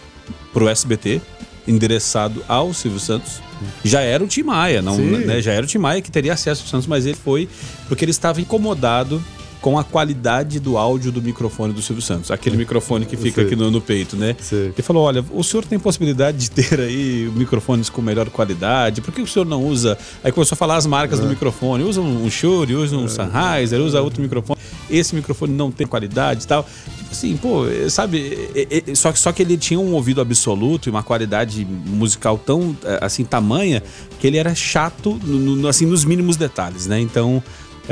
pro 0.52 0.68
SBT, 0.68 1.20
endereçado 1.66 2.42
ao 2.48 2.74
Silvio 2.74 3.00
Santos, 3.00 3.40
já 3.84 4.00
era 4.00 4.24
o 4.24 4.26
Tim 4.26 4.42
Maia, 4.42 4.80
não, 4.82 4.96
né, 4.96 5.40
já 5.40 5.52
era 5.52 5.64
o 5.64 5.66
Tim 5.66 5.78
Maia 5.78 6.00
que 6.00 6.10
teria 6.10 6.32
acesso 6.32 6.62
ao 6.62 6.68
Santos, 6.68 6.86
mas 6.86 7.06
ele 7.06 7.16
foi 7.16 7.48
porque 7.88 8.04
ele 8.04 8.10
estava 8.10 8.40
incomodado 8.40 9.22
com 9.60 9.78
a 9.78 9.84
qualidade 9.84 10.58
do 10.58 10.78
áudio 10.78 11.12
do 11.12 11.20
microfone 11.20 11.72
do 11.72 11.82
Silvio 11.82 12.02
Santos, 12.02 12.30
aquele 12.30 12.56
microfone 12.56 13.04
que 13.04 13.16
fica 13.16 13.42
aqui 13.42 13.54
no, 13.56 13.70
no 13.70 13.80
peito, 13.80 14.16
né? 14.16 14.34
Sei. 14.40 14.66
Ele 14.68 14.82
falou: 14.82 15.04
olha, 15.04 15.24
o 15.32 15.44
senhor 15.44 15.64
tem 15.66 15.78
possibilidade 15.78 16.38
de 16.38 16.50
ter 16.50 16.80
aí 16.80 17.30
microfones 17.36 17.90
com 17.90 18.00
melhor 18.00 18.30
qualidade, 18.30 19.00
por 19.02 19.12
que 19.12 19.20
o 19.20 19.26
senhor 19.26 19.44
não 19.44 19.62
usa? 19.64 19.98
Aí 20.24 20.32
começou 20.32 20.54
a 20.54 20.56
falar 20.56 20.76
as 20.76 20.86
marcas 20.86 21.20
do 21.20 21.26
microfone: 21.28 21.84
usa 21.84 22.00
um 22.00 22.30
Shure, 22.30 22.74
usa 22.74 22.96
um 22.96 23.06
Sennheiser, 23.08 23.80
usa 23.80 24.00
outro 24.00 24.22
microfone. 24.22 24.58
Esse 24.88 25.14
microfone 25.14 25.52
não 25.52 25.70
tem 25.70 25.86
qualidade 25.86 26.44
e 26.44 26.46
tal. 26.46 26.62
Tipo 26.96 27.10
assim, 27.12 27.36
pô, 27.36 27.64
sabe? 27.90 28.48
é- 28.54 28.82
é- 28.90 28.94
Só, 28.94 29.12
que- 29.12 29.18
só 29.18 29.30
que 29.32 29.42
ele 29.42 29.56
tinha 29.58 29.78
um 29.78 29.92
ouvido 29.92 30.20
absoluto 30.20 30.88
e 30.88 30.90
uma 30.90 31.02
qualidade 31.02 31.64
musical 31.86 32.38
tão, 32.38 32.76
é, 32.84 32.98
assim, 33.02 33.24
tamanha, 33.24 33.82
que 34.18 34.26
ele 34.26 34.36
era 34.38 34.54
chato, 34.54 35.18
no- 35.22 35.56
no- 35.56 35.68
assim, 35.68 35.86
nos 35.86 36.04
mínimos 36.04 36.36
detalhes, 36.36 36.86
né? 36.86 36.98
Então. 36.98 37.42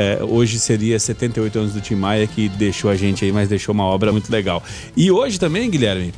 É, 0.00 0.22
hoje 0.22 0.60
seria 0.60 0.96
78 0.96 1.58
anos 1.58 1.72
do 1.72 1.80
Tim 1.80 1.96
Maia 1.96 2.24
que 2.24 2.48
deixou 2.48 2.88
a 2.88 2.94
gente 2.94 3.24
aí, 3.24 3.32
mas 3.32 3.48
deixou 3.48 3.74
uma 3.74 3.82
obra 3.82 4.12
muito 4.12 4.30
legal. 4.30 4.62
E 4.96 5.10
hoje 5.10 5.40
também, 5.40 5.68
Guilherme, 5.68 6.14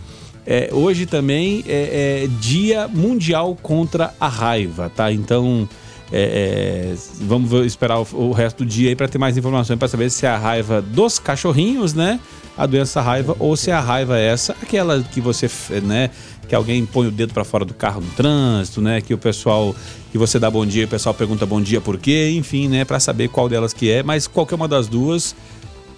é, 0.47 0.69
hoje 0.71 1.07
também 1.07 1.65
é, 1.67 2.25
é 2.25 2.29
Dia 2.41 2.87
Mundial 2.87 3.57
contra 3.63 4.13
a 4.21 4.29
Raiva, 4.29 4.93
tá? 4.95 5.11
Então 5.11 5.67
é, 6.13 6.93
é, 6.93 6.95
vamos 7.23 7.51
esperar 7.65 8.01
o, 8.01 8.07
o 8.13 8.33
resto 8.33 8.65
do 8.65 8.67
dia 8.67 8.91
aí 8.91 8.95
para 8.95 9.09
ter 9.09 9.17
mais 9.17 9.39
informações 9.39 9.79
para 9.79 9.89
saber 9.89 10.11
se 10.11 10.27
é 10.27 10.29
a 10.29 10.37
raiva 10.37 10.83
dos 10.83 11.19
cachorrinhos, 11.19 11.95
né? 11.95 12.21
A 12.57 12.67
doença 12.67 13.01
raiva 13.01 13.35
ou 13.39 13.57
se 13.57 13.71
é 13.71 13.75
a 13.75 13.81
raiva 13.81 14.19
essa, 14.19 14.53
aquela 14.63 15.03
que 15.03 15.21
você, 15.21 15.49
né? 15.83 16.11
Que 16.49 16.55
alguém 16.55 16.85
põe 16.85 17.07
o 17.07 17.11
dedo 17.11 17.33
para 17.33 17.45
fora 17.45 17.65
do 17.65 17.73
carro 17.73 18.01
no 18.01 18.11
trânsito, 18.11 18.81
né? 18.83 19.01
Que 19.01 19.15
o 19.15 19.19
pessoal 19.19 19.75
que 20.13 20.19
você 20.19 20.39
dá 20.39 20.51
bom 20.51 20.67
dia 20.67 20.85
o 20.85 20.89
pessoal 20.89 21.15
pergunta 21.15 21.47
bom 21.47 21.61
dia 21.61 21.81
por 21.81 21.97
quê, 21.97 22.31
enfim, 22.37 22.69
né? 22.69 22.85
Para 22.85 22.99
saber 23.01 23.29
qual 23.29 23.49
delas 23.49 23.73
que 23.73 23.91
é, 23.91 24.03
mas 24.03 24.27
qualquer 24.27 24.57
uma 24.57 24.67
das 24.69 24.89
duas 24.89 25.35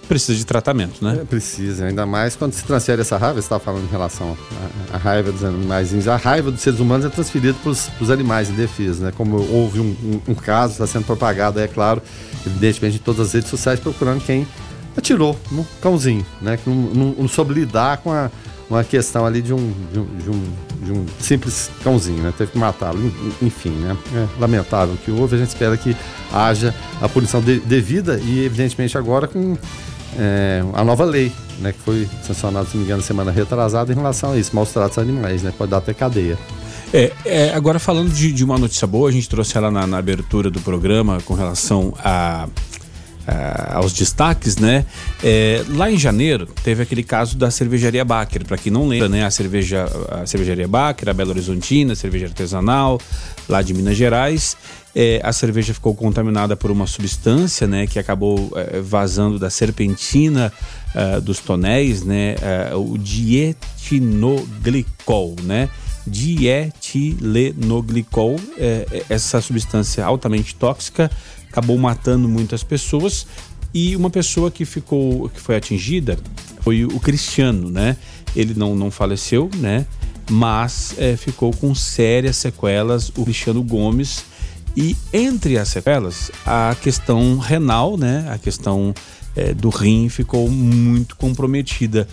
precisa 0.07 0.37
de 0.37 0.45
tratamento, 0.45 1.03
né? 1.03 1.19
É, 1.21 1.25
precisa, 1.25 1.85
ainda 1.85 2.05
mais 2.05 2.35
quando 2.35 2.53
se 2.53 2.63
transfere 2.65 3.01
essa 3.01 3.17
raiva, 3.17 3.35
você 3.35 3.39
estava 3.45 3.63
falando 3.63 3.85
em 3.85 3.91
relação 3.91 4.37
à, 4.91 4.95
à 4.95 4.97
raiva 4.99 5.31
dos 5.31 5.43
animais, 5.43 6.07
a 6.07 6.17
raiva 6.17 6.51
dos 6.51 6.59
seres 6.61 6.79
humanos 6.79 7.05
é 7.05 7.09
transferida 7.09 7.55
para 7.63 7.71
os 7.71 8.09
animais 8.11 8.49
indefesos, 8.49 8.99
né? 8.99 9.11
Como 9.15 9.37
houve 9.37 9.79
um, 9.79 9.95
um- 10.03 10.21
um 10.31 10.35
caso, 10.35 10.73
está 10.73 10.85
sendo 10.85 11.05
propagado, 11.05 11.59
é 11.59 11.67
claro, 11.67 12.01
evidentemente 12.45 12.97
em 12.97 12.99
todas 12.99 13.27
as 13.27 13.33
redes 13.33 13.49
sociais, 13.49 13.79
procurando 13.79 14.21
quem 14.23 14.45
atirou 14.95 15.37
no 15.51 15.65
cãozinho, 15.81 16.25
né? 16.41 16.57
Que 16.57 16.69
não, 16.69 16.75
não, 16.75 17.15
não 17.19 17.27
soube 17.27 17.53
lidar 17.53 17.97
com 17.97 18.11
a, 18.11 18.29
uma 18.69 18.83
questão 18.83 19.25
ali 19.25 19.41
de 19.41 19.53
um, 19.53 19.73
de 19.91 19.99
um, 19.99 20.05
de 20.17 20.29
um, 20.29 20.43
de 20.85 20.91
um 20.91 21.05
simples 21.19 21.69
cãozinho, 21.83 22.23
né? 22.23 22.33
Teve 22.37 22.51
que 22.51 22.57
matá-lo, 22.57 22.99
en- 23.05 23.45
enfim, 23.47 23.71
né? 23.71 23.95
É 24.15 24.27
lamentável 24.39 24.95
o 24.95 24.97
que 24.97 25.11
houve, 25.11 25.35
a 25.35 25.39
gente 25.39 25.49
espera 25.49 25.75
que 25.77 25.95
haja 26.31 26.73
a 27.01 27.07
punição 27.09 27.41
de- 27.41 27.59
devida 27.59 28.19
e, 28.19 28.43
evidentemente, 28.45 28.97
agora 28.97 29.27
com 29.27 29.57
é, 30.17 30.63
a 30.73 30.83
nova 30.83 31.03
lei, 31.05 31.31
né, 31.59 31.71
que 31.71 31.79
foi 31.79 32.07
sancionada, 32.25 32.67
se 32.67 32.73
não 32.75 32.81
me 32.81 32.85
engano, 32.87 33.01
semana 33.01 33.31
retrasada 33.31 33.91
em 33.91 33.95
relação 33.95 34.31
a 34.33 34.37
isso, 34.37 34.55
maus 34.55 34.71
tratos 34.71 34.97
a 34.97 35.01
animais, 35.01 35.41
né, 35.43 35.51
pode 35.57 35.71
dar 35.71 35.77
até 35.77 35.93
cadeia. 35.93 36.37
É, 36.93 37.11
é, 37.25 37.53
agora 37.55 37.79
falando 37.79 38.11
de, 38.11 38.31
de 38.31 38.43
uma 38.43 38.55
notícia 38.59 38.85
boa, 38.85 39.09
a 39.09 39.11
gente 39.11 39.27
trouxe 39.27 39.57
ela 39.57 39.71
na, 39.71 39.87
na 39.87 39.97
abertura 39.97 40.51
do 40.51 40.59
programa 40.61 41.17
com 41.25 41.33
relação 41.33 41.91
a, 41.97 42.47
a- 43.27 43.75
aos 43.77 43.93
destaques, 43.93 44.57
né? 44.57 44.85
É, 45.23 45.63
lá 45.69 45.89
em 45.91 45.97
janeiro 45.97 46.47
teve 46.63 46.83
aquele 46.83 47.03
caso 47.03 47.37
da 47.37 47.49
cervejaria 47.49 48.03
Baker, 48.05 48.45
para 48.45 48.57
quem 48.57 48.71
não 48.71 48.87
lembra, 48.87 49.09
né? 49.09 49.25
A 49.25 49.31
cerveja, 49.31 49.85
a 50.09 50.25
cervejaria 50.25 50.67
Baker, 50.67 51.09
a 51.09 51.13
Belo 51.13 51.31
Horizontina, 51.31 51.95
cerveja 51.95 52.25
artesanal 52.27 52.99
lá 53.47 53.61
de 53.61 53.73
Minas 53.73 53.97
Gerais. 53.97 54.55
É, 54.95 55.19
a 55.23 55.33
cerveja 55.33 55.73
ficou 55.73 55.95
contaminada 55.95 56.55
por 56.55 56.69
uma 56.69 56.85
substância, 56.85 57.65
né? 57.65 57.87
Que 57.87 57.97
acabou 57.97 58.51
é, 58.55 58.79
vazando 58.79 59.39
da 59.39 59.49
serpentina 59.49 60.53
ah, 60.93 61.19
dos 61.19 61.39
tonéis, 61.39 62.03
né? 62.03 62.35
ah, 62.71 62.77
o 62.77 62.95
dietinoglicol, 62.97 65.35
né? 65.41 65.67
Dietilenoglicol, 66.05 68.35
é, 68.57 68.85
é, 68.91 69.05
essa 69.09 69.39
substância 69.41 70.05
altamente 70.05 70.53
tóxica, 70.55 71.09
acabou 71.53 71.77
matando 71.77 72.27
muitas 72.27 72.63
pessoas 72.63 73.27
e 73.71 73.95
uma 73.95 74.09
pessoa 74.09 74.49
que 74.49 74.65
ficou, 74.65 75.29
que 75.29 75.39
foi 75.39 75.55
atingida 75.55 76.17
foi 76.61 76.83
o 76.83 76.99
Cristiano, 76.99 77.69
né? 77.69 77.95
Ele 78.35 78.55
não, 78.55 78.75
não 78.75 78.89
faleceu, 78.89 79.49
né? 79.57 79.85
Mas 80.31 80.95
é, 80.97 81.15
ficou 81.15 81.53
com 81.53 81.75
sérias 81.75 82.37
sequelas 82.37 83.09
o 83.09 83.23
Cristiano 83.23 83.61
Gomes 83.61 84.25
e 84.75 84.95
entre 85.11 85.59
as 85.59 85.67
sequelas 85.67 86.31
a 86.43 86.75
questão 86.81 87.37
renal, 87.37 87.97
né? 87.97 88.25
A 88.29 88.39
questão 88.39 88.93
é, 89.35 89.53
do 89.53 89.69
rim 89.69 90.09
ficou 90.09 90.49
muito 90.49 91.15
comprometida. 91.15 92.07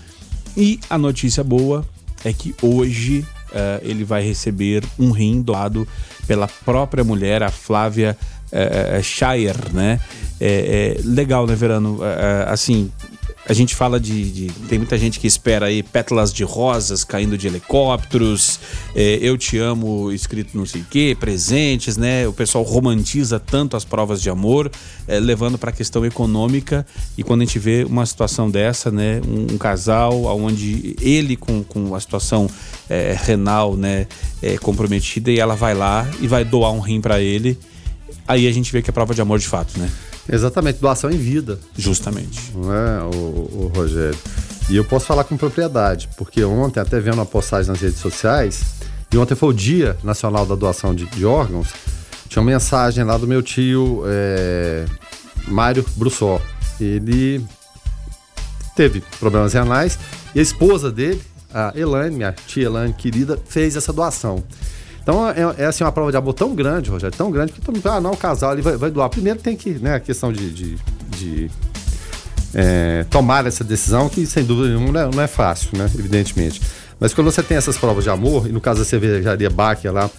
E 0.55 0.79
a 0.91 0.99
notícia 0.99 1.43
boa 1.43 1.87
é 2.25 2.33
que 2.33 2.55
hoje 2.61 3.25
eh, 3.53 3.81
ele 3.83 4.05
vai 4.05 4.23
receber 4.23 4.85
um 4.99 5.11
rim 5.11 5.43
doado 5.43 5.87
pela 6.27 6.47
própria 6.47 7.03
mulher, 7.03 7.43
a 7.43 7.51
Flávia 7.51 8.17
eh, 8.53 8.97
eh, 8.99 9.03
Shire, 9.03 9.73
né? 9.73 10.01
É, 10.41 10.97
é 10.99 11.01
legal, 11.05 11.47
né, 11.47 11.55
Verano? 11.55 11.99
Assim, 12.47 12.91
a 13.47 13.53
gente 13.53 13.75
fala 13.75 13.99
de, 13.99 14.31
de- 14.31 14.53
Tem 14.69 14.79
muita 14.79 14.97
gente 14.97 15.19
que 15.19 15.27
espera 15.27 15.67
aí 15.67 15.83
pétalas 15.83 16.33
de 16.33 16.45
rosas 16.45 17.05
caindo 17.05 17.37
de 17.37 17.47
helicópteros, 17.47 18.61
eh, 18.95 19.19
eu 19.21 19.37
te 19.37 19.59
amo 19.59 20.13
escrito 20.13 20.57
não 20.57 20.65
sei 20.65 20.83
o 20.83 20.85
quê, 20.85 21.17
presentes, 21.19 21.97
né? 21.97 22.29
O 22.29 22.33
pessoal 22.33 22.63
romantiza 22.63 23.41
tanto 23.41 23.77
as 23.77 23.85
provas 23.85 24.23
de 24.23 24.31
amor, 24.31 24.71
eh, 25.09 25.19
levando 25.19 25.59
para 25.59 25.71
a 25.71 25.73
questão 25.73 26.05
econômica. 26.07 26.87
E 27.19 27.23
quando 27.23 27.43
a 27.43 27.45
gente 27.45 27.59
vê 27.59 27.85
uma 27.85 28.07
situação 28.07 28.51
dessa, 28.51 28.91
né? 28.91 29.21
Um, 29.27 29.55
um 29.55 29.59
casal 29.59 30.23
onde 30.39 30.95
ele 31.01 31.35
com, 31.37 31.63
com 31.65 31.95
a 31.95 32.01
situação 32.01 32.49
eh, 32.89 33.17
renal, 33.21 33.77
né? 33.77 34.07
comprometida 34.63 35.31
e 35.31 35.39
ela 35.39 35.55
vai 35.55 35.75
lá 35.75 36.09
e 36.19 36.27
vai 36.27 36.45
doar 36.47 36.73
um 36.73 36.81
rim 36.81 37.01
para 37.01 37.21
ele. 37.21 37.59
Aí 38.31 38.47
a 38.47 38.53
gente 38.53 38.71
vê 38.71 38.81
que 38.81 38.89
é 38.89 38.93
prova 38.93 39.13
de 39.13 39.21
amor 39.21 39.41
de 39.41 39.49
fato, 39.49 39.77
né? 39.77 39.91
Exatamente, 40.31 40.79
doação 40.79 41.11
em 41.11 41.17
vida, 41.17 41.59
Justamente. 41.77 42.53
não 42.55 42.73
é, 42.73 43.03
o, 43.03 43.17
o 43.17 43.73
Rogério? 43.75 44.17
E 44.69 44.77
eu 44.77 44.85
posso 44.85 45.07
falar 45.07 45.25
com 45.25 45.37
propriedade, 45.37 46.09
porque 46.17 46.45
ontem, 46.45 46.79
até 46.79 47.01
vendo 47.01 47.15
uma 47.15 47.27
postagem 47.27 47.69
nas 47.73 47.81
redes 47.81 47.99
sociais, 47.99 48.63
e 49.13 49.19
ontem 49.19 49.35
foi 49.35 49.49
o 49.49 49.53
Dia 49.53 49.97
Nacional 50.05 50.47
da 50.47 50.55
Doação 50.55 50.95
de, 50.95 51.07
de 51.07 51.27
Órgãos, 51.27 51.71
tinha 52.29 52.41
uma 52.41 52.53
mensagem 52.53 53.03
lá 53.03 53.19
do 53.19 53.27
meu 53.27 53.43
tio 53.43 54.05
é, 54.07 54.87
Mário 55.49 55.85
Brussó. 55.97 56.41
Ele 56.81 57.45
teve 58.77 59.03
problemas 59.19 59.55
renais 59.55 59.99
e 60.37 60.39
a 60.39 60.43
esposa 60.43 60.93
dele, 60.93 61.21
a 61.53 61.73
Elaine, 61.75 62.15
minha 62.17 62.33
tia 62.47 62.67
Elaine 62.67 62.93
querida, 62.93 63.37
fez 63.45 63.75
essa 63.75 63.93
doação. 63.93 64.45
Então 65.03 65.29
é, 65.29 65.63
é, 65.63 65.67
assim 65.67 65.83
uma 65.85 65.93
prova 65.93 66.11
de 66.11 66.17
amor 66.17 66.35
tão 66.35 66.55
grande, 66.55 66.91
Rogério, 66.91 67.17
tão 67.17 67.31
grande 67.31 67.53
que 67.53 67.61
todo 67.61 67.75
mundo, 67.75 67.89
ah, 67.89 68.01
não, 68.01 68.13
o 68.13 68.17
casal 68.17 68.53
ele 68.53 68.63
vai, 68.63 68.77
vai 68.77 68.91
doar. 68.91 69.09
Primeiro 69.09 69.39
tem 69.41 69.57
que, 69.57 69.71
né, 69.71 69.95
a 69.95 70.01
questão 70.01 70.33
de, 70.33 70.51
de, 70.51 70.79
de, 71.17 71.51
é, 72.55 73.05
tomar 73.11 73.47
essa 73.47 73.65
decisão, 73.65 74.09
que 74.09 74.27
sem 74.27 74.45
dúvida 74.45 74.69
nenhuma 74.69 74.93
não 74.93 75.01
é, 75.01 75.15
não 75.17 75.23
é 75.23 75.27
fácil, 75.27 75.77
né, 75.77 75.91
evidentemente. 75.99 76.61
Mas 76.99 77.15
quando 77.15 77.31
você 77.31 77.43
tem 77.43 77.57
essas 77.57 77.79
provas 77.79 78.05
de 78.05 78.11
amor, 78.11 78.47
e 78.47 78.53
no 78.53 78.61
caso 78.61 78.81
da 78.81 78.85
cervejaria 78.85 79.49
Baker 79.49 79.93
lá, 79.93 80.11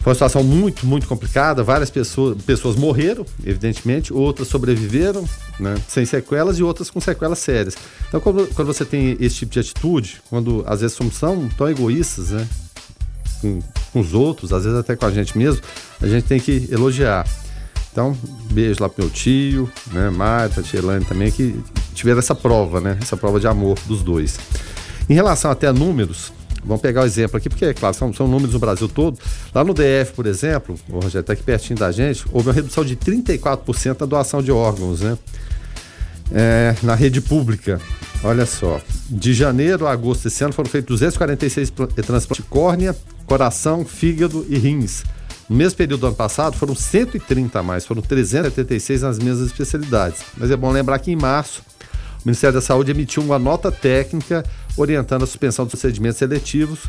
foi 0.00 0.10
uma 0.10 0.14
situação 0.14 0.42
muito, 0.42 0.86
muito 0.86 1.06
complicada. 1.06 1.62
Várias 1.62 1.90
pessoas, 1.90 2.42
pessoas 2.42 2.74
morreram, 2.74 3.26
evidentemente, 3.44 4.14
outras 4.14 4.48
sobreviveram, 4.48 5.28
né, 5.58 5.76
sem 5.86 6.06
sequelas 6.06 6.58
e 6.58 6.62
outras 6.62 6.90
com 6.90 7.00
sequelas 7.00 7.38
sérias. 7.38 7.76
Então, 8.08 8.18
quando, 8.18 8.46
quando 8.54 8.66
você 8.66 8.84
tem 8.84 9.16
esse 9.20 9.36
tipo 9.36 9.52
de 9.52 9.60
atitude, 9.60 10.22
quando 10.30 10.64
às 10.66 10.80
vezes 10.80 10.96
somos 10.96 11.18
tão 11.18 11.68
egoístas, 11.68 12.30
né, 12.30 12.48
com, 13.40 13.60
com 13.92 14.00
os 14.00 14.14
outros, 14.14 14.52
às 14.52 14.64
vezes 14.64 14.78
até 14.78 14.96
com 14.96 15.06
a 15.06 15.10
gente 15.10 15.36
mesmo, 15.36 15.62
a 16.00 16.06
gente 16.06 16.24
tem 16.24 16.38
que 16.38 16.68
elogiar. 16.70 17.26
Então, 17.92 18.16
beijo 18.52 18.80
lá 18.80 18.88
pro 18.88 19.04
meu 19.04 19.12
tio, 19.12 19.70
né, 19.92 20.10
Marta, 20.10 20.62
tia 20.62 20.78
Elaine 20.78 21.04
também, 21.04 21.30
que 21.30 21.58
tiveram 21.92 22.20
essa 22.20 22.34
prova, 22.34 22.80
né, 22.80 22.96
essa 23.00 23.16
prova 23.16 23.40
de 23.40 23.48
amor 23.48 23.78
dos 23.86 24.02
dois. 24.02 24.38
Em 25.08 25.14
relação 25.14 25.50
até 25.50 25.66
a 25.66 25.72
números, 25.72 26.32
vamos 26.64 26.80
pegar 26.80 27.02
o 27.02 27.04
exemplo 27.04 27.36
aqui, 27.36 27.48
porque, 27.48 27.64
é 27.64 27.74
claro, 27.74 27.96
são, 27.96 28.12
são 28.12 28.28
números 28.28 28.54
no 28.54 28.60
Brasil 28.60 28.88
todo. 28.88 29.18
Lá 29.52 29.64
no 29.64 29.74
DF, 29.74 30.12
por 30.14 30.26
exemplo, 30.26 30.76
o 30.88 31.00
Rogério 31.00 31.20
está 31.20 31.32
aqui 31.32 31.42
pertinho 31.42 31.78
da 31.78 31.90
gente, 31.90 32.24
houve 32.32 32.48
uma 32.48 32.54
redução 32.54 32.84
de 32.84 32.94
34% 32.94 33.98
da 33.98 34.06
doação 34.06 34.40
de 34.40 34.52
órgãos, 34.52 35.00
né? 35.00 35.18
É, 36.32 36.76
na 36.84 36.94
rede 36.94 37.20
pública. 37.20 37.80
Olha 38.22 38.44
só, 38.44 38.80
de 39.08 39.32
janeiro 39.32 39.86
a 39.86 39.92
agosto 39.92 40.24
desse 40.24 40.44
ano 40.44 40.52
foram 40.52 40.68
feitos 40.68 40.88
246 41.00 41.70
pla- 41.70 41.86
transplantes 41.86 42.44
de 42.44 42.50
córnea, 42.50 42.94
coração, 43.24 43.84
fígado 43.84 44.44
e 44.48 44.58
rins. 44.58 45.04
No 45.48 45.56
mesmo 45.56 45.78
período 45.78 46.00
do 46.02 46.06
ano 46.08 46.16
passado 46.16 46.54
foram 46.56 46.74
130 46.74 47.58
a 47.58 47.62
mais, 47.62 47.86
foram 47.86 48.02
376 48.02 49.02
nas 49.02 49.18
mesmas 49.18 49.46
especialidades. 49.46 50.20
Mas 50.36 50.50
é 50.50 50.56
bom 50.56 50.70
lembrar 50.70 50.98
que 50.98 51.10
em 51.10 51.16
março 51.16 51.62
o 52.22 52.26
Ministério 52.26 52.54
da 52.54 52.60
Saúde 52.60 52.90
emitiu 52.90 53.22
uma 53.22 53.38
nota 53.38 53.72
técnica 53.72 54.44
orientando 54.76 55.22
a 55.22 55.26
suspensão 55.26 55.64
dos 55.64 55.72
procedimentos 55.72 56.18
seletivos, 56.18 56.80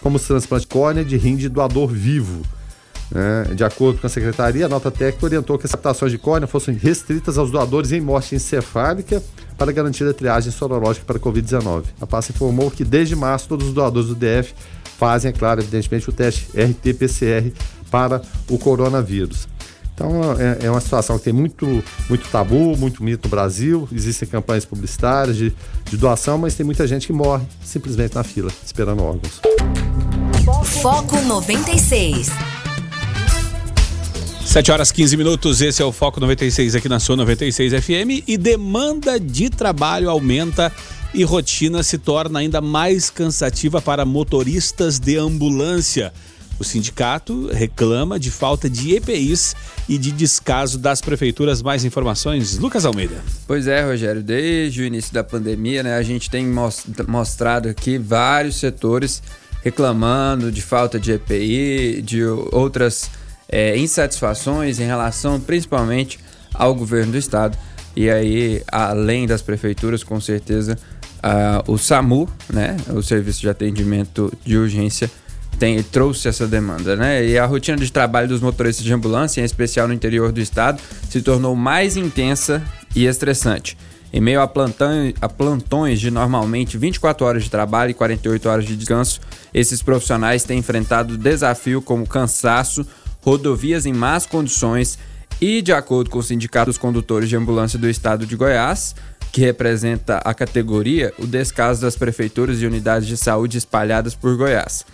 como 0.00 0.16
os 0.16 0.22
transplantes 0.26 0.66
de 0.66 0.72
córnea 0.74 1.04
de 1.04 1.16
rim 1.16 1.36
de 1.36 1.48
doador 1.48 1.88
vivo. 1.88 2.42
É, 3.14 3.54
de 3.54 3.64
acordo 3.64 4.00
com 4.00 4.06
a 4.06 4.10
secretaria, 4.10 4.66
a 4.66 4.68
nota 4.68 4.90
técnica 4.90 5.26
orientou 5.26 5.58
que 5.58 5.66
as 5.66 5.72
captações 5.72 6.12
de 6.12 6.18
córnea 6.18 6.46
fossem 6.46 6.74
restritas 6.74 7.36
aos 7.36 7.50
doadores 7.50 7.90
em 7.90 8.00
morte 8.00 8.34
encefálica 8.36 9.22
para 9.58 9.72
garantir 9.72 10.04
a 10.04 10.14
triagem 10.14 10.52
sorológica 10.52 11.04
para 11.04 11.16
a 11.16 11.20
Covid-19. 11.20 11.84
A 12.00 12.06
pasta 12.06 12.32
informou 12.32 12.70
que 12.70 12.84
desde 12.84 13.16
março 13.16 13.48
todos 13.48 13.68
os 13.68 13.74
doadores 13.74 14.08
do 14.08 14.14
DF 14.14 14.54
fazem, 14.96 15.30
é 15.30 15.32
claro, 15.32 15.60
evidentemente, 15.60 16.08
o 16.08 16.12
teste 16.12 16.48
RT-PCR 16.54 17.52
para 17.90 18.22
o 18.48 18.58
coronavírus. 18.58 19.48
Então 19.94 20.10
é, 20.38 20.64
é, 20.64 20.70
uma 20.70 20.80
situação 20.80 21.18
que 21.18 21.24
tem 21.24 21.32
muito, 21.32 21.66
muito 22.08 22.26
tabu, 22.30 22.74
muito 22.76 23.02
mito 23.04 23.28
no 23.28 23.30
Brasil. 23.30 23.86
Existem 23.92 24.26
campanhas 24.26 24.64
publicitárias 24.64 25.36
de, 25.36 25.52
de 25.84 25.96
doação, 25.96 26.38
mas 26.38 26.54
tem 26.54 26.64
muita 26.64 26.86
gente 26.86 27.06
que 27.06 27.12
morre 27.12 27.44
simplesmente 27.62 28.14
na 28.14 28.22
fila, 28.22 28.50
esperando 28.64 29.02
órgãos. 29.02 29.40
Foco 30.80 31.20
96. 31.20 32.30
7 34.50 34.72
horas 34.72 34.90
15 34.90 35.16
minutos, 35.16 35.60
esse 35.60 35.80
é 35.80 35.84
o 35.84 35.92
Foco 35.92 36.18
96 36.18 36.74
aqui 36.74 36.88
na 36.88 36.98
sua 36.98 37.14
96 37.14 37.72
FM 37.84 38.26
e 38.26 38.36
demanda 38.36 39.20
de 39.20 39.48
trabalho 39.48 40.10
aumenta 40.10 40.72
e 41.14 41.22
rotina 41.22 41.84
se 41.84 41.96
torna 41.96 42.40
ainda 42.40 42.60
mais 42.60 43.10
cansativa 43.10 43.80
para 43.80 44.04
motoristas 44.04 44.98
de 44.98 45.16
ambulância. 45.16 46.12
O 46.58 46.64
sindicato 46.64 47.48
reclama 47.52 48.18
de 48.18 48.28
falta 48.28 48.68
de 48.68 48.96
EPIs 48.96 49.54
e 49.88 49.96
de 49.96 50.10
descaso 50.10 50.78
das 50.78 51.00
prefeituras. 51.00 51.62
Mais 51.62 51.84
informações, 51.84 52.58
Lucas 52.58 52.84
Almeida. 52.84 53.22
Pois 53.46 53.68
é, 53.68 53.84
Rogério, 53.84 54.20
desde 54.20 54.82
o 54.82 54.84
início 54.84 55.14
da 55.14 55.22
pandemia, 55.22 55.84
né, 55.84 55.94
a 55.94 56.02
gente 56.02 56.28
tem 56.28 56.44
mostrado 57.06 57.68
aqui 57.68 57.98
vários 57.98 58.56
setores 58.56 59.22
reclamando 59.62 60.50
de 60.50 60.60
falta 60.60 60.98
de 60.98 61.12
EPI, 61.12 62.02
de 62.02 62.24
outras 62.24 63.08
é, 63.50 63.76
insatisfações 63.76 64.78
em 64.78 64.86
relação 64.86 65.40
principalmente 65.40 66.18
ao 66.54 66.74
governo 66.74 67.12
do 67.12 67.18
estado. 67.18 67.58
E 67.96 68.08
aí, 68.08 68.62
além 68.70 69.26
das 69.26 69.42
prefeituras, 69.42 70.04
com 70.04 70.20
certeza, 70.20 70.78
o 71.66 71.76
SAMU, 71.76 72.28
né, 72.48 72.76
o 72.94 73.02
Serviço 73.02 73.40
de 73.40 73.48
Atendimento 73.48 74.32
de 74.44 74.56
Urgência, 74.56 75.10
tem, 75.58 75.82
trouxe 75.82 76.28
essa 76.28 76.46
demanda, 76.46 76.96
né? 76.96 77.26
E 77.26 77.36
a 77.36 77.44
rotina 77.44 77.76
de 77.76 77.92
trabalho 77.92 78.28
dos 78.28 78.40
motoristas 78.40 78.84
de 78.84 78.92
ambulância, 78.94 79.42
em 79.42 79.44
especial 79.44 79.86
no 79.86 79.92
interior 79.92 80.32
do 80.32 80.40
estado, 80.40 80.80
se 81.10 81.20
tornou 81.20 81.54
mais 81.54 81.96
intensa 81.96 82.62
e 82.94 83.04
estressante. 83.04 83.76
Em 84.12 84.20
meio 84.20 84.40
a, 84.40 84.48
plantão, 84.48 84.90
a 85.20 85.28
plantões 85.28 86.00
de 86.00 86.10
normalmente 86.10 86.78
24 86.78 87.26
horas 87.26 87.44
de 87.44 87.50
trabalho 87.50 87.90
e 87.90 87.94
48 87.94 88.48
horas 88.48 88.64
de 88.64 88.74
descanso, 88.74 89.20
esses 89.52 89.82
profissionais 89.82 90.44
têm 90.44 90.58
enfrentado 90.58 91.18
desafio 91.18 91.82
como 91.82 92.06
cansaço, 92.06 92.86
rodovias 93.20 93.86
em 93.86 93.92
más 93.92 94.26
condições 94.26 94.98
e, 95.40 95.62
de 95.62 95.72
acordo 95.72 96.10
com 96.10 96.18
o 96.18 96.22
Sindicato 96.22 96.66
dos 96.66 96.78
Condutores 96.78 97.28
de 97.28 97.36
Ambulância 97.36 97.78
do 97.78 97.88
Estado 97.88 98.26
de 98.26 98.36
Goiás, 98.36 98.94
que 99.32 99.40
representa 99.40 100.18
a 100.18 100.34
categoria, 100.34 101.12
o 101.18 101.26
descaso 101.26 101.80
das 101.80 101.96
prefeituras 101.96 102.60
e 102.60 102.66
unidades 102.66 103.06
de 103.06 103.16
saúde 103.16 103.58
espalhadas 103.58 104.14
por 104.14 104.36
Goiás. 104.36 104.84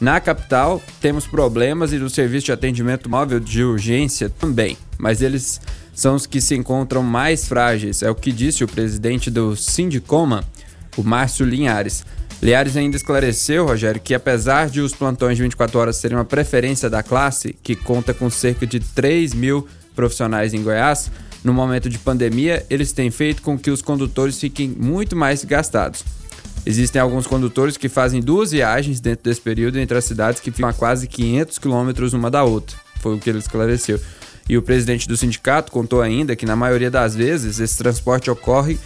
Na 0.00 0.20
capital, 0.20 0.82
temos 1.00 1.26
problemas 1.26 1.92
e 1.92 1.98
no 1.98 2.10
serviço 2.10 2.46
de 2.46 2.52
atendimento 2.52 3.08
móvel 3.08 3.40
de 3.40 3.64
urgência 3.64 4.28
também, 4.28 4.76
mas 4.98 5.22
eles 5.22 5.60
são 5.94 6.14
os 6.14 6.26
que 6.26 6.42
se 6.42 6.54
encontram 6.54 7.02
mais 7.02 7.48
frágeis, 7.48 8.02
é 8.02 8.10
o 8.10 8.14
que 8.14 8.30
disse 8.30 8.62
o 8.62 8.68
presidente 8.68 9.30
do 9.30 9.56
Sindicoma, 9.56 10.44
o 10.96 11.02
Márcio 11.02 11.46
Linhares. 11.46 12.04
Liares 12.42 12.76
ainda 12.76 12.96
esclareceu, 12.96 13.66
Rogério, 13.66 14.00
que 14.00 14.14
apesar 14.14 14.68
de 14.68 14.80
os 14.80 14.92
plantões 14.92 15.36
de 15.36 15.42
24 15.42 15.78
horas 15.78 15.96
serem 15.96 16.18
uma 16.18 16.24
preferência 16.24 16.90
da 16.90 17.02
classe, 17.02 17.56
que 17.62 17.74
conta 17.74 18.12
com 18.12 18.28
cerca 18.28 18.66
de 18.66 18.78
3 18.78 19.32
mil 19.32 19.66
profissionais 19.94 20.52
em 20.52 20.62
Goiás, 20.62 21.10
no 21.42 21.54
momento 21.54 21.88
de 21.88 21.98
pandemia, 21.98 22.64
eles 22.68 22.92
têm 22.92 23.10
feito 23.10 23.40
com 23.40 23.58
que 23.58 23.70
os 23.70 23.80
condutores 23.80 24.38
fiquem 24.38 24.68
muito 24.68 25.16
mais 25.16 25.44
gastados. 25.44 26.04
Existem 26.66 27.00
alguns 27.00 27.26
condutores 27.26 27.76
que 27.76 27.88
fazem 27.88 28.20
duas 28.20 28.50
viagens 28.50 29.00
dentro 29.00 29.24
desse 29.24 29.40
período 29.40 29.78
entre 29.78 29.96
as 29.96 30.04
cidades 30.04 30.40
que 30.40 30.50
ficam 30.50 30.68
a 30.68 30.72
quase 30.72 31.06
500 31.06 31.58
quilômetros 31.58 32.12
uma 32.12 32.30
da 32.30 32.42
outra. 32.42 32.76
Foi 33.00 33.14
o 33.14 33.18
que 33.18 33.30
ele 33.30 33.38
esclareceu. 33.38 34.00
E 34.48 34.58
o 34.58 34.62
presidente 34.62 35.08
do 35.08 35.16
sindicato 35.16 35.70
contou 35.70 36.02
ainda 36.02 36.34
que, 36.36 36.44
na 36.44 36.56
maioria 36.56 36.90
das 36.90 37.14
vezes, 37.14 37.60
esse 37.60 37.78
transporte 37.78 38.30
ocorre 38.30 38.78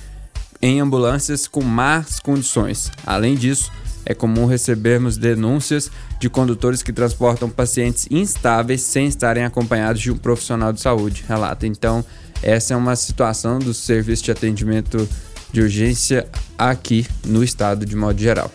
em 0.62 0.80
ambulâncias 0.80 1.46
com 1.46 1.62
más 1.62 2.18
condições. 2.20 2.90
Além 3.06 3.34
disso, 3.34 3.70
é 4.04 4.14
comum 4.14 4.46
recebermos 4.46 5.16
denúncias 5.16 5.90
de 6.18 6.28
condutores 6.28 6.82
que 6.82 6.92
transportam 6.92 7.48
pacientes 7.48 8.06
instáveis 8.10 8.82
sem 8.82 9.06
estarem 9.06 9.44
acompanhados 9.44 10.00
de 10.00 10.10
um 10.10 10.16
profissional 10.16 10.72
de 10.72 10.80
saúde, 10.80 11.24
relata. 11.26 11.66
Então, 11.66 12.04
essa 12.42 12.74
é 12.74 12.76
uma 12.76 12.96
situação 12.96 13.58
do 13.58 13.72
serviço 13.74 14.24
de 14.24 14.30
atendimento 14.30 15.08
de 15.52 15.60
urgência 15.60 16.28
aqui 16.56 17.06
no 17.24 17.42
estado 17.42 17.84
de 17.84 17.96
modo 17.96 18.20
geral. 18.20 18.50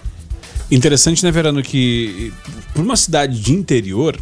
Interessante, 0.71 1.23
né, 1.23 1.31
Verano, 1.31 1.61
que 1.61 2.33
por 2.73 2.83
uma 2.83 2.95
cidade 2.95 3.39
de 3.39 3.53
interior, 3.53 4.19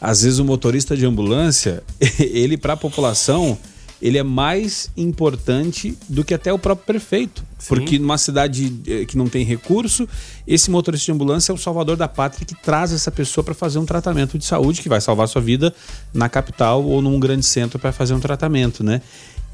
às 0.00 0.22
vezes 0.22 0.38
o 0.38 0.44
motorista 0.44 0.96
de 0.96 1.04
ambulância, 1.04 1.82
ele 2.18 2.56
para 2.56 2.72
a 2.72 2.76
população, 2.76 3.58
ele 4.04 4.18
é 4.18 4.22
mais 4.22 4.90
importante 4.98 5.96
do 6.06 6.22
que 6.22 6.34
até 6.34 6.52
o 6.52 6.58
próprio 6.58 6.84
prefeito. 6.84 7.42
Sim. 7.64 7.68
Porque 7.68 7.98
numa 7.98 8.18
cidade 8.18 8.74
eh, 8.86 9.06
que 9.06 9.16
não 9.16 9.26
tem 9.26 9.42
recurso, 9.42 10.06
esse 10.46 10.70
motorista 10.70 11.06
de 11.06 11.12
ambulância 11.12 11.50
é 11.50 11.54
o 11.54 11.56
salvador 11.56 11.96
da 11.96 12.06
pátria 12.06 12.44
que 12.44 12.54
traz 12.54 12.92
essa 12.92 13.10
pessoa 13.10 13.42
para 13.42 13.54
fazer 13.54 13.78
um 13.78 13.86
tratamento 13.86 14.36
de 14.36 14.44
saúde 14.44 14.82
que 14.82 14.88
vai 14.88 15.00
salvar 15.00 15.26
sua 15.28 15.40
vida 15.40 15.74
na 16.12 16.28
capital 16.28 16.84
ou 16.84 17.00
num 17.00 17.18
grande 17.18 17.46
centro 17.46 17.78
para 17.78 17.90
fazer 17.90 18.12
um 18.12 18.20
tratamento, 18.20 18.84
né? 18.84 19.00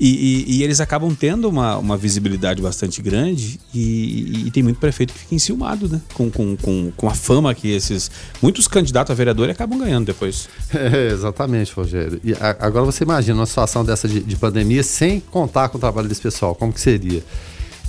E, 0.00 0.08
e, 0.08 0.56
e, 0.56 0.62
eles 0.62 0.80
acabam 0.80 1.14
tendo 1.14 1.46
uma, 1.46 1.76
uma 1.76 1.94
visibilidade 1.94 2.62
bastante 2.62 3.02
grande 3.02 3.60
e, 3.72 4.46
e, 4.46 4.50
tem 4.50 4.62
muito 4.62 4.80
prefeito 4.80 5.12
que 5.12 5.18
fica 5.18 5.34
enciumado, 5.34 5.90
né? 5.90 6.00
Com, 6.14 6.30
com, 6.30 6.56
com, 6.56 6.90
com 6.96 7.06
a 7.06 7.14
fama 7.14 7.54
que 7.54 7.70
esses. 7.70 8.10
Muitos 8.40 8.66
candidatos 8.66 9.10
a 9.10 9.14
vereador 9.14 9.50
acabam 9.50 9.78
ganhando 9.78 10.06
depois. 10.06 10.48
É, 10.72 11.08
exatamente, 11.12 11.72
Rogério. 11.74 12.18
E 12.24 12.32
a, 12.32 12.56
agora 12.58 12.86
você 12.86 13.04
imagina 13.04 13.38
uma 13.38 13.44
situação 13.44 13.84
dessa 13.84 14.08
de, 14.08 14.20
de 14.20 14.36
pandemia 14.36 14.82
sem 14.82 15.20
contar 15.20 15.68
com 15.68 15.76
o 15.76 15.80
trabalho 15.80 16.08
desse 16.08 16.22
pessoal, 16.22 16.54
como 16.54 16.72
que 16.72 16.80
seria? 16.80 17.22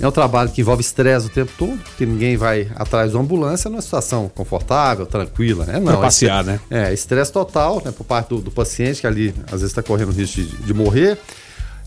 É 0.00 0.08
um 0.08 0.10
trabalho 0.10 0.50
que 0.50 0.60
envolve 0.60 0.80
estresse 0.80 1.26
o 1.26 1.30
tempo 1.30 1.52
todo, 1.56 1.78
porque 1.78 2.04
ninguém 2.04 2.36
vai 2.36 2.68
atrás 2.74 3.10
de 3.10 3.16
uma 3.16 3.22
ambulância 3.22 3.70
numa 3.70 3.82
situação 3.82 4.30
confortável, 4.34 5.06
tranquila, 5.06 5.64
né? 5.64 5.74
Não. 5.74 5.92
Pra 5.92 5.98
passear, 5.98 6.42
né? 6.42 6.58
É, 6.70 6.92
estresse 6.92 7.32
total, 7.32 7.80
né? 7.84 7.92
Por 7.92 8.04
parte 8.04 8.30
do, 8.30 8.40
do, 8.40 8.50
paciente, 8.50 9.00
que 9.00 9.06
ali 9.06 9.34
às 9.46 9.60
vezes 9.60 9.66
está 9.66 9.82
correndo 9.82 10.10
risco 10.10 10.40
de, 10.40 10.46
de 10.46 10.74
morrer 10.74 11.18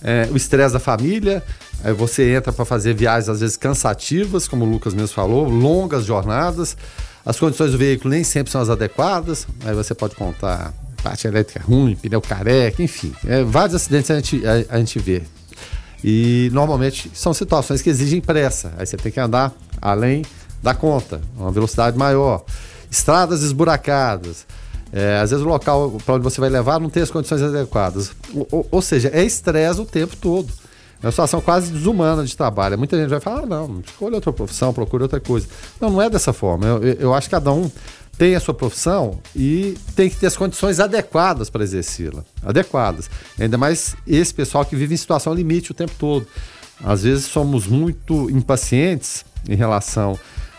é, 0.05 0.27
o 0.31 0.37
estresse 0.37 0.71
da 0.71 0.79
família, 0.79 1.43
aí 1.83 1.91
você 1.91 2.35
entra 2.35 2.53
para 2.53 2.63
fazer 2.63 2.93
viagens 2.93 3.27
às 3.27 3.39
vezes 3.39 3.57
cansativas, 3.57 4.47
como 4.47 4.63
o 4.63 4.69
Lucas 4.69 4.93
mesmo 4.93 5.09
falou, 5.09 5.49
longas 5.49 6.05
jornadas, 6.05 6.77
as 7.25 7.39
condições 7.39 7.71
do 7.71 7.77
veículo 7.77 8.11
nem 8.11 8.23
sempre 8.23 8.51
são 8.51 8.61
as 8.61 8.69
adequadas, 8.69 9.47
aí 9.65 9.73
você 9.73 9.95
pode 9.95 10.15
contar 10.15 10.71
parte 11.01 11.27
elétrica 11.27 11.59
ruim, 11.65 11.95
pneu 11.95 12.21
careca, 12.21 12.83
enfim, 12.83 13.13
é, 13.27 13.43
vários 13.43 13.75
acidentes 13.75 14.11
a 14.11 14.15
gente, 14.15 14.43
a, 14.45 14.75
a 14.75 14.77
gente 14.77 14.99
vê. 14.99 15.23
E 16.03 16.49
normalmente 16.53 17.11
são 17.13 17.33
situações 17.33 17.81
que 17.81 17.89
exigem 17.89 18.21
pressa, 18.21 18.73
aí 18.77 18.85
você 18.85 18.97
tem 18.97 19.11
que 19.11 19.19
andar 19.19 19.53
além 19.81 20.23
da 20.61 20.73
conta, 20.73 21.21
uma 21.37 21.51
velocidade 21.51 21.97
maior. 21.97 22.43
Estradas 22.89 23.41
esburacadas, 23.41 24.45
é, 24.91 25.19
às 25.19 25.31
vezes 25.31 25.45
o 25.45 25.47
local 25.49 25.97
para 26.05 26.15
onde 26.15 26.23
você 26.23 26.39
vai 26.39 26.49
levar 26.49 26.79
não 26.79 26.89
tem 26.89 27.03
as 27.03 27.11
condições 27.11 27.41
adequadas. 27.41 28.11
Ou, 28.49 28.67
ou 28.71 28.81
seja, 28.81 29.09
é 29.13 29.23
estresse 29.23 29.81
o 29.81 29.85
tempo 29.85 30.15
todo. 30.15 30.51
É 31.03 31.07
uma 31.07 31.11
situação 31.11 31.41
quase 31.41 31.71
desumana 31.71 32.23
de 32.23 32.35
trabalho. 32.35 32.77
Muita 32.77 32.97
gente 32.97 33.09
vai 33.09 33.19
falar, 33.19 33.43
ah, 33.43 33.45
não, 33.45 33.81
escolha 33.85 34.15
outra 34.15 34.31
profissão, 34.31 34.73
procure 34.73 35.03
outra 35.03 35.19
coisa. 35.19 35.47
Não, 35.79 35.89
não 35.89 36.01
é 36.01 36.09
dessa 36.09 36.31
forma. 36.31 36.65
Eu, 36.65 36.83
eu 36.83 37.13
acho 37.13 37.27
que 37.27 37.35
cada 37.35 37.51
um 37.51 37.69
tem 38.17 38.35
a 38.35 38.39
sua 38.39 38.53
profissão 38.53 39.19
e 39.35 39.77
tem 39.95 40.09
que 40.09 40.15
ter 40.15 40.27
as 40.27 40.37
condições 40.37 40.79
adequadas 40.79 41.49
para 41.49 41.63
exercê-la. 41.63 42.23
Adequadas. 42.43 43.09
Ainda 43.39 43.57
mais 43.57 43.95
esse 44.07 44.33
pessoal 44.33 44.65
que 44.65 44.75
vive 44.75 44.93
em 44.93 44.97
situação 44.97 45.33
limite 45.33 45.71
o 45.71 45.73
tempo 45.73 45.93
todo. 45.97 46.27
Às 46.83 47.03
vezes 47.03 47.25
somos 47.25 47.67
muito 47.67 48.29
impacientes 48.29 49.25
em 49.47 49.55
relação 49.55 50.17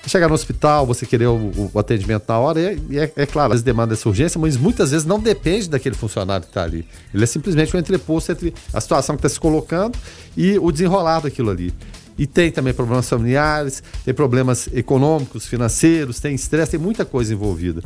chegar 0.09 0.29
no 0.29 0.35
hospital, 0.35 0.87
você 0.87 1.05
querer 1.05 1.27
o, 1.27 1.71
o 1.73 1.79
atendimento 1.79 2.25
na 2.29 2.39
hora, 2.39 2.61
e 2.89 2.99
é, 2.99 3.13
é, 3.17 3.27
claro, 3.27 3.49
às 3.49 3.55
vezes 3.55 3.65
demanda 3.65 3.95
essa 3.95 4.09
urgência, 4.09 4.41
mas 4.41 4.57
muitas 4.57 4.91
vezes 4.91 5.07
não 5.07 5.19
depende 5.19 5.69
daquele 5.69 5.95
funcionário 5.95 6.45
que 6.45 6.51
está 6.51 6.63
ali. 6.63 6.87
Ele 7.13 7.25
é 7.25 7.27
simplesmente 7.27 7.77
um 7.77 7.79
entreposto 7.81 8.33
entre 8.33 8.55
a 8.73 8.81
situação 8.81 9.17
que 9.17 9.21
está 9.21 9.29
se 9.29 9.41
colocando 9.41 9.99
e 10.37 10.59
o 10.59 10.71
desenrolar 10.71 11.21
daquilo 11.21 11.51
ali. 11.51 11.75
E 12.19 12.27
tem 12.27 12.51
também 12.51 12.73
problemas 12.73 13.09
familiares, 13.09 13.83
tem 14.05 14.15
problemas 14.15 14.69
econômicos, 14.73 15.47
financeiros, 15.47 16.19
tem 16.19 16.35
estresse, 16.35 16.73
tem 16.73 16.81
muita 16.81 17.05
coisa 17.05 17.33
envolvida. 17.33 17.83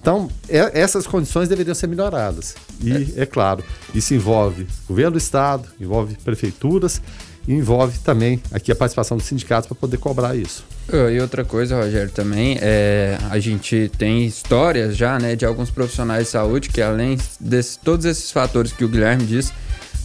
Então, 0.00 0.28
é, 0.48 0.80
essas 0.80 1.06
condições 1.06 1.48
deveriam 1.48 1.74
ser 1.74 1.86
melhoradas. 1.86 2.54
E, 2.82 3.14
é. 3.16 3.22
é 3.22 3.26
claro, 3.26 3.64
isso 3.94 4.14
envolve 4.14 4.66
governo 4.86 5.12
do 5.12 5.18
estado, 5.18 5.68
envolve 5.80 6.16
prefeituras 6.24 7.00
e 7.46 7.52
envolve 7.54 7.98
também 8.00 8.40
aqui 8.52 8.70
a 8.70 8.76
participação 8.76 9.16
dos 9.16 9.26
sindicatos 9.26 9.66
para 9.66 9.74
poder 9.74 9.96
cobrar 9.96 10.36
isso. 10.36 10.64
E 10.90 11.20
outra 11.20 11.44
coisa, 11.44 11.76
Rogério, 11.82 12.10
também 12.10 12.58
é 12.60 13.18
a 13.30 13.38
gente 13.38 13.90
tem 13.98 14.24
histórias 14.24 14.96
já, 14.96 15.18
né, 15.18 15.34
de 15.34 15.44
alguns 15.44 15.70
profissionais 15.70 16.24
de 16.24 16.30
saúde 16.30 16.68
que 16.68 16.80
além 16.80 17.18
de 17.40 17.62
todos 17.82 18.04
esses 18.04 18.30
fatores 18.30 18.72
que 18.72 18.84
o 18.84 18.88
Guilherme 18.88 19.24
disse, 19.24 19.52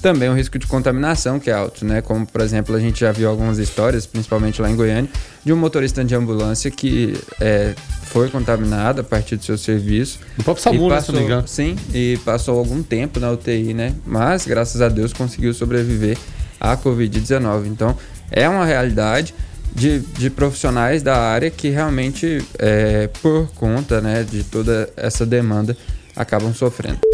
também 0.03 0.27
o 0.27 0.33
risco 0.33 0.59
de 0.59 0.67
contaminação 0.67 1.39
que 1.39 1.49
é 1.49 1.53
alto, 1.53 1.85
né? 1.85 2.01
Como 2.01 2.27
por 2.27 2.41
exemplo 2.41 2.75
a 2.75 2.79
gente 2.79 2.99
já 2.99 3.11
viu 3.13 3.29
algumas 3.29 3.57
histórias, 3.57 4.05
principalmente 4.05 4.61
lá 4.61 4.69
em 4.69 4.75
Goiânia, 4.75 5.09
de 5.45 5.53
um 5.53 5.55
motorista 5.55 6.03
de 6.03 6.13
ambulância 6.13 6.69
que 6.69 7.17
é, 7.39 7.73
foi 8.07 8.29
contaminado 8.29 8.99
a 8.99 9.03
partir 9.03 9.37
do 9.37 9.45
seu 9.45 9.57
serviço. 9.57 10.19
O 10.37 10.43
próprio 10.43 10.61
SAMU, 10.61 10.89
né, 10.89 11.01
me 11.13 11.19
engano. 11.21 11.47
Sim, 11.47 11.77
e 11.93 12.19
passou 12.25 12.59
algum 12.59 12.83
tempo 12.83 13.17
na 13.17 13.31
UTI, 13.31 13.73
né? 13.73 13.95
Mas 14.05 14.45
graças 14.45 14.81
a 14.81 14.89
Deus 14.89 15.13
conseguiu 15.13 15.53
sobreviver 15.53 16.17
à 16.59 16.75
Covid-19. 16.75 17.67
Então 17.67 17.97
é 18.29 18.47
uma 18.49 18.65
realidade 18.65 19.33
de, 19.73 19.99
de 19.99 20.29
profissionais 20.29 21.01
da 21.01 21.17
área 21.17 21.49
que 21.49 21.69
realmente, 21.69 22.45
é, 22.59 23.07
por 23.21 23.47
conta 23.55 24.01
né, 24.01 24.25
de 24.29 24.43
toda 24.43 24.89
essa 24.97 25.25
demanda, 25.25 25.77
acabam 26.13 26.53
sofrendo. 26.53 27.12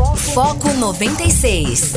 Foco 0.00 0.72
96. 0.72 1.94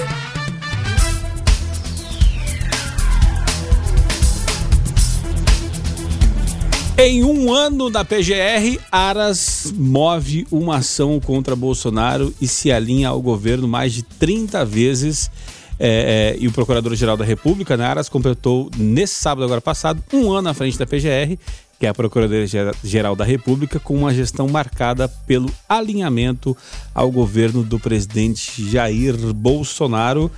Em 6.97 7.23
um 7.23 7.51
ano 7.53 7.89
da 7.89 8.03
PGR, 8.03 8.79
Aras 8.91 9.73
move 9.75 10.45
uma 10.51 10.77
ação 10.77 11.19
contra 11.19 11.55
Bolsonaro 11.55 12.33
e 12.41 12.47
se 12.47 12.71
alinha 12.71 13.09
ao 13.09 13.21
governo 13.21 13.67
mais 13.67 13.93
de 13.93 14.03
30 14.03 14.65
vezes. 14.65 15.31
É, 15.79 16.35
é, 16.35 16.37
e 16.39 16.47
o 16.47 16.51
Procurador-Geral 16.51 17.17
da 17.17 17.25
República, 17.25 17.75
né, 17.75 17.85
Aras, 17.85 18.09
completou 18.09 18.69
nesse 18.77 19.15
sábado 19.15 19.43
agora 19.43 19.59
passado 19.59 20.03
um 20.13 20.31
ano 20.31 20.49
à 20.49 20.53
frente 20.53 20.77
da 20.77 20.85
PGR, 20.85 21.37
que 21.79 21.85
é 21.85 21.89
a 21.89 21.93
Procuradoria-Geral 21.93 23.15
da 23.15 23.25
República, 23.25 23.79
com 23.79 23.95
uma 23.95 24.13
gestão 24.13 24.47
marcada 24.47 25.07
pelo 25.07 25.51
alinhamento 25.67 26.55
ao 26.93 27.11
governo 27.11 27.63
do 27.63 27.79
presidente 27.79 28.69
Jair 28.69 29.15
Bolsonaro. 29.33 30.31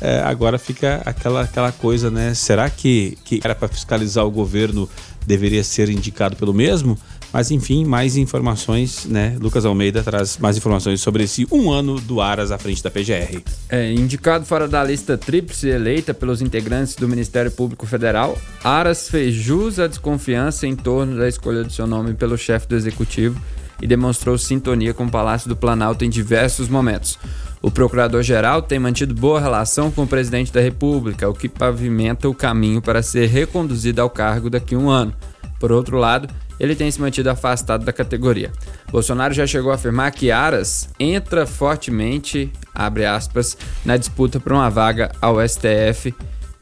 É, 0.00 0.20
agora 0.20 0.58
fica 0.58 1.00
aquela, 1.04 1.42
aquela 1.42 1.70
coisa, 1.70 2.10
né? 2.10 2.34
Será 2.34 2.68
que, 2.68 3.16
que 3.24 3.40
era 3.42 3.54
para 3.54 3.68
fiscalizar 3.68 4.26
o 4.26 4.30
governo 4.30 4.88
deveria 5.26 5.62
ser 5.62 5.88
indicado 5.88 6.36
pelo 6.36 6.52
mesmo? 6.52 6.98
Mas 7.32 7.50
enfim, 7.50 7.84
mais 7.84 8.16
informações, 8.16 9.06
né? 9.06 9.36
Lucas 9.40 9.64
Almeida 9.64 10.02
traz 10.02 10.36
mais 10.36 10.56
informações 10.56 11.00
sobre 11.00 11.24
esse 11.24 11.46
um 11.50 11.70
ano 11.70 11.98
do 11.98 12.20
Aras 12.20 12.50
à 12.50 12.58
frente 12.58 12.82
da 12.82 12.90
PGR. 12.90 13.42
É, 13.70 13.90
indicado 13.92 14.44
fora 14.44 14.68
da 14.68 14.84
lista 14.84 15.16
tríplice 15.16 15.68
eleita 15.68 16.12
pelos 16.12 16.42
integrantes 16.42 16.94
do 16.94 17.08
Ministério 17.08 17.50
Público 17.50 17.86
Federal, 17.86 18.36
Aras 18.62 19.08
fez 19.08 19.34
jus 19.34 19.78
à 19.78 19.86
desconfiança 19.86 20.66
em 20.66 20.76
torno 20.76 21.16
da 21.16 21.26
escolha 21.26 21.64
do 21.64 21.72
seu 21.72 21.86
nome 21.86 22.12
pelo 22.12 22.36
chefe 22.36 22.68
do 22.68 22.76
executivo 22.76 23.40
e 23.80 23.86
demonstrou 23.86 24.36
sintonia 24.36 24.92
com 24.92 25.06
o 25.06 25.10
Palácio 25.10 25.48
do 25.48 25.56
Planalto 25.56 26.04
em 26.04 26.10
diversos 26.10 26.68
momentos. 26.68 27.18
O 27.60 27.70
procurador-geral 27.70 28.60
tem 28.62 28.78
mantido 28.78 29.14
boa 29.14 29.40
relação 29.40 29.90
com 29.90 30.02
o 30.02 30.06
presidente 30.06 30.52
da 30.52 30.60
República, 30.60 31.28
o 31.28 31.34
que 31.34 31.48
pavimenta 31.48 32.28
o 32.28 32.34
caminho 32.34 32.82
para 32.82 33.02
ser 33.02 33.26
reconduzido 33.26 34.02
ao 34.02 34.10
cargo 34.10 34.50
daqui 34.50 34.74
a 34.74 34.78
um 34.78 34.90
ano. 34.90 35.14
Por 35.58 35.70
outro 35.70 35.96
lado, 35.96 36.28
ele 36.58 36.74
tem 36.74 36.90
se 36.90 37.00
mantido 37.00 37.30
afastado 37.30 37.84
da 37.84 37.92
categoria. 37.92 38.52
Bolsonaro 38.90 39.34
já 39.34 39.46
chegou 39.46 39.72
a 39.72 39.74
afirmar 39.74 40.10
que 40.12 40.30
Aras 40.30 40.88
entra 40.98 41.46
fortemente, 41.46 42.52
abre 42.74 43.04
aspas, 43.04 43.56
na 43.84 43.96
disputa 43.96 44.38
por 44.38 44.52
uma 44.52 44.68
vaga 44.70 45.10
ao 45.20 45.36
STF, 45.46 46.14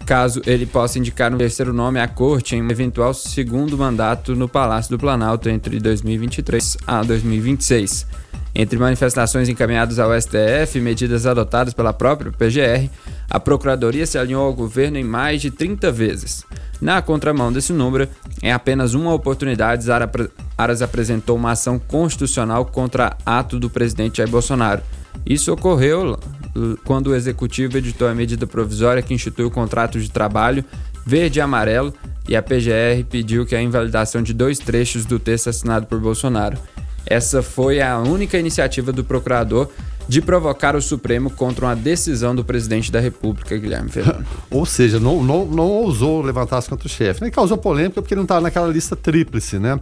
caso 0.07 0.43
ele 0.47 0.67
possa 0.67 0.99
indicar 0.99 1.33
um 1.33 1.39
terceiro 1.39 1.73
nome 1.73 2.01
à 2.01 2.09
corte 2.09 2.57
em 2.57 2.63
um 2.63 2.71
eventual 2.71 3.15
segundo 3.15 3.79
mandato 3.79 4.35
no 4.35 4.49
Palácio 4.49 4.91
do 4.91 4.99
Planalto 4.99 5.49
entre 5.49 5.79
2023 5.79 6.79
a 6.87 7.03
2026. 7.03 8.07
Entre 8.53 8.79
manifestações 8.79 9.49
encaminhadas 9.49 9.99
ao 10.01 10.11
STF 10.21 10.79
e 10.79 10.81
medidas 10.81 11.27
adotadas 11.27 11.73
pela 11.73 11.93
própria 11.93 12.33
PGR, 12.33 12.91
a 13.31 13.39
Procuradoria 13.39 14.05
se 14.05 14.19
alinhou 14.19 14.45
ao 14.45 14.53
governo 14.53 14.99
em 14.99 15.05
mais 15.05 15.41
de 15.41 15.51
30 15.53 15.93
vezes. 15.93 16.45
Na 16.81 17.03
contramão 17.03 17.53
desse 17.53 17.73
número, 17.73 18.09
em 18.43 18.51
apenas 18.51 18.95
uma 18.95 19.13
oportunidade, 19.13 19.87
Aras 20.57 20.81
apresentou 20.81 21.37
uma 21.37 21.53
ação 21.53 21.79
constitucional 21.79 22.65
contra 22.65 23.17
ato 23.25 23.59
do 23.59 23.69
presidente 23.69 24.19
Jair 24.19 24.31
Bolsonaro. 24.31 24.83
Isso 25.27 25.53
ocorreu 25.53 26.19
quando 26.85 27.09
o 27.09 27.15
executivo 27.15 27.77
editou 27.77 28.09
a 28.09 28.15
medida 28.15 28.47
provisória 28.47 29.03
que 29.03 29.15
institui 29.15 29.45
o 29.45 29.51
contrato 29.51 30.01
de 30.01 30.11
trabalho 30.11 30.65
verde 31.05 31.39
e 31.39 31.43
amarelo 31.43 31.95
e 32.29 32.37
a 32.37 32.43
PGR 32.43 33.05
pediu 33.09 33.45
que 33.45 33.55
a 33.55 33.63
invalidação 33.63 34.23
de 34.23 34.33
dois 34.33 34.59
trechos 34.59 35.05
do 35.05 35.19
texto 35.19 35.49
assinado 35.49 35.87
por 35.87 36.01
Bolsonaro. 36.01 36.59
Essa 37.07 37.43
foi 37.43 37.81
a 37.81 37.99
única 37.99 38.39
iniciativa 38.39 38.93
do 38.93 39.03
procurador 39.03 39.69
de 40.11 40.21
provocar 40.21 40.75
o 40.75 40.83
Supremo 40.83 41.31
contra 41.31 41.67
uma 41.67 41.77
decisão 41.77 42.35
do 42.35 42.45
presidente 42.45 42.91
da 42.91 42.99
República, 42.99 43.57
Guilherme 43.57 43.89
Fernando. 43.89 44.27
Ou 44.51 44.67
seja, 44.67 44.99
não, 44.99 45.23
não, 45.23 45.45
não 45.47 45.69
ousou 45.69 46.21
levantar-se 46.21 46.69
contra 46.69 46.89
o 46.89 46.91
chefe. 46.91 47.23
Nem 47.23 47.31
causou 47.31 47.57
polêmica 47.57 48.03
porque 48.03 48.13
ele 48.13 48.19
não 48.19 48.25
estava 48.25 48.41
naquela 48.41 48.67
lista 48.67 48.97
tríplice, 48.97 49.61
né? 49.61 49.79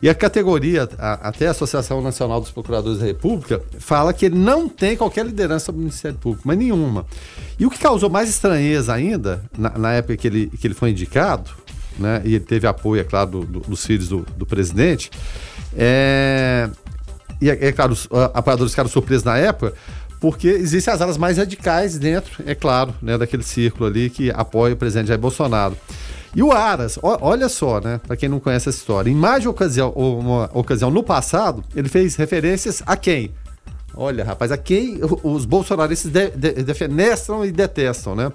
E 0.00 0.08
a 0.08 0.14
categoria, 0.14 0.88
a, 0.98 1.28
até 1.28 1.46
a 1.46 1.50
Associação 1.50 2.00
Nacional 2.00 2.40
dos 2.40 2.50
Procuradores 2.50 3.00
da 3.00 3.04
República, 3.04 3.60
fala 3.78 4.14
que 4.14 4.24
ele 4.24 4.38
não 4.38 4.66
tem 4.66 4.96
qualquer 4.96 5.26
liderança 5.26 5.66
sobre 5.66 5.80
o 5.80 5.82
Ministério 5.82 6.16
Público, 6.16 6.42
mas 6.46 6.56
nenhuma. 6.56 7.04
E 7.58 7.66
o 7.66 7.70
que 7.70 7.78
causou 7.78 8.08
mais 8.08 8.30
estranheza 8.30 8.94
ainda, 8.94 9.44
na, 9.58 9.76
na 9.76 9.92
época 9.92 10.16
que 10.16 10.26
ele, 10.26 10.46
que 10.58 10.66
ele 10.66 10.72
foi 10.72 10.88
indicado, 10.88 11.50
né, 11.98 12.22
e 12.24 12.34
ele 12.34 12.44
teve 12.46 12.66
apoio, 12.66 13.02
é 13.02 13.04
claro, 13.04 13.30
do, 13.30 13.40
do, 13.44 13.60
dos 13.60 13.84
filhos 13.84 14.08
do, 14.08 14.24
do 14.38 14.46
presidente, 14.46 15.10
é, 15.76 16.70
e 17.40 17.50
é, 17.50 17.68
é 17.68 17.72
claro, 17.72 17.92
os 17.92 18.08
apoiadores 18.34 18.72
ficaram 18.72 18.88
surpresos 18.88 19.24
na 19.24 19.36
época, 19.38 19.74
porque 20.20 20.48
existem 20.48 20.92
as 20.92 21.00
alas 21.00 21.16
mais 21.16 21.38
radicais 21.38 21.98
dentro, 21.98 22.42
é 22.46 22.54
claro, 22.54 22.94
né, 23.00 23.16
daquele 23.16 23.42
círculo 23.42 23.86
ali 23.86 24.10
que 24.10 24.30
apoia 24.30 24.74
o 24.74 24.76
presidente 24.76 25.08
Jair 25.08 25.18
Bolsonaro. 25.18 25.76
E 26.36 26.42
o 26.42 26.52
Aras, 26.52 26.98
olha 27.02 27.48
só, 27.48 27.80
né, 27.80 28.00
para 28.06 28.16
quem 28.16 28.28
não 28.28 28.38
conhece 28.38 28.68
essa 28.68 28.78
história, 28.78 29.10
em 29.10 29.14
mais 29.14 29.42
de 29.42 29.48
ocasião, 29.48 29.90
uma 29.90 30.50
ocasião 30.52 30.90
no 30.90 31.02
passado, 31.02 31.64
ele 31.74 31.88
fez 31.88 32.14
referências 32.16 32.82
a 32.86 32.96
quem? 32.96 33.32
Olha, 33.94 34.22
rapaz, 34.22 34.52
a 34.52 34.56
quem 34.56 35.00
os 35.22 35.44
bolsonaristas 35.44 36.12
de, 36.12 36.30
de, 36.30 36.62
defenestram 36.62 37.44
e 37.44 37.50
detestam, 37.50 38.14
né? 38.14 38.30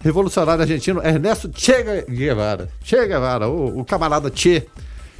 Revolucionário 0.00 0.62
argentino 0.62 1.02
Ernesto 1.02 1.50
Che 1.52 2.04
Guevara. 2.08 2.68
Che 2.84 3.06
Guevara, 3.06 3.48
o, 3.48 3.80
o 3.80 3.84
camarada 3.84 4.30
Che 4.30 4.68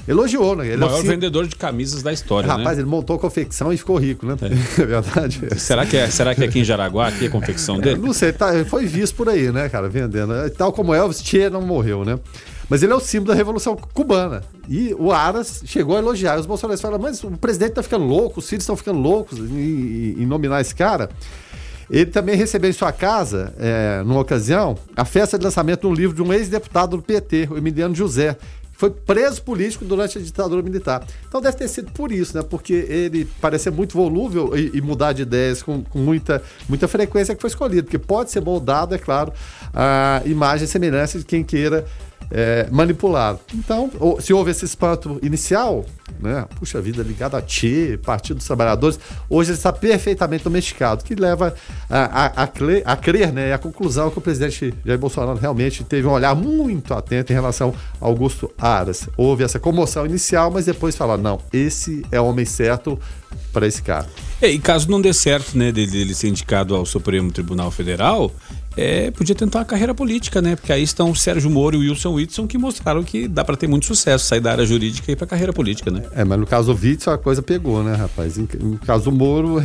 elogiou, 0.09 0.57
né? 0.57 0.67
Ele 0.67 0.77
o 0.77 0.87
maior 0.87 1.03
vendedor 1.03 1.47
de 1.47 1.55
camisas 1.55 2.03
da 2.03 2.13
história, 2.13 2.49
Rapaz, 2.49 2.77
né? 2.77 2.83
ele 2.83 2.91
montou 2.91 3.17
a 3.17 3.19
confecção 3.19 3.73
e 3.73 3.77
ficou 3.77 3.97
rico, 3.99 4.25
né? 4.27 4.37
É, 4.41 4.47
é 4.83 4.87
verdade. 4.87 5.61
Será 5.61 5.85
que 5.85 5.97
é, 5.97 6.09
será 6.09 6.35
que 6.35 6.43
é 6.43 6.47
aqui 6.47 6.61
em 6.61 6.65
Jaraguá, 6.65 7.09
aqui 7.09 7.27
a 7.27 7.31
confecção 7.31 7.79
dele? 7.79 8.01
não 8.01 8.13
sei, 8.13 8.33
tá, 8.33 8.53
foi 8.65 8.87
visto 8.87 9.15
por 9.15 9.29
aí, 9.29 9.53
né, 9.53 9.69
cara, 9.69 9.89
vendendo. 9.89 10.33
Tal 10.57 10.73
como 10.73 10.95
Elvis, 10.95 11.23
Che 11.23 11.51
não 11.51 11.61
morreu, 11.61 12.05
né? 12.05 12.19
Mas 12.71 12.83
ele 12.83 12.93
é 12.93 12.97
o 12.97 13.01
símbolo 13.01 13.29
da 13.29 13.35
Revolução 13.35 13.77
Cubana. 13.77 14.43
E 14.69 14.95
o 14.99 15.11
Aras 15.11 15.63
chegou 15.65 15.97
a 15.97 15.99
elogiar. 15.99 16.37
E 16.37 16.41
os 16.41 16.47
bolsonaristas 16.47 16.83
falaram, 16.83 17.03
mas 17.03 17.25
o 17.25 17.31
presidente 17.31 17.73
tá 17.73 17.83
ficando 17.83 18.05
louco, 18.05 18.41
os 18.41 18.49
filhos 18.49 18.63
estão 18.63 18.77
ficando 18.77 18.99
loucos 18.99 19.39
em, 19.39 20.17
em 20.19 20.27
nominar 20.27 20.61
esse 20.61 20.75
cara. 20.75 21.09
Ele 21.91 22.07
também 22.07 22.37
recebeu 22.37 22.69
em 22.69 22.73
sua 22.73 22.93
casa, 22.93 23.55
é, 23.59 24.03
numa 24.05 24.21
ocasião, 24.21 24.77
a 24.95 25.07
festa 25.07 25.39
de 25.39 25.45
lançamento 25.45 25.81
de 25.81 25.87
um 25.87 25.95
livro 25.95 26.15
de 26.15 26.23
um 26.23 26.31
ex-deputado 26.33 26.99
do 26.99 27.03
PT, 27.03 27.49
o 27.51 27.57
Emiliano 27.57 27.95
José, 27.95 28.37
foi 28.79 28.91
preso 28.91 29.43
político 29.43 29.85
durante 29.85 30.19
a 30.19 30.21
ditadura 30.21 30.63
militar. 30.63 31.05
Então 31.27 31.41
deve 31.41 31.57
ter 31.57 31.67
sido 31.67 31.91
por 31.91 32.13
isso, 32.13 32.37
né? 32.37 32.45
Porque 32.49 32.73
ele 32.73 33.25
parecia 33.41 33.73
muito 33.73 33.97
volúvel 33.97 34.57
e, 34.57 34.71
e 34.79 34.81
mudar 34.81 35.13
de 35.13 35.23
ideias 35.23 35.65
com, 35.65 35.83
com, 35.83 35.99
muita, 35.99 36.41
muita 36.69 36.87
frequência 36.87 37.35
que 37.35 37.41
foi 37.41 37.51
escolhido, 37.51 37.83
porque 37.83 37.99
pode 37.99 38.31
ser 38.31 38.41
moldado, 38.41 38.95
é 38.95 38.99
claro, 38.99 39.33
a 39.75 40.23
imagem 40.25 40.65
e 40.65 40.69
semelhança 40.69 41.19
de 41.19 41.25
quem 41.25 41.43
queira 41.43 41.85
é, 42.31 42.69
manipulado. 42.71 43.41
Então, 43.55 43.91
se 44.21 44.33
houve 44.33 44.51
esse 44.51 44.65
espanto 44.65 45.19
inicial, 45.23 45.85
né? 46.21 46.47
Puxa 46.59 46.81
vida, 46.81 47.03
ligado 47.03 47.37
a 47.37 47.43
Tchê, 47.43 47.99
Partido 48.05 48.39
dos 48.39 48.47
Trabalhadores, 48.47 48.99
hoje 49.29 49.51
ele 49.51 49.59
está 49.59 49.73
perfeitamente 49.73 50.45
domesticado, 50.45 51.05
que 51.05 51.15
leva 51.15 51.55
a, 51.89 52.25
a, 52.25 52.27
a, 52.45 52.47
crer, 52.47 52.83
a 52.85 52.97
crer, 52.97 53.33
né? 53.33 53.53
A 53.53 53.59
conclusão 53.59 54.11
que 54.11 54.19
o 54.19 54.21
presidente 54.21 54.75
Jair 54.85 54.99
Bolsonaro 54.99 55.39
realmente 55.39 55.85
teve 55.85 56.07
um 56.07 56.13
olhar 56.13 56.35
muito 56.35 56.95
atento 56.95 57.33
em 57.33 57.35
relação 57.35 57.75
a 58.01 58.07
Augusto 58.07 58.51
Aras. 58.59 59.09
Houve 59.17 59.45
essa 59.45 59.59
comoção 59.59 60.05
inicial, 60.05 60.51
mas 60.51 60.67
depois 60.67 60.97
fala, 60.97 61.17
não, 61.17 61.41
esse 61.53 62.05
é 62.11 62.21
o 62.21 62.27
homem 62.27 62.45
certo 62.45 62.99
para 63.53 63.67
esse 63.67 63.83
cara. 63.83 64.07
É, 64.41 64.49
e 64.49 64.59
caso 64.59 64.91
não 64.91 65.01
dê 65.01 65.13
certo, 65.13 65.57
né, 65.57 65.73
dele, 65.73 65.91
dele 65.91 66.15
ser 66.15 66.29
indicado 66.29 66.75
ao 66.75 66.87
Supremo 66.87 67.33
Tribunal 67.33 67.71
Federal, 67.71 68.33
é, 68.79 69.11
podia 69.11 69.35
tentar 69.35 69.59
uma 69.59 69.65
carreira 69.65 69.93
política, 69.93 70.41
né? 70.41 70.55
Porque 70.55 70.73
aí 70.73 70.83
estão 70.83 71.11
o 71.11 71.17
Sérgio 71.17 71.51
Moro 71.51 71.83
e 71.83 71.89
o 71.89 71.91
Wilson 71.91 72.15
Whitson 72.15 72.47
que 72.47 72.57
mostraram 72.57 73.03
que 73.03 73.27
dá 73.27 73.45
para 73.45 73.57
ter 73.57 73.67
muito 73.67 73.87
sucesso, 73.87 74.25
sair 74.25 74.41
da 74.41 74.53
área 74.53 74.65
jurídica 74.65 75.11
e 75.11 75.15
ir 75.15 75.17
pra 75.17 75.27
carreira 75.27 75.53
política, 75.53 75.91
né? 75.91 76.05
É, 76.15 76.25
mas 76.25 76.39
no 76.39 76.47
caso 76.47 76.73
do 76.73 76.81
Witzel 76.81 77.13
a 77.13 77.19
coisa 77.19 77.43
pegou, 77.43 77.83
né, 77.83 77.97
rapaz? 77.97 78.37
No 78.37 78.79
caso 78.79 79.05
do 79.05 79.13
Moro, 79.13 79.61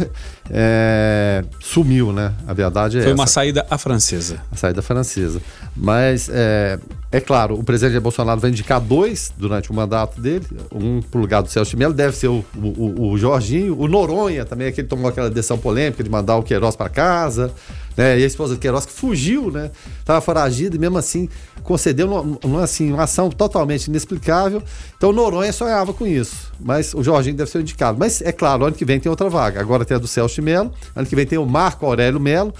é, 0.49 1.45
sumiu, 1.59 2.11
né? 2.11 2.33
A 2.47 2.53
verdade 2.53 2.97
é 2.97 3.01
Foi 3.01 3.11
essa. 3.11 3.21
uma 3.21 3.27
saída 3.27 3.65
à 3.69 3.77
francesa. 3.77 4.41
A 4.51 4.55
saída 4.55 4.81
francesa. 4.81 5.39
Mas, 5.75 6.29
é, 6.31 6.79
é 7.11 7.19
claro, 7.19 7.55
o 7.59 7.63
presidente 7.63 7.99
Bolsonaro 7.99 8.39
vai 8.39 8.49
indicar 8.49 8.81
dois 8.81 9.31
durante 9.37 9.69
o 9.69 9.73
mandato 9.75 10.19
dele, 10.19 10.45
um 10.73 11.01
pro 11.01 11.21
lugar 11.21 11.43
do 11.43 11.49
Celso 11.49 11.71
de 11.71 11.77
Mello, 11.77 11.93
deve 11.93 12.15
ser 12.15 12.27
o, 12.27 12.43
o, 12.55 13.11
o 13.11 13.17
Jorginho, 13.17 13.79
o 13.79 13.87
Noronha 13.87 14.43
também, 14.45 14.71
que 14.71 14.81
ele 14.81 14.87
tomou 14.87 15.07
aquela 15.07 15.29
decisão 15.29 15.57
polêmica 15.57 16.03
de 16.03 16.09
mandar 16.09 16.37
o 16.37 16.43
Queiroz 16.43 16.75
para 16.75 16.89
casa, 16.89 17.51
né? 17.95 18.19
E 18.19 18.23
a 18.23 18.27
esposa 18.27 18.55
do 18.55 18.59
Queiroz 18.59 18.85
que 18.85 18.91
fugiu, 18.91 19.51
né? 19.51 19.71
Tava 20.05 20.21
foragida 20.21 20.75
e 20.75 20.79
mesmo 20.79 20.97
assim 20.97 21.29
concedeu 21.63 22.07
uma, 22.07 22.37
uma, 22.43 22.63
assim, 22.63 22.91
uma 22.91 23.03
ação 23.03 23.29
totalmente 23.29 23.87
inexplicável. 23.87 24.61
Então 24.97 25.11
Noronha 25.11 25.53
sonhava 25.53 25.93
com 25.93 26.05
isso. 26.05 26.51
Mas 26.59 26.93
o 26.93 27.03
Jorginho 27.03 27.35
deve 27.35 27.49
ser 27.49 27.61
indicado. 27.61 27.97
Mas 27.97 28.21
é 28.21 28.31
claro, 28.31 28.65
ano 28.65 28.75
que 28.75 28.85
vem 28.85 28.99
tem 28.99 29.09
outra 29.09 29.29
vaga. 29.29 29.59
Agora 29.59 29.85
tem 29.85 29.95
a 29.95 29.99
do 29.99 30.07
Celso 30.07 30.35
de 30.35 30.41
Mello, 30.41 30.71
ano 30.95 31.07
que 31.07 31.15
vem 31.15 31.25
tem 31.25 31.37
o 31.37 31.45
Marco 31.45 31.85
Aurélio 31.85 32.19
Melo. 32.19 32.53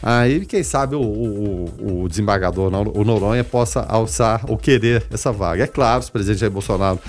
Aí, 0.00 0.46
quem 0.46 0.62
sabe 0.62 0.94
o, 0.94 1.00
o, 1.00 2.02
o, 2.02 2.08
desembargador, 2.08 2.72
o 2.96 3.04
Noronha, 3.04 3.42
possa 3.42 3.80
alçar 3.80 4.44
ou 4.48 4.56
querer 4.56 5.04
essa 5.10 5.32
vaga. 5.32 5.64
É 5.64 5.66
claro, 5.66 6.02
se 6.02 6.08
o 6.08 6.12
presidente 6.12 6.38
Jair 6.38 6.52
Bolsonaro 6.52 7.00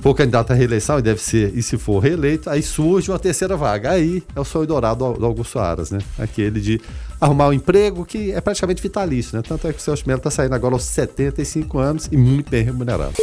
for 0.00 0.14
candidato 0.14 0.52
à 0.52 0.54
reeleição, 0.54 0.98
e 0.98 1.02
deve 1.02 1.20
ser, 1.20 1.52
e 1.54 1.62
se 1.62 1.76
for 1.76 1.98
reeleito, 1.98 2.48
aí 2.48 2.62
surge 2.62 3.10
uma 3.10 3.18
terceira 3.18 3.56
vaga. 3.56 3.90
Aí 3.90 4.22
é 4.34 4.40
o 4.40 4.44
sonho 4.44 4.66
dourado 4.66 5.12
do 5.12 5.26
Augusto 5.26 5.58
Aras, 5.58 5.90
né? 5.90 5.98
Aquele 6.18 6.60
de 6.60 6.80
arrumar 7.20 7.48
um 7.48 7.52
emprego 7.52 8.04
que 8.04 8.32
é 8.32 8.40
praticamente 8.40 8.82
vitalício, 8.82 9.36
né? 9.36 9.42
Tanto 9.46 9.66
é 9.66 9.72
que 9.72 9.78
o 9.78 9.82
Celso 9.82 10.04
Melo 10.06 10.18
está 10.18 10.30
saindo 10.30 10.54
agora 10.54 10.74
aos 10.74 10.84
75 10.84 11.78
anos 11.78 12.08
e 12.10 12.16
muito 12.16 12.50
bem 12.50 12.64
remunerado. 12.64 13.14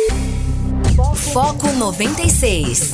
Foco 1.33 1.71
96. 1.71 2.93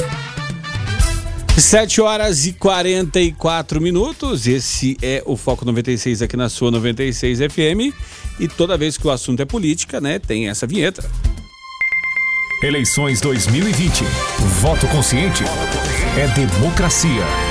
7 1.58 2.02
horas 2.02 2.45
e 2.45 2.54
44 2.54 3.82
minutos. 3.82 4.47
Esse 4.47 4.97
é 5.02 5.22
o 5.26 5.36
Foco 5.36 5.66
96 5.66 6.22
aqui 6.22 6.38
na 6.38 6.49
sua 6.49 6.72
96 6.72 7.39
FM. 7.39 7.93
E 8.39 8.47
toda 8.47 8.78
vez 8.78 8.97
que 8.97 9.06
o 9.06 9.12
assunto 9.12 9.41
é 9.41 9.45
política, 9.45 9.99
né, 9.99 10.18
tem 10.18 10.49
essa 10.49 10.66
vinheta. 10.66 11.04
Eleições 12.64 13.20
2020. 13.22 14.04
Voto 14.62 14.88
consciente 14.88 15.43
é 16.18 16.28
democracia. 16.28 17.51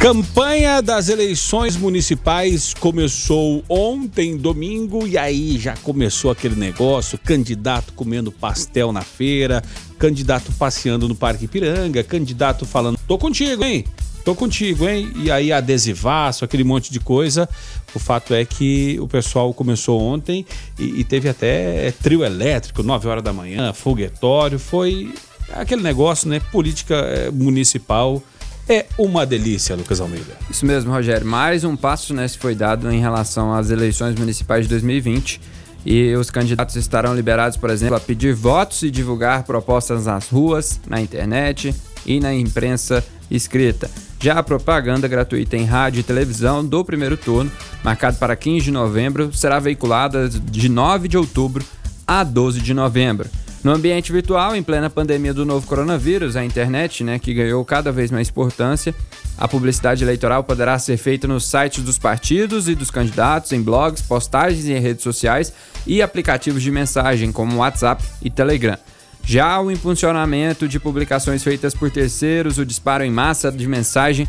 Campanha 0.00 0.80
das 0.80 1.10
eleições 1.10 1.76
municipais 1.76 2.72
começou 2.72 3.62
ontem, 3.68 4.34
domingo, 4.34 5.06
e 5.06 5.18
aí 5.18 5.58
já 5.58 5.76
começou 5.76 6.30
aquele 6.30 6.54
negócio: 6.54 7.18
candidato 7.18 7.92
comendo 7.92 8.32
pastel 8.32 8.92
na 8.92 9.02
feira, 9.02 9.62
candidato 9.98 10.50
passeando 10.52 11.06
no 11.06 11.14
Parque 11.14 11.46
Piranga, 11.46 12.02
candidato 12.02 12.64
falando: 12.64 12.98
tô 13.06 13.18
contigo, 13.18 13.62
hein? 13.62 13.84
Tô 14.24 14.34
contigo, 14.34 14.88
hein? 14.88 15.12
E 15.16 15.30
aí 15.30 15.52
adesivaço, 15.52 16.46
aquele 16.46 16.64
monte 16.64 16.90
de 16.90 16.98
coisa. 16.98 17.46
O 17.94 17.98
fato 17.98 18.32
é 18.32 18.42
que 18.46 18.98
o 19.00 19.06
pessoal 19.06 19.52
começou 19.52 20.00
ontem 20.00 20.46
e, 20.78 21.00
e 21.00 21.04
teve 21.04 21.28
até 21.28 21.92
trio 22.02 22.24
elétrico, 22.24 22.82
9 22.82 23.06
horas 23.06 23.22
da 23.22 23.34
manhã, 23.34 23.74
foguetório. 23.74 24.58
Foi 24.58 25.12
aquele 25.52 25.82
negócio, 25.82 26.26
né? 26.26 26.40
Política 26.50 26.94
eh, 26.94 27.30
municipal 27.30 28.22
é 28.70 28.86
uma 28.96 29.26
delícia, 29.26 29.74
Lucas 29.74 30.00
Almeida. 30.00 30.36
Isso 30.48 30.64
mesmo, 30.64 30.92
Rogério. 30.92 31.26
Mais 31.26 31.64
um 31.64 31.74
passo 31.74 32.14
né, 32.14 32.28
foi 32.28 32.54
dado 32.54 32.90
em 32.90 33.00
relação 33.00 33.52
às 33.52 33.68
eleições 33.68 34.14
municipais 34.14 34.64
de 34.64 34.68
2020 34.70 35.40
e 35.84 36.14
os 36.14 36.30
candidatos 36.30 36.76
estarão 36.76 37.14
liberados, 37.14 37.56
por 37.56 37.68
exemplo, 37.68 37.96
a 37.96 38.00
pedir 38.00 38.32
votos 38.32 38.82
e 38.82 38.90
divulgar 38.90 39.42
propostas 39.42 40.06
nas 40.06 40.28
ruas, 40.28 40.80
na 40.86 41.00
internet 41.00 41.74
e 42.06 42.20
na 42.20 42.32
imprensa 42.32 43.04
escrita. 43.28 43.90
Já 44.20 44.38
a 44.38 44.42
propaganda 44.42 45.08
gratuita 45.08 45.56
em 45.56 45.64
rádio 45.64 46.00
e 46.00 46.04
televisão 46.04 46.64
do 46.64 46.84
primeiro 46.84 47.16
turno, 47.16 47.50
marcado 47.82 48.18
para 48.18 48.36
15 48.36 48.66
de 48.66 48.70
novembro, 48.70 49.32
será 49.32 49.58
veiculada 49.58 50.28
de 50.28 50.68
9 50.68 51.08
de 51.08 51.16
outubro 51.16 51.64
a 52.06 52.22
12 52.22 52.60
de 52.60 52.72
novembro. 52.72 53.28
No 53.62 53.72
ambiente 53.72 54.10
virtual, 54.10 54.56
em 54.56 54.62
plena 54.62 54.88
pandemia 54.88 55.34
do 55.34 55.44
novo 55.44 55.66
coronavírus, 55.66 56.34
a 56.34 56.42
internet, 56.42 57.04
né, 57.04 57.18
que 57.18 57.34
ganhou 57.34 57.62
cada 57.62 57.92
vez 57.92 58.10
mais 58.10 58.30
importância, 58.30 58.94
a 59.36 59.46
publicidade 59.46 60.02
eleitoral 60.02 60.42
poderá 60.42 60.78
ser 60.78 60.96
feita 60.96 61.28
nos 61.28 61.44
sites 61.44 61.84
dos 61.84 61.98
partidos 61.98 62.68
e 62.68 62.74
dos 62.74 62.90
candidatos, 62.90 63.52
em 63.52 63.60
blogs, 63.60 64.00
postagens 64.00 64.66
em 64.66 64.78
redes 64.78 65.02
sociais 65.02 65.52
e 65.86 66.00
aplicativos 66.00 66.62
de 66.62 66.70
mensagem 66.70 67.30
como 67.30 67.58
WhatsApp 67.58 68.02
e 68.22 68.30
Telegram. 68.30 68.78
Já 69.22 69.60
o 69.60 69.70
impulsionamento 69.70 70.66
de 70.66 70.80
publicações 70.80 71.42
feitas 71.42 71.74
por 71.74 71.90
terceiros, 71.90 72.56
o 72.56 72.64
disparo 72.64 73.04
em 73.04 73.10
massa 73.10 73.52
de 73.52 73.68
mensagem 73.68 74.26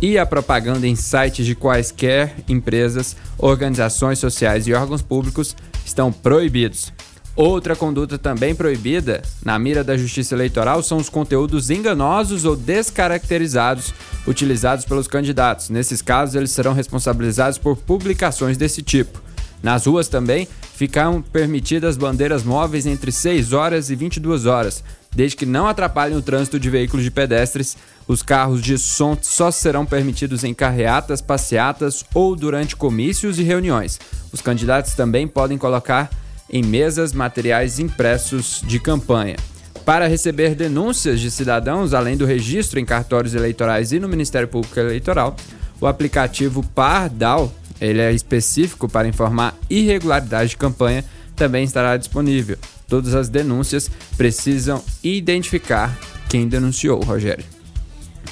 e 0.00 0.18
a 0.18 0.26
propaganda 0.26 0.86
em 0.86 0.94
sites 0.94 1.46
de 1.46 1.54
quaisquer 1.54 2.34
empresas, 2.46 3.16
organizações 3.38 4.18
sociais 4.18 4.66
e 4.66 4.74
órgãos 4.74 5.00
públicos 5.00 5.56
estão 5.86 6.12
proibidos. 6.12 6.92
Outra 7.36 7.74
conduta 7.74 8.16
também 8.16 8.54
proibida 8.54 9.20
na 9.44 9.58
mira 9.58 9.82
da 9.82 9.96
Justiça 9.96 10.36
Eleitoral 10.36 10.84
são 10.84 10.98
os 10.98 11.08
conteúdos 11.08 11.68
enganosos 11.68 12.44
ou 12.44 12.54
descaracterizados 12.54 13.92
utilizados 14.24 14.84
pelos 14.84 15.08
candidatos. 15.08 15.68
Nesses 15.68 16.00
casos, 16.00 16.36
eles 16.36 16.52
serão 16.52 16.72
responsabilizados 16.72 17.58
por 17.58 17.76
publicações 17.76 18.56
desse 18.56 18.82
tipo. 18.82 19.20
Nas 19.60 19.86
ruas 19.86 20.06
também 20.06 20.46
ficarão 20.76 21.20
permitidas 21.20 21.96
bandeiras 21.96 22.44
móveis 22.44 22.86
entre 22.86 23.10
6 23.10 23.52
horas 23.52 23.90
e 23.90 23.96
22 23.96 24.46
horas, 24.46 24.84
desde 25.12 25.36
que 25.36 25.46
não 25.46 25.66
atrapalhem 25.66 26.16
o 26.16 26.22
trânsito 26.22 26.60
de 26.60 26.70
veículos 26.70 27.02
de 27.02 27.10
pedestres. 27.10 27.76
Os 28.06 28.22
carros 28.22 28.62
de 28.62 28.78
som 28.78 29.16
só 29.20 29.50
serão 29.50 29.84
permitidos 29.84 30.44
em 30.44 30.54
carreatas, 30.54 31.20
passeatas 31.20 32.04
ou 32.14 32.36
durante 32.36 32.76
comícios 32.76 33.40
e 33.40 33.42
reuniões. 33.42 33.98
Os 34.30 34.40
candidatos 34.40 34.92
também 34.92 35.26
podem 35.26 35.58
colocar 35.58 36.10
em 36.48 36.62
mesas 36.62 37.12
materiais 37.12 37.78
impressos 37.78 38.62
de 38.66 38.78
campanha. 38.78 39.36
Para 39.84 40.06
receber 40.06 40.54
denúncias 40.54 41.20
de 41.20 41.30
cidadãos, 41.30 41.92
além 41.92 42.16
do 42.16 42.24
registro 42.24 42.80
em 42.80 42.84
cartórios 42.84 43.34
eleitorais 43.34 43.92
e 43.92 44.00
no 44.00 44.08
Ministério 44.08 44.48
Público 44.48 44.78
Eleitoral, 44.80 45.36
o 45.80 45.86
aplicativo 45.86 46.64
Pardal, 46.74 47.52
ele 47.80 48.00
é 48.00 48.10
específico 48.12 48.88
para 48.88 49.06
informar 49.06 49.54
irregularidade 49.68 50.50
de 50.50 50.56
campanha, 50.56 51.04
também 51.36 51.64
estará 51.64 51.96
disponível. 51.96 52.56
Todas 52.88 53.14
as 53.14 53.28
denúncias 53.28 53.90
precisam 54.16 54.82
identificar 55.02 55.98
quem 56.28 56.48
denunciou, 56.48 57.00
Rogério. 57.02 57.44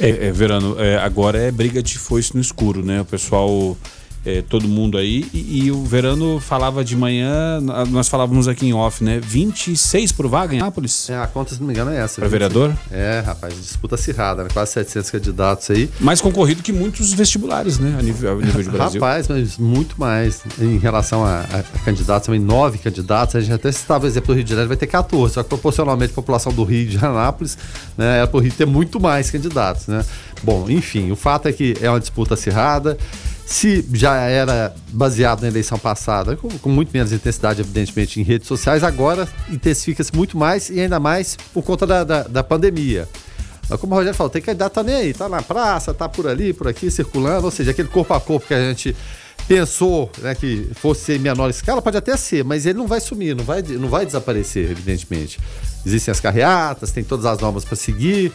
É, 0.01 0.29
é 0.29 0.33
Verano, 0.33 0.81
é, 0.81 0.97
agora 0.97 1.39
é 1.39 1.51
briga 1.51 1.83
de 1.83 1.99
foice 1.99 2.35
no 2.35 2.41
escuro, 2.41 2.85
né? 2.85 3.01
O 3.01 3.05
pessoal 3.05 3.77
é, 4.25 4.43
todo 4.43 4.69
mundo 4.69 4.97
aí. 4.97 5.27
E, 5.33 5.65
e, 5.65 5.73
o 5.73 5.85
Verano 5.85 6.39
falava 6.39 6.85
de 6.85 6.97
manhã, 6.97 7.61
nós 7.91 8.09
falávamos 8.09 8.47
aqui 8.47 8.67
em 8.67 8.73
off, 8.73 9.03
né? 9.03 9.21
26 9.23 10.13
por 10.13 10.29
vaga 10.29 10.55
em 10.55 10.59
Nápoles? 10.59 11.11
É, 11.11 11.17
a 11.17 11.27
conta, 11.27 11.55
se 11.55 11.61
não 11.61 11.67
me 11.67 11.73
engano, 11.73 11.91
é 11.91 11.99
essa. 11.99 12.21
Para 12.21 12.29
vereador? 12.29 12.73
É, 12.91 13.23
rapaz, 13.25 13.55
disputa 13.55 13.97
acirrada, 13.97 14.45
né? 14.45 14.49
Quase 14.53 14.73
700 14.73 15.11
candidatos 15.11 15.71
aí. 15.71 15.91
Mais 16.01 16.21
concorrido 16.21 16.63
que 16.63 16.73
muitos 16.73 17.13
vestibulares, 17.13 17.79
né? 17.79 17.97
A 17.99 18.03
nível, 18.03 18.33
a 18.33 18.37
nível 18.37 18.63
de 18.63 18.71
Brasil. 18.71 19.01
rapaz, 19.01 19.29
mas 19.29 19.59
muito 19.59 19.99
mais. 19.99 20.43
Em 20.61 20.79
relação 20.79 21.25
a, 21.25 21.41
a, 21.41 21.59
a 21.59 21.79
candidatos, 21.85 22.27
também 22.27 22.41
nove 22.41 22.79
candidatos. 22.79 23.37
A 23.37 23.41
gente 23.41 23.53
até 23.53 23.73
citava 23.73 24.05
o 24.05 24.09
exemplo 24.09 24.29
do 24.29 24.35
Rio 24.35 24.45
de 24.45 24.51
Janeiro, 24.51 24.69
vai 24.69 24.77
ter 24.77 24.87
14. 24.87 25.35
Só 25.35 25.43
que 25.43 25.49
proporcionalmente 25.49 26.13
a 26.13 26.15
população 26.15 26.53
do 26.53 26.63
Rio 26.63 26.87
de 26.87 27.05
Anápolis, 27.05 27.59
né? 27.97 28.19
Era 28.19 28.27
pro 28.27 28.41
Rio 28.41 28.53
ter 28.53 28.67
muito 28.67 29.01
mais 29.01 29.31
candidatos, 29.31 29.89
né? 29.89 30.05
Bom, 30.43 30.69
enfim, 30.69 31.11
o 31.11 31.17
fato 31.17 31.49
é 31.49 31.53
que 31.53 31.75
é 31.81 31.89
uma 31.89 32.01
disputa 32.01 32.35
acirrada. 32.35 32.97
Se 33.53 33.87
já 33.93 34.17
era 34.17 34.75
baseado 34.89 35.43
na 35.43 35.49
eleição 35.49 35.79
passada, 35.79 36.37
com, 36.37 36.49
com 36.49 36.71
muito 36.71 36.91
menos 36.91 37.13
intensidade, 37.13 37.61
evidentemente, 37.61 38.19
em 38.19 38.23
redes 38.23 38.49
sociais, 38.49 38.83
agora 38.83 39.29
intensifica-se 39.51 40.11
muito 40.17 40.39
mais 40.39 40.71
e 40.71 40.81
ainda 40.81 40.99
mais 40.99 41.37
por 41.53 41.63
conta 41.63 41.87
da, 41.87 42.03
da, 42.03 42.23
da 42.23 42.43
pandemia. 42.43 43.07
Como 43.79 43.93
o 43.93 43.97
Rogério 43.99 44.17
falou, 44.17 44.31
tem 44.31 44.41
candidato 44.41 44.73
tá 44.73 44.83
nem 44.83 44.95
aí, 44.95 45.13
tá 45.13 45.29
na 45.29 45.43
praça, 45.43 45.93
tá 45.93 46.09
por 46.09 46.27
ali, 46.27 46.55
por 46.55 46.67
aqui, 46.67 46.91
circulando, 46.91 47.45
ou 47.45 47.51
seja, 47.51 47.73
aquele 47.73 47.89
corpo 47.89 48.15
a 48.15 48.21
corpo 48.21 48.49
que 48.49 48.55
a 48.55 48.71
gente 48.71 48.97
pensou 49.47 50.11
né, 50.23 50.35
que 50.35 50.71
fosse 50.77 51.13
em 51.13 51.19
menor 51.19 51.51
escala, 51.51 51.83
pode 51.83 51.99
até 51.99 52.17
ser, 52.17 52.43
mas 52.43 52.65
ele 52.65 52.79
não 52.79 52.87
vai 52.87 53.03
sumir, 53.03 53.37
não 53.37 53.45
vai, 53.45 53.61
não 53.61 53.89
vai 53.91 54.07
desaparecer, 54.07 54.71
evidentemente. 54.71 55.39
Existem 55.85 56.11
as 56.11 56.21
carreatas, 56.21 56.91
tem 56.91 57.05
todas 57.05 57.27
as 57.27 57.39
normas 57.39 57.67
para 57.67 57.77
seguir. 57.77 58.33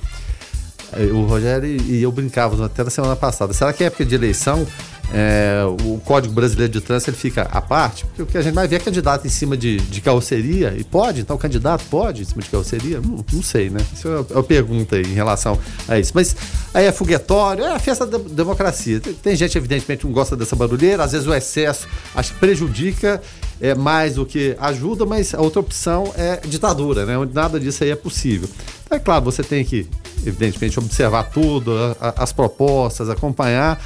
O 1.11 1.24
Rogério 1.24 1.68
e 1.68 2.01
eu 2.01 2.11
brincávamos 2.13 2.63
até 2.63 2.82
na 2.82 2.89
semana 2.89 3.15
passada. 3.15 3.51
Será 3.51 3.74
que 3.74 3.84
é 3.84 3.88
época 3.88 4.05
de 4.05 4.15
eleição 4.15 4.65
é, 5.13 5.61
o 5.85 5.99
Código 5.99 6.33
Brasileiro 6.33 6.71
de 6.71 6.81
Trânsito 6.81 7.11
ele 7.11 7.17
fica 7.17 7.43
à 7.43 7.61
parte, 7.61 8.05
porque 8.05 8.21
o 8.21 8.25
que 8.25 8.37
a 8.37 8.41
gente 8.41 8.53
vai 8.53 8.67
ver 8.67 8.77
é 8.77 8.79
candidato 8.79 9.25
em 9.25 9.29
cima 9.29 9.55
de, 9.55 9.77
de 9.77 10.01
carroceria, 10.01 10.73
e 10.77 10.83
pode, 10.83 11.21
então 11.21 11.35
o 11.35 11.39
candidato 11.39 11.85
pode 11.89 12.23
em 12.23 12.25
cima 12.25 12.41
de 12.41 12.49
carroceria? 12.49 12.99
Não, 12.99 13.23
não 13.31 13.43
sei, 13.43 13.69
né? 13.69 13.79
Isso 13.93 14.07
é 14.07 14.33
uma 14.33 14.43
pergunta 14.43 14.97
aí 14.97 15.03
em 15.03 15.13
relação 15.13 15.57
a 15.87 15.97
isso. 15.97 16.11
Mas 16.13 16.35
aí 16.73 16.85
é 16.85 16.91
foguetório, 16.91 17.63
é 17.63 17.73
a 17.73 17.79
festa 17.79 18.05
da 18.05 18.17
democracia. 18.17 18.99
Tem, 18.99 19.13
tem 19.13 19.35
gente, 19.35 19.57
evidentemente, 19.57 20.01
que 20.01 20.07
não 20.07 20.13
gosta 20.13 20.35
dessa 20.35 20.55
barulheira, 20.55 21.03
às 21.03 21.13
vezes 21.13 21.27
o 21.27 21.33
excesso 21.33 21.87
acho 22.13 22.33
que 22.33 22.39
prejudica 22.39 23.21
é, 23.61 23.73
mais 23.73 24.15
do 24.15 24.25
que 24.25 24.55
ajuda, 24.59 25.05
mas 25.05 25.33
a 25.33 25.41
outra 25.41 25.59
opção 25.59 26.13
é 26.17 26.41
ditadura, 26.45 27.05
né? 27.05 27.17
Onde 27.17 27.33
nada 27.33 27.59
disso 27.59 27.83
aí 27.83 27.91
é 27.91 27.95
possível. 27.95 28.49
Então, 28.85 28.97
é 28.97 28.99
claro, 28.99 29.23
você 29.23 29.43
tem 29.43 29.63
que, 29.63 29.87
evidentemente, 30.25 30.77
observar 30.79 31.23
tudo, 31.23 31.71
a, 31.77 31.95
a, 32.07 32.23
as 32.23 32.31
propostas, 32.31 33.09
acompanhar 33.09 33.81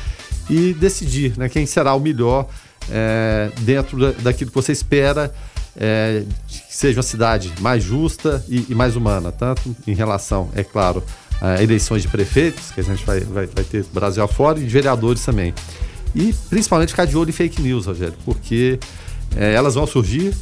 e 0.52 0.74
decidir 0.74 1.38
né, 1.38 1.48
quem 1.48 1.66
será 1.66 1.96
o 1.96 2.00
melhor 2.00 2.48
é, 2.92 3.50
dentro 3.62 3.98
da, 3.98 4.12
daquilo 4.22 4.52
que 4.52 4.56
você 4.56 4.74
espera 4.74 5.34
é, 5.78 6.24
que 6.48 6.76
seja 6.76 6.98
uma 6.98 7.04
cidade 7.04 7.54
mais 7.62 7.82
justa 7.82 8.44
e, 8.50 8.66
e, 8.70 8.76
mais 8.76 8.98
humana, 8.98 9.32
tanto 9.32 9.74
em 9.88 9.94
relação, 9.94 10.50
é 10.54 10.64
claro, 10.64 11.02
a 11.40 11.64
eleições 11.64 12.02
de 12.02 12.10
prefeitos, 12.10 12.72
que 12.72 12.82
a 12.82 12.84
gente 12.84 13.06
vai, 13.06 13.22
vai, 13.22 13.48
vai 13.48 13.64
ter 13.64 13.86
Brasil 13.94 14.22
afora, 14.22 14.60
e 14.60 14.64
de 14.64 14.70
vereadores 14.70 15.24
também. 15.24 15.54
E 16.14 16.34
principalmente 16.50 16.90
ficar 16.90 17.06
de 17.06 17.16
olho 17.16 17.30
em 17.30 17.34
fake 17.34 17.62
news, 17.62 17.86
Rogério, 17.86 18.16
porque 18.26 18.78
é, 19.36 19.54
elas 19.54 19.76
vão 19.76 19.88
surgir. 19.88 20.36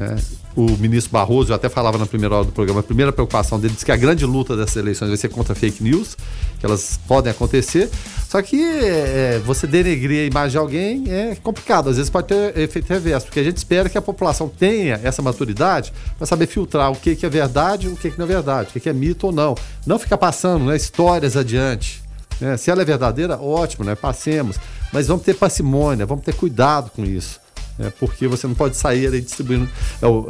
É, 0.00 0.41
o 0.54 0.62
ministro 0.76 1.12
Barroso, 1.12 1.50
eu 1.50 1.56
até 1.56 1.68
falava 1.68 1.96
na 1.96 2.06
primeira 2.06 2.34
hora 2.36 2.44
do 2.44 2.52
programa, 2.52 2.80
a 2.80 2.82
primeira 2.82 3.12
preocupação 3.12 3.58
dele 3.58 3.72
disse 3.72 3.84
que 3.84 3.92
a 3.92 3.96
grande 3.96 4.26
luta 4.26 4.56
dessas 4.56 4.76
eleições 4.76 5.08
vai 5.08 5.16
ser 5.16 5.28
contra 5.28 5.54
fake 5.54 5.82
news, 5.82 6.16
que 6.58 6.66
elas 6.66 6.98
podem 7.08 7.30
acontecer. 7.30 7.90
Só 8.28 8.40
que 8.42 8.62
é, 8.62 9.40
você 9.44 9.66
denegrir 9.66 10.22
a 10.22 10.26
imagem 10.26 10.50
de 10.52 10.58
alguém 10.58 11.04
é 11.08 11.34
complicado, 11.36 11.88
às 11.88 11.96
vezes 11.96 12.10
pode 12.10 12.28
ter 12.28 12.58
efeito 12.58 12.88
reverso, 12.88 13.26
porque 13.26 13.40
a 13.40 13.44
gente 13.44 13.56
espera 13.56 13.88
que 13.88 13.96
a 13.96 14.02
população 14.02 14.48
tenha 14.48 15.00
essa 15.02 15.22
maturidade 15.22 15.92
para 16.16 16.26
saber 16.26 16.46
filtrar 16.46 16.90
o 16.90 16.96
que, 16.96 17.16
que 17.16 17.24
é 17.24 17.28
verdade 17.28 17.86
e 17.86 17.90
o 17.90 17.96
que, 17.96 18.10
que 18.10 18.18
não 18.18 18.26
é 18.26 18.28
verdade, 18.28 18.70
o 18.70 18.72
que, 18.72 18.80
que 18.80 18.88
é 18.88 18.92
mito 18.92 19.26
ou 19.26 19.32
não. 19.32 19.54
Não 19.86 19.98
ficar 19.98 20.18
passando 20.18 20.66
né, 20.66 20.76
histórias 20.76 21.36
adiante. 21.36 22.02
Né? 22.40 22.56
Se 22.56 22.70
ela 22.70 22.82
é 22.82 22.84
verdadeira, 22.84 23.38
ótimo, 23.38 23.84
né? 23.84 23.94
passemos. 23.94 24.56
Mas 24.92 25.06
vamos 25.06 25.24
ter 25.24 25.34
parcimônia, 25.34 26.04
vamos 26.04 26.24
ter 26.24 26.34
cuidado 26.34 26.90
com 26.90 27.04
isso 27.04 27.40
né, 27.78 27.92
porque 27.98 28.26
você 28.26 28.46
não 28.46 28.54
pode 28.54 28.76
sair 28.76 29.12
aí 29.12 29.20
distribuindo 29.20 29.68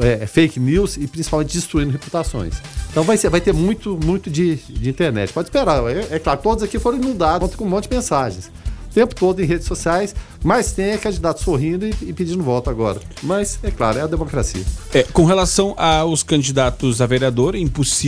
é, 0.00 0.22
é, 0.22 0.26
fake 0.26 0.58
news 0.58 0.96
e 0.96 1.06
principalmente 1.06 1.52
destruindo 1.52 1.92
reputações. 1.92 2.54
Então 2.90 3.02
vai, 3.02 3.16
ser, 3.16 3.28
vai 3.30 3.40
ter 3.40 3.52
muito, 3.52 3.98
muito 4.02 4.30
de, 4.30 4.56
de 4.56 4.88
internet. 4.88 5.32
Pode 5.32 5.48
esperar. 5.48 5.82
É, 5.90 6.16
é 6.16 6.18
claro, 6.18 6.40
todos 6.42 6.62
aqui 6.62 6.78
foram 6.78 6.98
inundados 6.98 7.54
com 7.54 7.64
um 7.64 7.68
monte 7.68 7.88
de 7.88 7.94
mensagens 7.94 8.50
o 8.92 8.94
tempo 8.94 9.14
todo 9.14 9.42
em 9.42 9.46
redes 9.46 9.66
sociais, 9.66 10.14
mas 10.42 10.72
tem 10.72 10.96
candidato 10.98 11.42
sorrindo 11.42 11.86
e, 11.86 11.94
e, 12.02 12.12
pedindo 12.12 12.42
voto 12.42 12.70
agora. 12.70 13.00
Mas, 13.22 13.58
é 13.62 13.70
claro, 13.70 13.98
é 13.98 14.02
a 14.02 14.06
democracia. 14.06 14.62
É, 14.92 15.02
com 15.04 15.24
relação 15.24 15.74
aos 15.76 16.22
candidatos 16.22 17.00
a 17.00 17.06
vereador, 17.06 17.54
é 17.54 17.58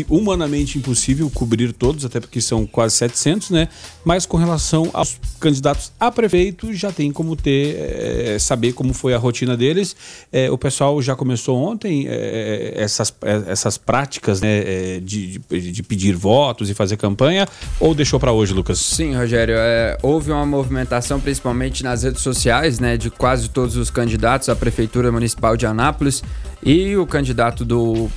humanamente 0.08 0.78
impossível 0.78 1.30
cobrir 1.30 1.72
todos, 1.72 2.04
até 2.04 2.20
porque 2.20 2.40
são 2.40 2.66
quase 2.66 2.96
700, 2.96 3.50
né? 3.50 3.68
Mas 4.04 4.26
com 4.26 4.36
relação 4.36 4.90
aos 4.92 5.18
candidatos 5.40 5.92
a 5.98 6.10
prefeito, 6.10 6.72
já 6.72 6.92
tem 6.92 7.12
como 7.12 7.36
ter, 7.36 7.76
é, 7.76 8.38
saber 8.38 8.72
como 8.72 8.92
foi 8.92 9.14
a 9.14 9.18
rotina 9.18 9.56
deles. 9.56 9.96
É, 10.32 10.50
o 10.50 10.58
pessoal 10.58 11.00
já 11.00 11.14
começou 11.14 11.56
ontem 11.58 12.06
é, 12.08 12.74
essas, 12.76 13.12
é, 13.22 13.52
essas 13.52 13.78
práticas 13.78 14.40
né, 14.40 14.58
é, 14.58 15.00
de, 15.00 15.38
de, 15.38 15.72
de, 15.72 15.82
pedir 15.82 16.14
votos 16.16 16.70
e 16.70 16.74
fazer 16.74 16.96
campanha, 16.96 17.46
ou 17.78 17.94
deixou 17.94 18.18
para 18.18 18.32
hoje, 18.32 18.52
Lucas? 18.52 18.78
Sim, 18.78 19.14
Rogério. 19.14 19.54
houve 20.02 20.30
uma 20.30 20.46
movimentação, 20.46 21.20
principalmente 21.20 21.82
nas 21.82 22.02
redes 22.02 22.23
sociais, 22.24 22.80
né, 22.80 22.96
de 22.96 23.10
quase 23.10 23.48
todos 23.48 23.76
os 23.76 23.90
candidatos 23.90 24.48
à 24.48 24.56
Prefeitura 24.56 25.12
Municipal 25.12 25.56
de 25.56 25.66
Anápolis 25.66 26.24
e 26.62 26.96
o 26.96 27.06
candidato 27.06 27.64
do 27.64 28.10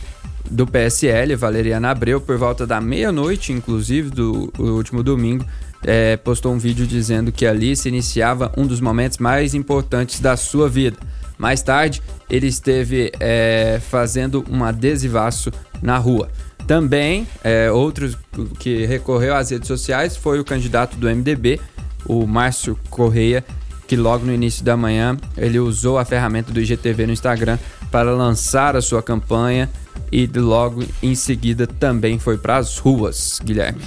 do 0.49 0.65
PSL, 0.65 1.35
Valeriana 1.35 1.89
Abreu, 1.89 2.21
por 2.21 2.37
volta 2.37 2.65
da 2.65 2.79
meia-noite, 2.79 3.51
inclusive, 3.51 4.09
do 4.09 4.51
último 4.57 5.03
domingo, 5.03 5.45
é, 5.85 6.17
postou 6.17 6.53
um 6.53 6.57
vídeo 6.57 6.87
dizendo 6.87 7.31
que 7.31 7.45
ali 7.45 7.75
se 7.75 7.89
iniciava 7.89 8.51
um 8.57 8.65
dos 8.65 8.79
momentos 8.81 9.17
mais 9.17 9.53
importantes 9.53 10.19
da 10.19 10.37
sua 10.37 10.69
vida. 10.69 10.97
Mais 11.37 11.61
tarde, 11.61 12.01
ele 12.29 12.47
esteve 12.47 13.11
é, 13.19 13.79
fazendo 13.89 14.43
um 14.49 14.63
adesivaço 14.63 15.51
na 15.81 15.97
rua. 15.97 16.29
Também, 16.65 17.27
é, 17.43 17.71
outro 17.71 18.13
que 18.59 18.85
recorreu 18.85 19.35
às 19.35 19.51
redes 19.51 19.67
sociais 19.67 20.17
foi 20.17 20.39
o 20.39 20.45
candidato 20.45 20.97
do 20.97 21.07
MDB, 21.07 21.59
o 22.05 22.25
Márcio 22.25 22.77
Correia, 22.89 23.45
que 23.87 23.95
logo 23.95 24.25
no 24.25 24.33
início 24.33 24.63
da 24.63 24.75
manhã 24.75 25.17
ele 25.37 25.59
usou 25.59 25.97
a 25.97 26.05
ferramenta 26.05 26.51
do 26.51 26.59
IGTV 26.59 27.07
no 27.07 27.13
Instagram 27.13 27.57
para 27.89 28.11
lançar 28.11 28.75
a 28.75 28.81
sua 28.81 29.01
campanha 29.01 29.69
e 30.11 30.27
logo 30.27 30.83
em 31.01 31.15
seguida 31.15 31.65
também 31.65 32.19
foi 32.19 32.37
para 32.37 32.57
as 32.57 32.77
ruas, 32.77 33.39
Guilherme. 33.43 33.81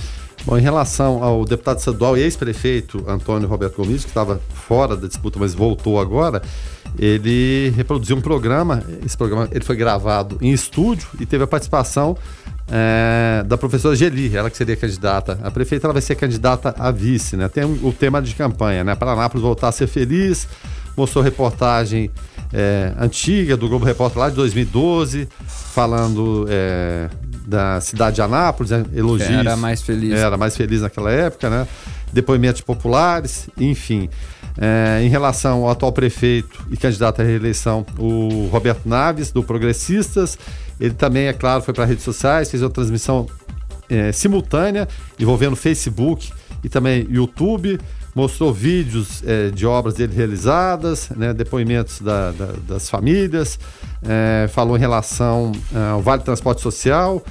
Bom, 0.45 0.57
em 0.57 0.63
relação 0.63 1.23
ao 1.23 1.45
deputado 1.45 1.79
estadual 1.79 2.17
e 2.17 2.23
ex-prefeito 2.23 3.05
Antônio 3.07 3.47
Roberto 3.47 3.77
Gomes, 3.77 4.05
que 4.05 4.11
estava 4.11 4.41
fora 4.55 4.97
da 4.97 5.07
disputa, 5.07 5.39
mas 5.39 5.53
voltou 5.53 6.01
agora, 6.01 6.41
ele 6.99 7.71
reproduziu 7.77 8.17
um 8.17 8.23
programa. 8.23 8.83
Esse 9.05 9.17
programa 9.17 9.49
ele 9.53 9.65
foi 9.65 9.77
gravado 9.77 10.39
em 10.41 10.51
estúdio 10.51 11.09
e 11.21 11.27
teve 11.27 11.45
a 11.45 11.47
participação 11.47 12.17
é, 12.71 13.43
da 13.45 13.59
professora 13.59 13.97
Geli, 13.97 14.37
ela 14.37 14.49
que 14.49 14.57
seria 14.57 14.77
candidata 14.77 15.39
a 15.43 15.51
prefeita, 15.51 15.87
ela 15.87 15.93
vai 15.93 16.03
ser 16.03 16.14
candidata 16.14 16.75
a 16.79 16.91
vice, 16.91 17.37
né? 17.37 17.49
Tem 17.49 17.64
o 17.64 17.93
tema 17.93 18.23
de 18.23 18.35
campanha, 18.35 18.85
né? 18.85 18.95
Para 18.95 19.12
Anápolis 19.12 19.43
voltar 19.43 19.68
a 19.68 19.73
ser 19.73 19.89
feliz, 19.89 20.47
mostrou 20.97 21.25
reportagem 21.25 22.11
é, 22.53 22.93
antiga 22.99 23.57
do 23.57 23.68
Globo 23.68 23.85
Repórter 23.85 24.21
lá 24.21 24.29
de 24.31 24.37
2012, 24.37 25.29
falando 25.73 26.47
é, 26.49 27.09
da 27.47 27.81
cidade 27.81 28.16
de 28.16 28.23
Anápolis, 28.23 28.71
né? 28.71 28.85
elogios. 28.95 29.31
Era 29.31 29.57
mais 29.57 29.83
feliz. 29.83 30.12
Era 30.12 30.37
mais 30.37 30.57
feliz 30.57 30.83
naquela 30.83 31.11
época, 31.11 31.51
né? 31.51 31.66
Depoimentos 32.12 32.61
populares, 32.61 33.49
enfim. 33.59 34.09
É, 34.59 35.01
em 35.03 35.09
relação 35.09 35.64
ao 35.64 35.71
atual 35.71 35.93
prefeito 35.93 36.64
e 36.71 36.77
candidato 36.77 37.21
à 37.21 37.25
reeleição, 37.25 37.87
o 37.99 38.49
Roberto 38.53 38.89
Naves, 38.89 39.31
do 39.31 39.43
Progressistas, 39.43 40.37
ele 40.81 40.95
também, 40.95 41.26
é 41.26 41.33
claro, 41.33 41.62
foi 41.62 41.74
para 41.74 41.85
redes 41.85 42.03
sociais, 42.03 42.51
fez 42.51 42.62
uma 42.62 42.70
transmissão 42.70 43.26
é, 43.89 44.11
simultânea 44.12 44.89
envolvendo 45.18 45.55
Facebook 45.55 46.33
e 46.64 46.68
também 46.68 47.07
YouTube, 47.11 47.78
mostrou 48.14 48.53
vídeos 48.53 49.22
é, 49.26 49.51
de 49.51 49.66
obras 49.66 49.95
dele 49.95 50.14
realizadas, 50.14 51.11
né, 51.11 51.35
depoimentos 51.35 52.01
da, 52.01 52.33
da, 52.33 52.47
das 52.66 52.89
famílias, 52.89 53.59
é, 54.03 54.49
falou 54.49 54.76
em 54.76 54.81
relação 54.81 55.53
é, 55.74 55.91
ao 55.91 56.01
Vale 56.01 56.22
Transporte 56.22 56.61
Social 56.62 57.22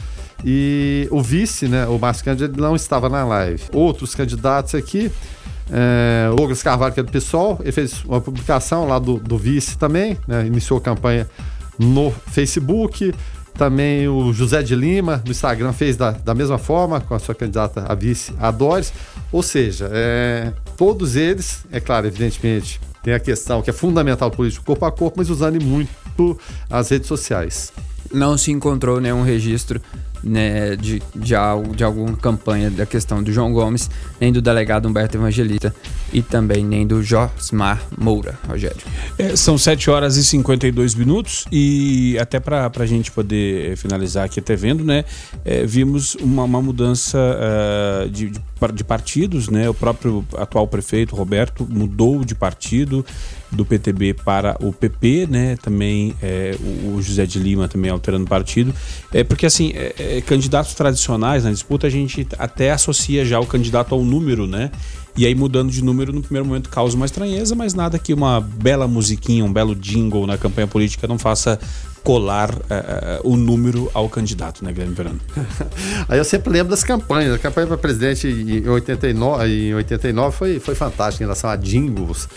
e 0.43 1.07
o 1.11 1.21
vice, 1.21 1.67
né, 1.67 1.85
o 1.87 1.97
Márcio 1.97 2.25
Cândido, 2.25 2.61
não 2.61 2.75
estava 2.75 3.09
na 3.09 3.25
live. 3.25 3.63
Outros 3.73 4.15
candidatos 4.15 4.75
aqui, 4.75 5.11
é, 5.71 6.29
o 6.31 6.35
Douglas 6.35 6.63
Carvalho, 6.63 6.93
que 6.93 6.99
é 6.99 7.03
do 7.03 7.11
PSOL, 7.11 7.59
ele 7.61 7.71
fez 7.71 8.03
uma 8.05 8.21
publicação 8.21 8.87
lá 8.87 8.99
do, 8.99 9.17
do 9.17 9.37
vice 9.37 9.77
também, 9.77 10.17
né, 10.27 10.45
iniciou 10.45 10.79
a 10.79 10.81
campanha 10.81 11.27
no 11.79 12.11
Facebook. 12.11 13.13
Também 13.59 14.07
o 14.07 14.31
José 14.31 14.63
de 14.63 14.73
Lima, 14.73 15.21
no 15.25 15.31
Instagram, 15.31 15.73
fez 15.73 15.97
da, 15.97 16.11
da 16.11 16.33
mesma 16.33 16.57
forma, 16.57 17.01
com 17.01 17.13
a 17.13 17.19
sua 17.19 17.35
candidata 17.35 17.83
a 17.89 17.93
vice, 17.93 18.33
a 18.39 18.51
Doris. 18.51 18.93
Ou 19.33 19.43
seja, 19.43 19.89
é, 19.91 20.53
todos 20.77 21.17
eles, 21.17 21.65
é 21.69 21.81
claro, 21.81 22.07
evidentemente, 22.07 22.79
tem 23.03 23.13
a 23.13 23.19
questão 23.19 23.61
que 23.61 23.69
é 23.69 23.73
fundamental 23.73 24.31
político 24.31 24.65
corpo 24.65 24.85
a 24.85 24.91
corpo, 24.93 25.17
mas 25.17 25.29
usando 25.29 25.61
muito 25.61 26.39
as 26.69 26.87
redes 26.87 27.09
sociais. 27.09 27.73
Não 28.13 28.37
se 28.37 28.49
encontrou 28.49 29.01
nenhum 29.01 29.23
registro 29.23 29.81
né, 30.23 30.75
de, 30.75 31.01
de, 31.15 31.35
algo, 31.35 31.75
de 31.75 31.83
alguma 31.83 32.15
campanha 32.15 32.69
da 32.69 32.85
questão 32.85 33.21
do 33.23 33.31
João 33.31 33.51
Gomes, 33.53 33.89
nem 34.19 34.31
do 34.31 34.41
delegado 34.41 34.87
Humberto 34.87 35.17
Evangelista 35.17 35.73
e 36.11 36.21
também 36.21 36.63
nem 36.63 36.85
do 36.85 37.01
Josmar 37.03 37.81
Moura, 37.97 38.37
Rogério. 38.47 38.81
É, 39.17 39.35
são 39.35 39.57
7 39.57 39.89
horas 39.89 40.17
e 40.17 40.23
52 40.23 40.95
minutos 40.95 41.45
e 41.51 42.17
até 42.19 42.39
para 42.39 42.71
a 42.73 42.85
gente 42.85 43.11
poder 43.11 43.77
finalizar 43.77 44.25
aqui 44.25 44.39
até 44.39 44.55
vendo, 44.55 44.83
né, 44.83 45.05
é, 45.45 45.65
vimos 45.65 46.15
uma, 46.15 46.43
uma 46.43 46.61
mudança 46.61 47.17
uh, 47.17 48.09
de, 48.09 48.29
de, 48.29 48.41
de 48.73 48.83
partidos, 48.83 49.49
né, 49.49 49.69
o 49.69 49.73
próprio 49.73 50.25
atual 50.37 50.67
prefeito 50.67 51.15
Roberto 51.15 51.67
mudou 51.69 52.23
de 52.23 52.35
partido, 52.35 53.05
do 53.51 53.65
PTB 53.65 54.13
para 54.13 54.55
o 54.59 54.71
PP, 54.71 55.27
né? 55.29 55.57
Também 55.61 56.13
é, 56.21 56.55
o, 56.93 57.01
José 57.01 57.25
de 57.25 57.39
Lima 57.39 57.67
também 57.67 57.89
alterando 57.89 58.27
partido. 58.27 58.73
É 59.11 59.23
porque 59.23 59.45
assim, 59.45 59.71
é, 59.73 60.17
é, 60.17 60.21
candidatos 60.21 60.73
tradicionais 60.73 61.43
na 61.43 61.51
disputa 61.51 61.87
a 61.87 61.89
gente 61.89 62.27
até 62.37 62.71
associa 62.71 63.25
já 63.25 63.39
o 63.39 63.45
candidato 63.45 63.95
ao 63.95 64.03
número, 64.03 64.45
né? 64.45 64.71
E 65.17 65.25
aí 65.25 65.35
mudando 65.35 65.71
de 65.71 65.83
número 65.83 66.13
no 66.13 66.21
primeiro 66.21 66.47
momento 66.47 66.69
causa 66.69 66.95
uma 66.95 67.05
estranheza, 67.05 67.55
mas 67.55 67.73
nada 67.73 67.97
que 67.99 68.13
uma 68.13 68.39
bela 68.39 68.87
musiquinha, 68.87 69.43
um 69.43 69.51
belo 69.51 69.75
jingle 69.75 70.25
na 70.25 70.37
campanha 70.37 70.67
política 70.67 71.07
não 71.07 71.17
faça 71.17 71.59
colar 72.03 72.51
uh, 72.51 72.55
uh, 72.55 73.31
o 73.31 73.35
número 73.35 73.89
ao 73.93 74.09
candidato, 74.09 74.63
né, 74.63 74.71
Guilherme 74.71 74.95
Verano? 74.95 75.19
Aí 76.07 76.17
eu 76.17 76.25
sempre 76.25 76.51
lembro 76.51 76.69
das 76.69 76.83
campanhas. 76.83 77.33
A 77.33 77.37
campanha 77.37 77.67
para 77.67 77.77
presidente 77.77 78.27
em 78.27 78.67
89, 78.67 79.47
em 79.47 79.73
89 79.73 80.35
foi, 80.35 80.59
foi 80.59 80.75
fantástica 80.75 81.23
em 81.23 81.25
relação 81.25 81.49
a 81.49 81.55
jingles. 81.55 82.27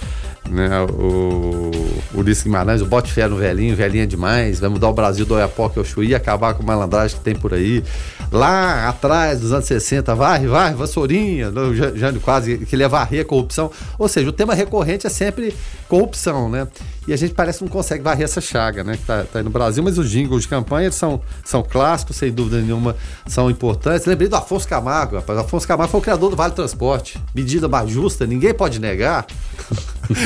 Né? 0.51 0.69
O, 0.83 1.71
o 2.15 2.19
Ulisses 2.19 2.43
Guimarães, 2.43 2.83
o 2.83 2.87
bote 2.87 3.13
fé 3.13 3.29
no 3.29 3.37
velhinho, 3.37 3.75
velhinho 3.77 4.03
é 4.03 4.07
demais, 4.07 4.61
vai 4.61 4.69
mudar 4.69 4.89
o 4.89 4.93
Brasil 4.93 5.25
do 5.25 5.35
Oiapoque 5.35 5.79
ao 5.79 5.85
Chuí, 5.85 6.15
acabar 6.15 6.55
com 6.55 6.63
a 6.63 6.67
malandragem 6.67 7.17
que 7.17 7.25
tem 7.25 7.35
por 7.35 7.55
aí. 7.55 7.83
Lá 8.31 8.89
atrás, 8.89 9.41
dos 9.41 9.53
anos 9.53 9.67
60, 9.67 10.15
vai, 10.15 10.47
vai, 10.47 10.75
vassourinha, 10.75 11.53
Jânio 11.95 12.21
quase, 12.21 12.59
que 12.59 12.75
ele 12.75 12.83
ia 12.83 12.89
varrer 12.89 13.23
a 13.23 13.25
corrupção. 13.25 13.71
Ou 13.99 14.09
seja, 14.09 14.29
o 14.29 14.33
tema 14.33 14.55
recorrente 14.55 15.07
é 15.07 15.11
sempre 15.11 15.55
corrupção, 15.89 16.49
né? 16.49 16.67
E 17.07 17.13
a 17.13 17.17
gente 17.17 17.35
parece 17.35 17.59
que 17.59 17.65
não 17.65 17.71
consegue 17.71 18.03
varrer 18.03 18.25
essa 18.25 18.41
chaga, 18.41 18.85
né? 18.85 18.97
Que 18.97 19.05
tá, 19.05 19.25
tá 19.25 19.39
aí 19.41 19.45
no 19.45 19.51
Brasil, 19.51 19.83
mas 19.83 19.99
os 19.99 20.09
jingles 20.09 20.43
de 20.43 20.49
campanha 20.49 20.91
são, 20.93 21.21
são 21.45 21.63
clássicos, 21.63 22.17
sem 22.17 22.31
dúvida 22.31 22.61
nenhuma, 22.61 22.97
são 23.27 23.51
importantes. 23.51 24.07
Lembrei 24.07 24.29
do 24.29 24.37
Afonso 24.37 24.69
Camargo, 24.69 25.17
rapaz. 25.17 25.39
Afonso 25.39 25.67
Camargo 25.67 25.91
foi 25.91 26.01
o 26.01 26.03
criador 26.03 26.31
do 26.31 26.37
Vale 26.37 26.55
Transporte. 26.55 27.19
Medida 27.35 27.69
mais 27.69 27.91
justa, 27.91 28.27
ninguém 28.27 28.55
pode 28.55 28.79
negar. 28.79 29.27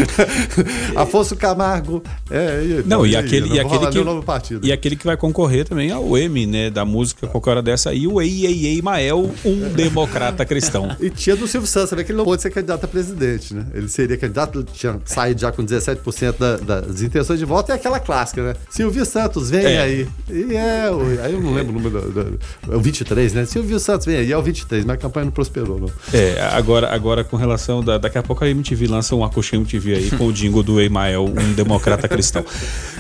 Afonso 0.95 1.37
Camargo. 1.37 2.03
É, 2.31 2.83
não, 2.85 3.07
e 3.07 3.16
aquele, 3.16 3.55
e 3.55 3.61
aquele 3.61 3.87
que 3.89 4.66
e 4.66 4.72
aquele 4.72 4.97
que 4.97 5.07
vai 5.07 5.16
concorrer 5.16 5.66
também 5.66 5.91
ao 5.91 6.16
M, 6.16 6.47
né, 6.47 6.70
da 6.70 6.85
música 6.85 7.27
qualquer 7.27 7.51
hora 7.51 7.62
dessa 7.62 7.91
aí, 7.91 8.07
o 8.07 8.20
Ei 8.20 8.47
Ei 8.47 8.66
Ei 8.66 8.83
Mael, 8.83 9.31
um 9.45 9.68
democrata 9.74 10.45
cristão. 10.45 10.95
E 11.01 11.11
tinha 11.11 11.37
do 11.37 11.47
Silvio 11.47 11.66
Santos, 11.66 11.91
sabe 11.91 12.05
que 12.05 12.12
ele 12.12 12.18
não 12.18 12.24
pôde 12.24 12.43
ser 12.43 12.51
candidato 12.51 12.85
a 12.85 12.89
presidente, 12.89 13.55
né? 13.55 13.66
Ele 13.72 13.89
seria 13.89 14.16
candidato, 14.16 14.62
tinha 14.64 15.01
saído 15.05 15.41
já 15.41 15.53
com 15.53 15.64
17% 15.64 16.37
da, 16.39 16.57
das 16.67 17.01
intenções 17.01 17.39
de 17.39 17.45
voto, 17.45 17.73
é 17.73 17.75
aquela 17.75 18.01
clássica, 18.01 18.43
né? 18.43 18.57
Silvio 18.69 19.07
Santos, 19.07 19.51
vem 19.51 19.64
é. 19.64 19.81
aí. 19.81 20.09
E 20.29 20.55
é, 20.55 20.91
aí 21.25 21.33
eu 21.33 21.41
não 21.41 21.55
lembro 21.55 21.73
o 21.73 21.81
número, 21.81 22.11
do, 22.11 22.39
é 22.71 22.77
o 22.77 22.81
23, 22.81 23.33
né? 23.33 23.47
Silvio 23.47 23.79
Santos, 23.79 24.05
vem 24.05 24.17
aí, 24.17 24.33
é 24.33 24.37
o 24.37 24.43
23, 24.43 24.85
mas 24.85 24.95
a 24.95 24.99
campanha 24.99 25.27
não 25.27 25.33
prosperou, 25.33 25.79
não. 25.79 25.91
É, 26.12 26.41
agora, 26.53 26.93
agora 26.93 27.25
com 27.25 27.37
relação, 27.37 27.83
da, 27.83 27.97
daqui 27.97 28.19
a 28.19 28.23
pouco 28.23 28.45
a 28.45 28.49
MTV 28.49 28.87
lança 28.89 29.14
um 29.14 29.25
Acuxim 29.25 29.57
MTV 29.57 29.95
aí 29.95 30.11
com 30.11 30.27
o 30.27 30.33
jingle 30.33 30.62
do 30.62 30.81
Emael, 30.81 31.25
um 31.25 31.53
democrata 31.55 32.09
cristão. 32.09 32.45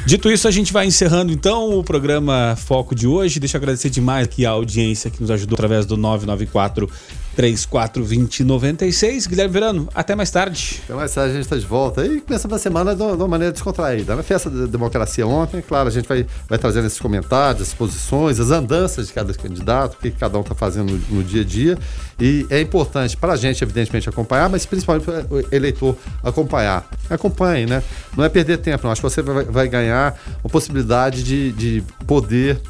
Dito 0.06 0.30
isso, 0.30 0.46
a 0.46 0.52
gente 0.52 0.72
vai 0.72 0.86
encerrando 0.86 1.32
então 1.32 1.76
o 1.76 1.82
programa 1.82 2.54
Foco 2.56 2.94
de 2.94 3.08
hoje. 3.08 3.40
Deixa 3.40 3.56
eu 3.56 3.58
agradecer 3.58 3.90
demais 3.90 4.24
aqui 4.24 4.46
a 4.46 4.50
audiência 4.50 5.10
que 5.10 5.20
nos 5.20 5.32
ajudou 5.32 5.56
através 5.56 5.84
do 5.84 5.96
994 5.96 6.88
342096. 7.36 9.26
Guilherme 9.26 9.52
Verano, 9.52 9.88
até 9.94 10.14
mais 10.14 10.30
tarde. 10.30 10.80
Até 10.84 10.94
mais 10.94 11.12
tarde, 11.12 11.30
a 11.30 11.34
gente 11.34 11.44
está 11.44 11.56
de 11.56 11.66
volta. 11.66 12.04
E 12.06 12.20
começando 12.22 12.54
a 12.54 12.58
semana 12.58 12.96
de 12.96 13.02
uma 13.02 13.28
maneira 13.28 13.52
descontraída. 13.52 14.16
Na 14.16 14.22
festa 14.22 14.48
da 14.48 14.64
democracia 14.64 15.26
ontem, 15.26 15.60
claro, 15.60 15.88
a 15.88 15.90
gente 15.90 16.08
vai, 16.08 16.26
vai 16.48 16.58
trazendo 16.58 16.86
esses 16.86 16.98
comentários, 16.98 17.62
as 17.62 17.74
posições, 17.74 18.40
as 18.40 18.50
andanças 18.50 19.08
de 19.08 19.12
cada 19.12 19.34
candidato, 19.34 19.94
o 19.94 19.98
que 19.98 20.10
cada 20.12 20.38
um 20.38 20.40
está 20.40 20.54
fazendo 20.54 20.92
no, 20.92 21.16
no, 21.16 21.24
dia 21.24 21.42
a 21.42 21.44
dia. 21.44 21.78
E 22.18 22.46
é 22.48 22.60
importante 22.60 23.16
para 23.16 23.34
a 23.34 23.36
gente, 23.36 23.62
evidentemente, 23.62 24.08
acompanhar, 24.08 24.48
mas 24.48 24.64
principalmente 24.64 25.04
para 25.04 25.26
o 25.28 25.44
eleitor 25.52 25.94
acompanhar. 26.24 26.88
Acompanhe, 27.10 27.66
né? 27.66 27.82
Não 28.16 28.24
é 28.24 28.30
perder 28.30 28.56
tempo, 28.58 28.84
não. 28.84 28.92
Acho 28.92 29.02
que 29.02 29.10
você 29.10 29.20
vai, 29.20 29.44
vai 29.44 29.68
ganhar 29.68 29.95
uma 30.42 30.50
possibilidade 30.50 31.22
de, 31.22 31.52
de 31.52 31.84
poder 32.06 32.60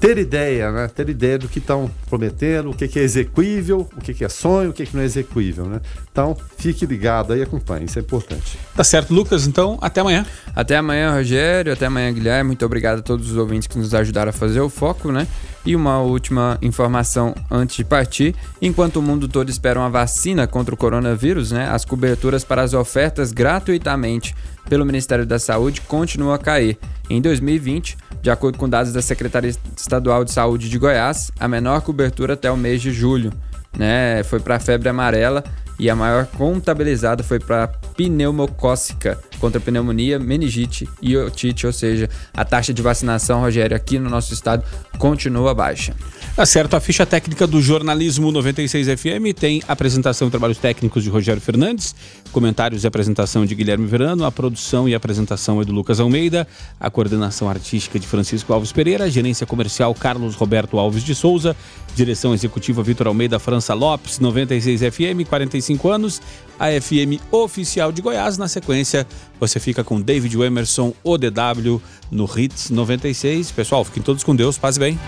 ter 0.00 0.16
ideia, 0.16 0.72
né? 0.72 0.88
Ter 0.88 1.08
ideia 1.10 1.38
do 1.38 1.46
que 1.46 1.58
estão 1.58 1.90
prometendo, 2.08 2.70
o 2.70 2.74
que, 2.74 2.88
que, 2.88 2.98
é 2.98 3.02
execuível, 3.02 3.88
o 3.94 4.00
que, 4.00 4.14
que, 4.14 4.24
é 4.24 4.28
sonho, 4.28 4.70
o 4.70 4.72
que, 4.72 4.86
que 4.86 4.94
não 4.94 5.02
é 5.02 5.04
execuível, 5.04 5.66
né? 5.66 5.80
Então, 6.12 6.36
fique 6.58 6.84
ligado 6.84 7.32
aí, 7.32 7.40
acompanhe, 7.40 7.84
isso 7.84 7.98
é 7.98 8.02
importante. 8.02 8.58
Tá 8.74 8.82
certo, 8.82 9.14
Lucas, 9.14 9.46
então, 9.46 9.78
até 9.80 10.00
amanhã. 10.00 10.26
Até 10.56 10.76
amanhã, 10.76 11.12
Rogério, 11.12 11.72
até 11.72 11.86
amanhã, 11.86 12.12
Guilherme. 12.12 12.48
Muito 12.48 12.66
obrigado 12.66 12.98
a 12.98 13.02
todos 13.02 13.30
os 13.30 13.36
ouvintes 13.36 13.68
que 13.68 13.78
nos 13.78 13.94
ajudaram 13.94 14.30
a 14.30 14.32
fazer 14.32 14.60
o 14.60 14.68
foco, 14.68 15.12
né? 15.12 15.28
E 15.64 15.76
uma 15.76 16.00
última 16.00 16.58
informação 16.60 17.32
antes 17.48 17.76
de 17.76 17.84
partir: 17.84 18.34
enquanto 18.60 18.96
o 18.96 19.02
mundo 19.02 19.28
todo 19.28 19.50
espera 19.50 19.78
uma 19.78 19.88
vacina 19.88 20.48
contra 20.48 20.74
o 20.74 20.76
coronavírus, 20.76 21.52
né, 21.52 21.68
as 21.70 21.84
coberturas 21.84 22.42
para 22.42 22.62
as 22.62 22.74
ofertas 22.74 23.30
gratuitamente 23.30 24.34
pelo 24.68 24.84
Ministério 24.84 25.24
da 25.24 25.38
Saúde 25.38 25.80
continuam 25.82 26.32
a 26.32 26.38
cair. 26.38 26.76
Em 27.08 27.20
2020, 27.20 27.96
de 28.20 28.30
acordo 28.30 28.58
com 28.58 28.68
dados 28.68 28.92
da 28.92 29.02
Secretaria 29.02 29.54
Estadual 29.76 30.24
de 30.24 30.32
Saúde 30.32 30.68
de 30.68 30.78
Goiás, 30.78 31.30
a 31.38 31.46
menor 31.46 31.82
cobertura 31.82 32.34
até 32.34 32.50
o 32.50 32.56
mês 32.56 32.82
de 32.82 32.92
julho 32.92 33.32
né, 33.76 34.22
foi 34.24 34.40
para 34.40 34.56
a 34.56 34.60
febre 34.60 34.88
amarela 34.88 35.44
e 35.80 35.88
a 35.88 35.96
maior 35.96 36.26
contabilizada 36.26 37.22
foi 37.22 37.40
para 37.40 37.68
pneumocócica 37.96 39.18
contra 39.40 39.58
pneumonia, 39.58 40.18
meningite 40.18 40.86
e 41.00 41.16
otite, 41.16 41.66
ou 41.66 41.72
seja, 41.72 42.06
a 42.34 42.44
taxa 42.44 42.74
de 42.74 42.82
vacinação, 42.82 43.40
Rogério, 43.40 43.74
aqui 43.74 43.98
no 43.98 44.10
nosso 44.10 44.34
estado 44.34 44.62
continua 44.98 45.54
baixa. 45.54 45.94
Tá 46.36 46.46
certo, 46.46 46.74
a 46.74 46.80
ficha 46.80 47.04
técnica 47.04 47.46
do 47.46 47.60
Jornalismo 47.60 48.30
96 48.32 48.86
FM 48.98 49.36
tem 49.38 49.62
apresentação 49.66 50.28
e 50.28 50.30
trabalhos 50.30 50.58
técnicos 50.58 51.02
de 51.02 51.10
Rogério 51.10 51.42
Fernandes, 51.42 51.94
comentários 52.32 52.84
e 52.84 52.86
apresentação 52.86 53.44
de 53.44 53.54
Guilherme 53.54 53.86
Verano, 53.86 54.24
a 54.24 54.32
produção 54.32 54.88
e 54.88 54.94
apresentação 54.94 55.60
é 55.60 55.64
do 55.64 55.72
Lucas 55.72 56.00
Almeida, 56.00 56.46
a 56.78 56.88
coordenação 56.88 57.48
artística 57.48 57.98
de 57.98 58.06
Francisco 58.06 58.52
Alves 58.52 58.72
Pereira, 58.72 59.10
gerência 59.10 59.46
comercial 59.46 59.94
Carlos 59.94 60.34
Roberto 60.34 60.78
Alves 60.78 61.02
de 61.02 61.14
Souza, 61.14 61.54
direção 61.94 62.32
executiva 62.32 62.82
Vitor 62.82 63.08
Almeida 63.08 63.38
França 63.38 63.74
Lopes, 63.74 64.18
96 64.18 64.80
FM, 64.80 65.28
45 65.28 65.88
anos, 65.88 66.22
a 66.58 66.68
FM 66.68 67.20
oficial 67.30 67.90
de 67.90 68.00
Goiás. 68.00 68.38
Na 68.38 68.48
sequência, 68.48 69.06
você 69.38 69.58
fica 69.58 69.82
com 69.82 70.00
David 70.00 70.40
Emerson, 70.40 70.94
ODW, 71.02 71.82
no 72.10 72.30
Hits 72.38 72.70
96. 72.70 73.50
Pessoal, 73.50 73.84
fiquem 73.84 74.02
todos 74.02 74.22
com 74.22 74.34
Deus, 74.34 74.56
paz 74.56 74.78
bem. 74.78 74.98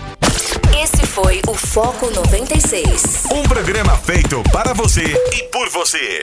Foi 1.13 1.41
o 1.47 1.53
Foco 1.53 2.09
96. 2.09 3.25
Um 3.31 3.43
programa 3.43 3.95
feito 3.97 4.41
para 4.51 4.73
você 4.73 5.03
e 5.31 5.43
por 5.43 5.69
você. 5.69 6.21